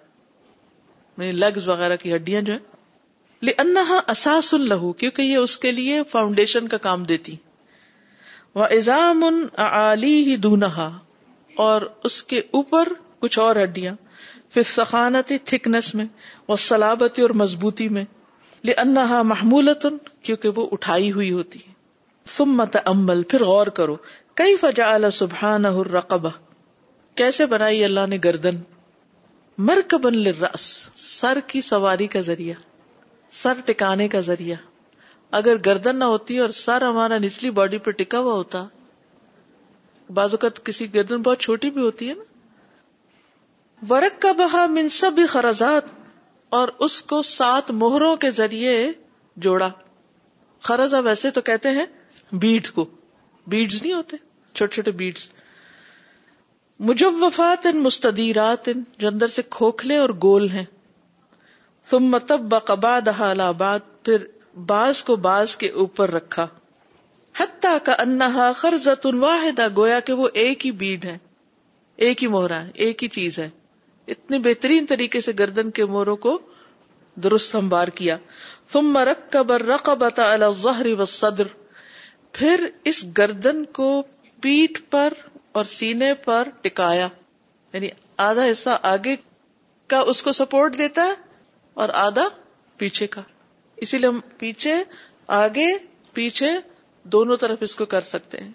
[1.18, 6.02] لگز یعنی وغیرہ کی ہڈیاں جو ہے انہا اساس لہو کیونکہ یہ اس کے لیے
[6.12, 7.36] فاؤنڈیشن کا کام دیتی
[10.02, 10.89] ہی دونہا
[11.64, 12.88] اور اس کے اوپر
[13.24, 13.94] کچھ اور ہڈیاں
[14.53, 16.06] پھر سخانتی تھکنس میں
[16.53, 18.03] اور سلابتی اور مضبوطی میں
[18.69, 21.73] لے انا محمول کیونکہ وہ اٹھائی ہوئی ہوتی ہے
[22.38, 23.95] سمت امل پھر غور کرو
[24.41, 25.65] کئی فجا اللہ سبحان
[27.22, 28.60] کیسے بنائی اللہ نے گردن
[29.69, 30.19] مرک بن
[31.06, 32.60] سر کی سواری کا ذریعہ
[33.44, 34.56] سر ٹکانے کا ذریعہ
[35.41, 38.65] اگر گردن نہ ہوتی اور سر ہمارا نچلی باڈی پہ ٹکا ہوا ہوتا
[40.17, 42.29] بعض اوقات کسی گردن بہت چھوٹی بھی ہوتی ہے نا
[43.89, 45.91] ورک کا بہا منصب خرزات
[46.59, 48.73] اور اس کو سات مہروں کے ذریعے
[49.45, 49.69] جوڑا
[50.69, 51.85] خرزہ ویسے تو کہتے ہیں
[52.41, 52.85] بیٹ کو
[53.53, 54.17] بیڈز نہیں ہوتے
[54.53, 55.29] چھوٹے چھوٹے بیڈز
[56.89, 60.65] مجب وفات مستدیرات ان جو اندر سے کھوکھلے اور گول ہیں
[61.89, 62.15] تم
[63.43, 64.25] آباد پھر
[64.71, 66.45] بعض کو بعض کے اوپر رکھا
[67.40, 71.18] حتیٰ کا انہا خرزت واحدہ گویا کہ وہ ایک ہی بیڈ ہے
[72.06, 73.49] ایک ہی موہرا ایک ہی چیز ہے
[74.14, 76.38] اتنے بہترین طریقے سے گردن کے موروں کو
[77.24, 77.56] درست
[77.95, 78.16] کیا
[82.34, 83.88] پھر اس گردن کو
[84.41, 85.14] پیٹ پر
[85.60, 87.08] اور سینے پر ٹکایا
[87.74, 87.88] یعنی
[88.28, 89.16] آدھا حصہ آگے
[89.94, 91.14] کا اس کو سپورٹ دیتا ہے
[91.82, 92.28] اور آدھا
[92.78, 93.22] پیچھے کا
[93.86, 94.76] اسی لیے ہم پیچھے
[95.40, 95.68] آگے
[96.14, 96.49] پیچھے
[97.14, 98.52] دونوں طرف اس کو کر سکتے ہیں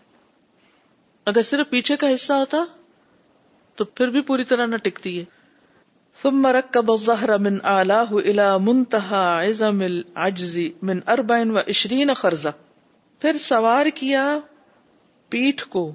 [1.31, 2.65] اگر صرف پیچھے کا حصہ ہوتا
[3.77, 5.25] تو پھر بھی پوری طرح نہ ٹکتی ہے
[6.21, 8.31] ثم الظهر من الى
[9.87, 10.57] العجز
[10.99, 11.61] و
[11.97, 12.49] 24 خرزہ
[13.21, 14.23] پھر سوار کیا
[15.35, 15.91] پیٹھ کو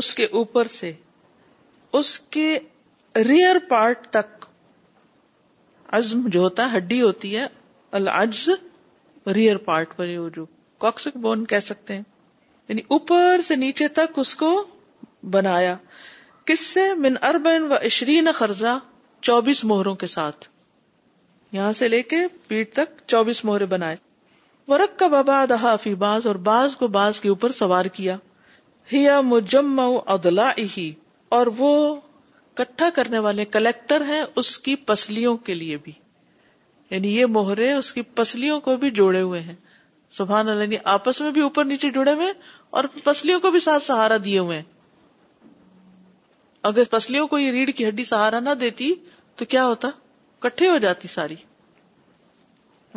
[0.00, 0.92] اس کے اوپر سے
[2.00, 2.48] اس کے
[3.28, 4.44] ریئر پارٹ تک
[6.00, 7.46] عزم جو ہوتا ہے ہڈی ہوتی ہے
[8.00, 8.48] العجز
[9.34, 10.06] ریئر پارٹ پر
[10.82, 12.02] بون کہہ سکتے ہیں
[12.68, 14.50] یعنی اوپر سے نیچے تک اس کو
[15.30, 15.76] بنایا
[16.46, 18.78] کس سے من اربن و اشرین خرزہ
[19.28, 20.48] چوبیس موہروں کے ساتھ
[21.52, 22.16] یہاں سے لے کے
[22.48, 23.96] پیٹ تک چوبیس موہرے بنائے
[24.68, 28.16] ورک کا بابا دہا فی باز اور باز کو باز کے اوپر سوار کیا
[28.92, 30.50] ہیا مجم ادلا
[31.36, 31.70] اور وہ
[32.58, 35.92] کٹھا کرنے والے کلیکٹر ہیں اس کی پسلیوں کے لیے بھی
[36.90, 39.54] یعنی یہ موہرے اس کی پسلیوں کو بھی جوڑے ہوئے ہیں
[40.16, 42.32] سبحان اللہ یعنی آپس میں بھی اوپر نیچے جڑے ہوئے
[42.78, 44.62] اور پسلیوں کو بھی ساتھ سہارا دیے ہوئے
[46.70, 48.94] اگر پسلیوں کو یہ ریڑھ کی ہڈی سہارا نہ دیتی
[49.40, 49.90] تو کیا ہوتا
[50.46, 51.34] کٹھے ہو جاتی ساری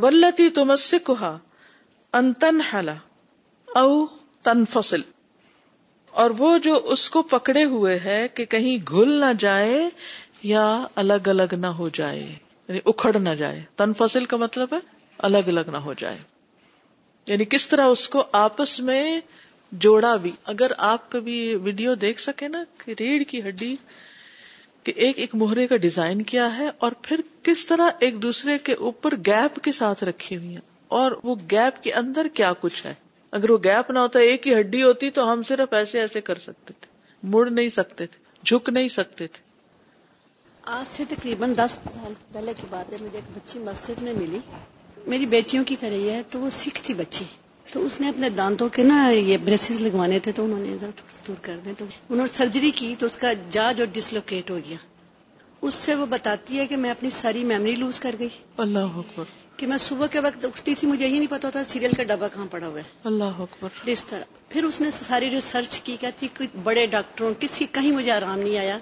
[0.05, 0.47] ولتی
[2.21, 2.95] انتن ہلا
[3.83, 3.89] او
[4.73, 5.01] فصل
[6.23, 9.81] اور وہ جو اس کو پکڑے ہوئے ہے کہ کہیں گھل نہ جائے
[10.53, 10.65] یا
[11.03, 14.85] الگ الگ نہ ہو جائے یعنی اکھڑ نہ جائے تن فصل کا مطلب ہے
[15.31, 16.17] الگ الگ نہ ہو جائے
[17.27, 19.01] یعنی کس طرح اس کو آپس میں
[19.85, 23.75] جوڑا بھی اگر آپ کبھی ویڈیو دیکھ سکے نا کہ ریڑھ کی ہڈی
[24.83, 28.73] کہ ایک ایک موہرے کا ڈیزائن کیا ہے اور پھر کس طرح ایک دوسرے کے
[28.89, 30.61] اوپر گیپ کے ساتھ رکھی ہوئی ہیں
[30.99, 32.93] اور وہ گیپ کے اندر کیا کچھ ہے
[33.39, 36.37] اگر وہ گیپ نہ ہوتا ایک ہی ہڈی ہوتی تو ہم صرف ایسے ایسے کر
[36.45, 39.43] سکتے تھے مڑ نہیں سکتے تھے جھک نہیں سکتے تھے
[40.77, 44.39] آج سے تقریباً دس سال پہلے کی بات ہے مجھے ایک بچی مسجد میں ملی
[45.11, 47.25] میری بیٹیوں کی طرح ہے تو وہ سکھ تھی بچی
[47.71, 50.75] تو اس نے اپنے دانتوں کے نا یہ بریسز لگوانے تھے تو انہوں نے
[51.27, 54.57] دور کر دیں تو انہوں نے سرجری کی تو اس کا جا جو ڈسلوکیٹ ہو
[54.67, 54.77] گیا
[55.67, 58.27] اس سے وہ بتاتی ہے کہ میں اپنی ساری میموری لوز کر گئی
[58.65, 59.31] اللہ اکبر
[59.61, 62.27] کہ میں صبح کے وقت اٹھتی تھی مجھے یہ نہیں پتا ہوتا سیریل کا ڈبا
[62.33, 66.27] کہاں پڑا ہوا ہے اللہ اکبر اس طرح پھر اس نے ساری ریسرچ کی کہتی
[66.37, 68.77] کہ بڑے ڈاکٹروں کسی کہیں مجھے آرام نہیں آیا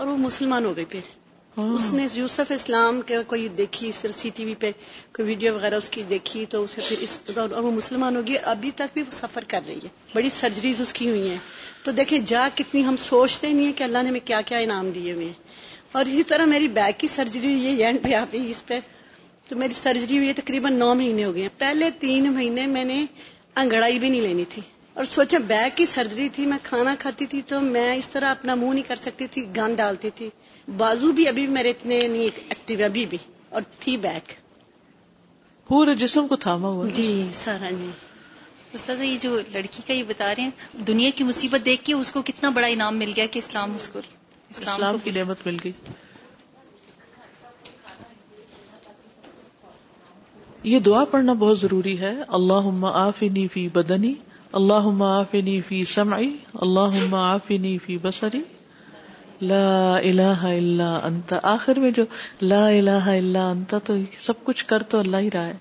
[0.00, 1.16] اور وہ مسلمان ہو گئے پھر
[1.60, 4.70] ہاں۔ اس نے یوسف اسلام کے کوئی دیکھی صرف سی ٹی وی پہ
[5.16, 7.12] کوئی ویڈیو وغیرہ اس کی دیکھی تو اسے پھر اس
[7.42, 10.92] اور وہ مسلمان ہوگی ابھی تک بھی وہ سفر کر رہی ہے بڑی سرجریز اس
[10.98, 11.36] کی ہوئی ہیں
[11.84, 14.90] تو دیکھیں جا کتنی ہم سوچتے نہیں ہیں کہ اللہ نے ہمیں کیا کیا انعام
[14.98, 15.58] دیے ہوئے ہیں
[15.98, 18.78] اور اسی طرح میری بیک کی سرجری ہوئی ہے پہ یعنی آپ اس پہ
[19.48, 22.84] تو میری سرجری ہوئی ہے تقریباً نو مہینے ہو گئے ہیں پہلے تین مہینے میں
[22.92, 23.04] نے
[23.62, 24.62] انگڑائی بھی نہیں لینی تھی
[25.00, 28.54] اور سوچا بیگ کی سرجری تھی میں کھانا کھاتی تھی تو میں اس طرح اپنا
[28.62, 30.28] منہ نہیں کر سکتی تھی گند ڈالتی تھی
[30.76, 33.18] بازو بھی ابھی بھی میرے اتنے نہیں ایکٹیو ابھی بھی
[33.50, 34.32] اور تھی بیک
[35.68, 37.10] پورے جسم کو تھاما ہوا جی
[37.40, 37.90] سارا جی
[38.74, 42.12] استاذ یہ جو لڑکی کا یہ بتا رہے ہیں دنیا کی مصیبت دیکھ کے اس
[42.12, 44.00] کو کتنا بڑا انعام مل گیا کہ اسلام اسلام,
[44.50, 45.72] اسلام اس کو کو کی نعمت مل گئی
[50.72, 52.70] یہ دعا پڑھنا بہت ضروری ہے اللہ
[53.02, 54.14] آفنی فی بدنی
[54.60, 56.30] اللہ آفنی فی سمعی
[56.60, 58.40] اللہ آفنی فی بسری
[59.48, 62.04] لا اللہ اللہ آخر میں جو
[62.40, 65.52] لا اللہ اللہ انت تو سب کچھ کر تو اللہ ہی رہا ہے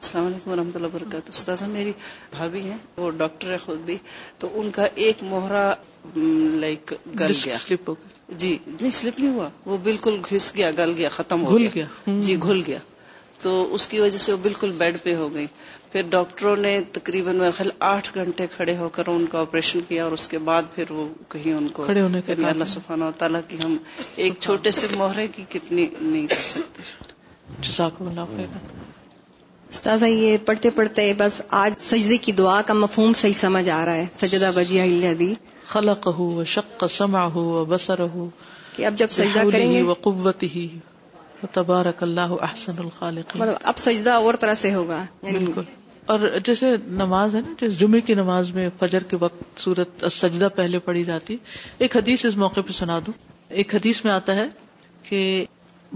[0.00, 1.92] السلام علیکم و رحمۃ اللہ وبرکاتہ استاذ میری
[2.32, 3.96] بھابھی ہیں وہ ڈاکٹر ہے خود بھی
[4.38, 5.62] تو ان کا ایک موہرا
[6.16, 7.94] لائک گل گیا
[8.28, 11.84] جی نہیں سلپ نہیں ہوا وہ بالکل گھس گیا گل گیا ختم ہو گیا
[12.22, 12.78] جی گھل گیا
[13.42, 15.46] تو اس کی وجہ سے وہ بالکل بیڈ پہ ہو گئی
[15.92, 20.12] پھر ڈاکٹروں نے تقریباً خیال آٹھ گھنٹے کھڑے ہو کر ان کا آپریشن کیا اور
[20.16, 21.04] اس کے بعد پھر وہ
[21.34, 23.76] کہیں ان کو کھڑے ہونے کے اللہ تعالیٰ کی ہم
[24.24, 26.80] ایک چھوٹے سے موہرے کی کتنی نہیں کر سکتے
[29.82, 33.96] تازہ یہ پڑھتے پڑھتے بس آج سجدے کی دعا کا مفہوم صحیح سمجھ آ رہا
[33.96, 34.48] ہے سجدہ
[35.18, 35.30] دی
[35.72, 38.24] خلق ہو شک سما ہو بسر ہو
[38.88, 39.80] اب جب سجدہ کریں گے
[41.52, 45.62] تبارک اللہ احسن الخالق مطلب اب سجدہ اور طرح سے ہوگا یعنی بالکل
[46.12, 50.48] اور جیسے نماز ہے نا جیسے جمعے کی نماز میں فجر کے وقت سورت سجدہ
[50.56, 51.36] پہلے پڑی جاتی
[51.78, 53.12] ایک حدیث اس موقع پہ سنا دوں
[53.60, 54.46] ایک حدیث میں آتا ہے
[55.08, 55.20] کہ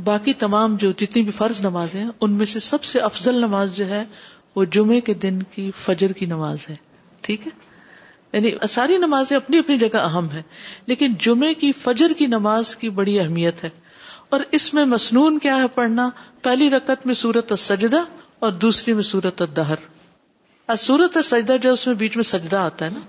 [0.04, 3.86] باقی تمام جو جتنی بھی فرض نماز ان میں سے سب سے افضل نماز جو
[3.88, 4.02] ہے
[4.56, 6.74] وہ جمعے کے دن کی فجر کی نماز ہے
[7.26, 7.50] ٹھیک ہے
[8.32, 10.42] یعنی ساری نمازیں اپنی اپنی جگہ اہم ہے
[10.86, 13.68] لیکن جمعے کی فجر کی نماز کی بڑی اہمیت ہے
[14.32, 16.08] اور اس میں مصنون کیا ہے پڑھنا
[16.42, 18.02] پہلی رکعت میں سورت السجدہ
[18.46, 19.82] اور دوسری میں سورت دہر
[20.80, 23.00] سورت سجدہ جو اس میں بیچ میں سجدہ آتا ہے نا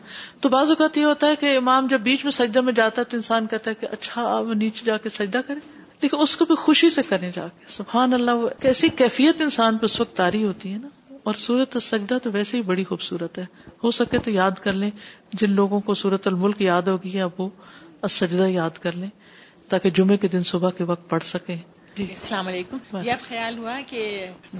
[0.41, 3.09] تو بعض اوقات یہ ہوتا ہے کہ امام جب بیچ میں سجدہ میں جاتا ہے
[3.11, 5.59] تو انسان کہتا ہے کہ اچھا آپ نیچے جا کے سجدہ کرے
[6.01, 9.85] لیکن اس کو بھی خوشی سے کریں جا کے سبحان اللہ کیسی کیفیت انسان پہ
[9.91, 10.87] اس وقت تاری ہوتی ہے نا
[11.31, 13.45] اور سورت السجدہ تو ویسے ہی بڑی خوبصورت ہے
[13.83, 14.89] ہو سکے تو یاد کر لیں
[15.41, 17.49] جن لوگوں کو سورت الملک یاد ہوگی اب وہ
[18.21, 19.09] سجدہ یاد کر لیں
[19.69, 21.55] تاکہ جمعے کے دن صبح کے وقت پڑھ سکے
[21.97, 23.99] جی السلام علیکم یہ خیال ہوا کہ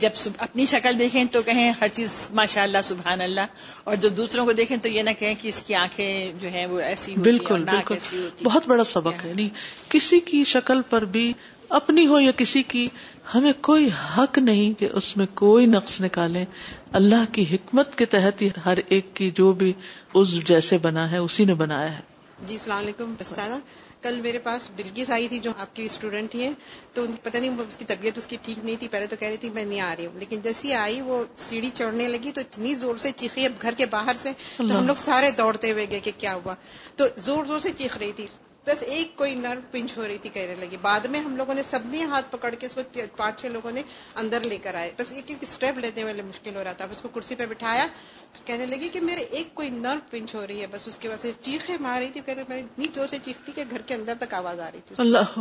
[0.04, 0.10] جب
[0.46, 4.52] اپنی شکل دیکھیں تو کہیں ہر چیز ماشاء اللہ سبحان اللہ اور جو دوسروں کو
[4.60, 7.98] دیکھیں تو یہ نہ کہیں کہ اس کی آنکھیں جو ہیں وہ ایسی بالکل بالکل
[8.44, 9.48] بہت بڑا سبق ہے
[9.90, 11.32] کسی کی شکل پر بھی
[11.80, 12.88] اپنی ہو یا کسی کی
[13.34, 16.44] ہمیں کوئی حق نہیں کہ اس میں کوئی نقص نکالے
[17.00, 19.72] اللہ کی حکمت کے تحت ہی ہر ایک کی جو بھی
[20.22, 22.02] اس جیسے بنا ہے اسی نے بنایا ہے
[22.48, 23.16] جی السلام علیکم
[24.04, 26.50] کل میرے پاس بلگیز آئی تھی جو آپ کی اسٹوڈنٹ ہیں
[26.94, 29.38] تو پتہ نہیں اس کی طبیعت اس کی ٹھیک نہیں تھی پہلے تو کہہ رہی
[29.44, 32.74] تھی میں نہیں آ رہی ہوں لیکن جیسی آئی وہ سیڑھی چڑھنے لگی تو اتنی
[32.84, 36.00] زور سے چیخی اب گھر کے باہر سے تو ہم لوگ سارے دوڑتے ہوئے گئے
[36.08, 36.56] کہ کیا ہوا
[37.02, 38.28] تو زور زور سے چیخ رہی تھی
[38.68, 41.64] بس ایک کوئی نرو پنچ ہو رہی تھی کہنے لگی بعد میں ہم لوگوں نے
[41.70, 42.82] سب نے ہاتھ پکڑ کے اس کو
[43.22, 43.82] پانچ چھ لوگوں نے
[44.22, 47.02] اندر لے کر آئے بس ایک ایک اسٹیپ لینے والے مشکل ہو رہا تھا اس
[47.02, 47.88] کو کرسی پہ بٹھایا
[48.46, 51.22] کہنے لگی کہ میرے ایک کوئی نرو پنچ ہو رہی ہے بس اس کے وجہ
[51.22, 54.34] سے چیخیں مار تھی چیخ میں اتنی زور سے چیختی کہ گھر کے اندر تک
[54.40, 55.36] آواز آ رہی تھی اللہ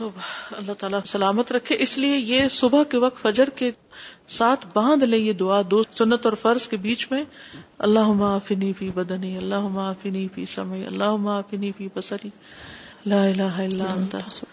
[0.00, 0.08] تو
[0.56, 3.70] اللہ تعالیٰ سلامت رکھے اس لیے یہ صبح کے وقت فجر کے
[4.40, 7.22] ساتھ باندھ لے یہ دعا دو سنت اور فرض کے بیچ میں
[7.88, 12.30] اللہ فنی فی بدنی اللہ فنی فی سمعی اللہ فنی فی بسری
[13.12, 14.44] لا الہ الا اللہ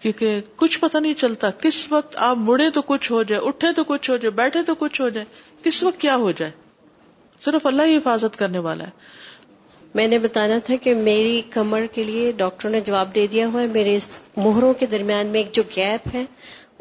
[0.00, 3.84] کیونکہ کچھ پتہ نہیں چلتا کس وقت آپ مڑے تو کچھ ہو جائے اٹھے تو
[3.94, 5.26] کچھ ہو جائے بیٹھے تو کچھ ہو جائے
[5.64, 6.52] کس وقت کیا ہو جائے
[7.44, 9.24] صرف اللہ ہی حفاظت کرنے والا ہے
[9.94, 13.60] میں نے بتانا تھا کہ میری کمر کے لیے ڈاکٹر نے جواب دے دیا ہوا
[13.60, 13.96] ہے میرے
[14.36, 16.24] مہروں کے درمیان میں ایک جو گیپ ہے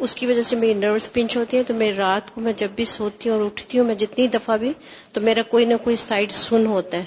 [0.05, 2.69] اس کی وجہ سے میری نروس پنچ ہوتی ہے تو میں رات کو میں جب
[2.75, 4.71] بھی سوتی ہوں اور اٹھتی ہوں میں جتنی دفعہ بھی
[5.13, 7.03] تو میرا کوئی نہ کوئی سائڈ سن ہوتا ہے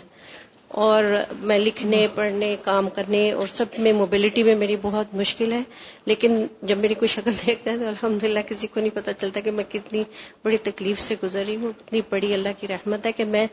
[0.85, 1.05] اور
[1.49, 5.61] میں لکھنے پڑھنے کام کرنے اور سب میں موبلٹی میں میری بہت مشکل ہے
[6.07, 9.51] لیکن جب میری کوئی شکل دیکھتا ہے تو الحمد کسی کو نہیں پتہ چلتا کہ
[9.51, 10.03] میں کتنی
[10.45, 13.47] بڑی تکلیف سے گزر رہی ہوں اتنی بڑی اللہ کی رحمت ہے کہ میں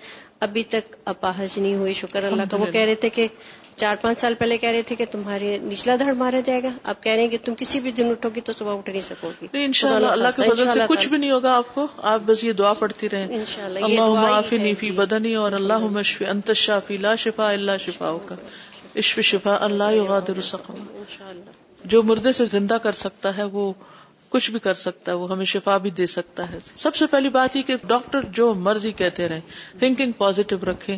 [0.47, 3.27] ابھی تک اپاہج نہیں ہوئی شکر اللہ کا وہ کہہ رہے تھے کہ
[3.75, 7.01] چار پانچ سال پہلے کہہ رہے تھے کہ تمہارے نچلا دھڑ مارا جائے گا آپ
[7.03, 9.31] کہہ رہے ہیں کہ تم کسی بھی دن اٹھو گی تو صبح اٹھ نہیں سکو
[9.41, 12.21] گی ان شاء اللہ اللہ کے بدل سے کچھ بھی نہیں ہوگا آپ کو آپ
[12.25, 18.35] بس یہ دعا پڑتی رہے بدنی اور اللہ مشفی شافی لا شفا اللہ شفا کا
[18.99, 23.71] عشف شفا اللہ ان اللہ جو مردے سے زندہ کر سکتا ہے وہ
[24.35, 27.29] کچھ بھی کر سکتا ہے وہ ہمیں شفا بھی دے سکتا ہے سب سے پہلی
[27.35, 30.97] بات یہ کہ ڈاکٹر جو مرضی کہتے رہے تھنکنگ پازیٹو رکھے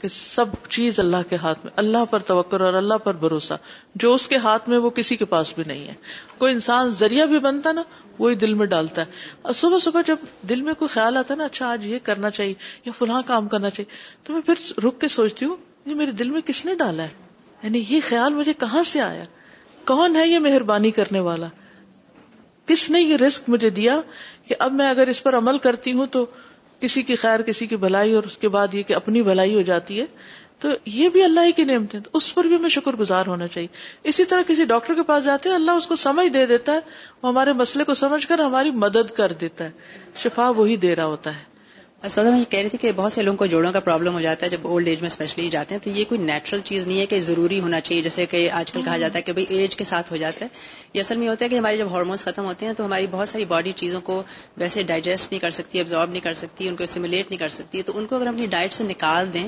[0.00, 3.54] کہ سب چیز اللہ کے ہاتھ میں اللہ پر توکر اور اللہ پر بھروسہ
[4.04, 5.94] جو اس کے ہاتھ میں وہ کسی کے پاس بھی نہیں ہے
[6.38, 7.82] کوئی انسان ذریعہ بھی بنتا نا
[8.18, 11.38] وہی دل میں ڈالتا ہے اور صبح صبح جب دل میں کوئی خیال آتا ہے
[11.38, 12.54] نا اچھا آج یہ کرنا چاہیے
[12.86, 13.90] یا فلاں کام کرنا چاہیے
[14.26, 15.56] تو میں پھر رک کے سوچتی ہوں
[15.92, 19.24] یہ میرے دل میں کس نے ڈالا ہے یعنی یہ خیال مجھے کہاں سے آیا
[19.94, 21.46] کون ہے یہ مہربانی کرنے والا
[22.66, 24.00] کس نے یہ رسک مجھے دیا
[24.48, 26.24] کہ اب میں اگر اس پر عمل کرتی ہوں تو
[26.80, 29.60] کسی کی خیر کسی کی بھلائی اور اس کے بعد یہ کہ اپنی بھلائی ہو
[29.70, 30.06] جاتی ہے
[30.60, 33.66] تو یہ بھی اللہ ہی کی نعمتیں اس پر بھی ہمیں شکر گزار ہونا چاہیے
[34.12, 36.78] اسی طرح کسی ڈاکٹر کے پاس جاتے ہیں اللہ اس کو سمجھ دے دیتا ہے
[37.22, 39.70] وہ ہمارے مسئلے کو سمجھ کر ہماری مدد کر دیتا ہے
[40.24, 41.50] شفا وہی دے رہا ہوتا ہے
[42.06, 44.20] اصل میں یہ کہہ رہی تھی کہ بہت سے لوگوں کو جوڑوں کا پرابلم ہو
[44.20, 47.00] جاتا ہے جب اولڈ ایج میں اسپیشلی جاتے ہیں تو یہ کوئی نیچرل چیز نہیں
[47.00, 49.84] ہے کہ ضروری ہونا چاہیے جیسے کہ آج کل کہا جاتا ہے کہ ایج کے
[49.92, 50.48] ساتھ ہو جاتا ہے
[50.94, 53.28] یہ اصل میں ہوتا ہے کہ ہمارے جب ہارمونس ختم ہوتے ہیں تو ہماری بہت
[53.28, 54.22] ساری باڈی چیزوں کو
[54.64, 57.82] ویسے ڈائجسٹ نہیں کر سکتی ابزارب نہیں کر سکتی ان کو اسیمولیٹ نہیں کر سکتی
[57.90, 59.46] تو ان کو اگر اپنی ڈائٹ سے نکال دیں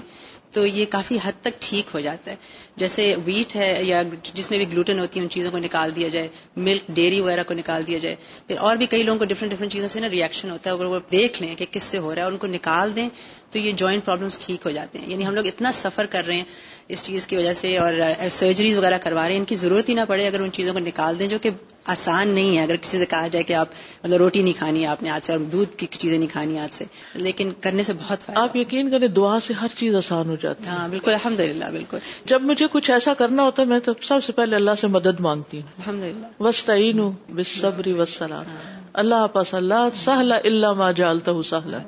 [0.54, 2.36] تو یہ کافی حد تک ٹھیک ہو جاتا ہے
[2.76, 4.02] جیسے ویٹ ہے یا
[4.34, 6.28] جس میں بھی گلوٹن ہوتی ہے ان چیزوں کو نکال دیا جائے
[6.68, 9.72] ملک ڈیری وغیرہ کو نکال دیا جائے پھر اور بھی کئی لوگوں کو ڈفرنٹ ڈفرنٹ
[9.72, 12.20] چیزوں سے نا ریئیکشن ہوتا ہے اگر وہ دیکھ لیں کہ کس سے ہو رہا
[12.20, 13.08] ہے اور ان کو نکال دیں
[13.50, 16.36] تو یہ جوائنٹ پرابلمس ٹھیک ہو جاتے ہیں یعنی ہم لوگ اتنا سفر کر رہے
[16.36, 16.44] ہیں
[16.92, 17.92] اس چیز کی وجہ سے اور
[18.30, 20.80] سرجریز وغیرہ کروا رہے ہیں ان کی ضرورت ہی نہ پڑے اگر ان چیزوں کو
[20.80, 21.50] نکال دیں جو کہ
[21.94, 23.68] آسان نہیں ہے اگر کسی سے کہا جائے کہ آپ
[24.04, 26.72] مطلب روٹی نہیں کھانی آپ نے آج سے اور دودھ کی چیزیں نہیں کھانی آج
[26.74, 26.84] سے
[27.28, 30.64] لیکن کرنے سے بہت فائدہ آپ یقین کریں دعا سے ہر چیز آسان ہو جاتی
[30.64, 31.98] ہے ہاں بالکل الحمد للہ بالکل
[32.34, 35.20] جب مجھے کچھ ایسا کرنا ہوتا ہے میں تو سب سے پہلے اللہ سے مدد
[35.28, 38.56] مانگتی ہوں الحمد للہ ہوں بس صبری وسلام
[39.04, 41.78] اللہ پاس اللہ سہلا اللہ ما جالتا ہوں سہلا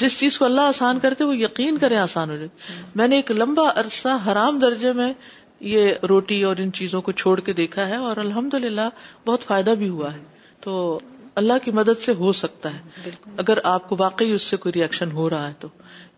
[0.00, 2.48] جس چیز کو اللہ آسان کرتے وہ یقین کرے آسان ہو جائے
[3.00, 5.12] میں نے ایک لمبا عرصہ حرام درجے میں
[5.74, 8.88] یہ روٹی اور ان چیزوں کو چھوڑ کے دیکھا ہے اور الحمد للہ
[9.26, 10.22] بہت فائدہ بھی ہوا ہے
[10.64, 10.74] تو
[11.42, 13.10] اللہ کی مدد سے ہو سکتا ہے
[13.44, 15.68] اگر آپ کو واقعی اس سے کوئی ریئیکشن ہو رہا ہے تو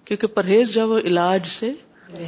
[0.05, 1.73] کیونکہ پرہیز جو وہ علاج سے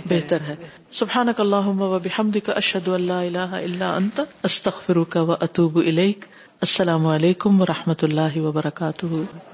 [0.08, 0.54] بہتر ہے
[1.00, 4.20] سبحان اک اللہ کا اشد اللہ اللہ اللہ انت
[4.50, 9.51] استخ فروقہ اطوب السلام علیکم و رحمۃ اللہ وبرکاتہ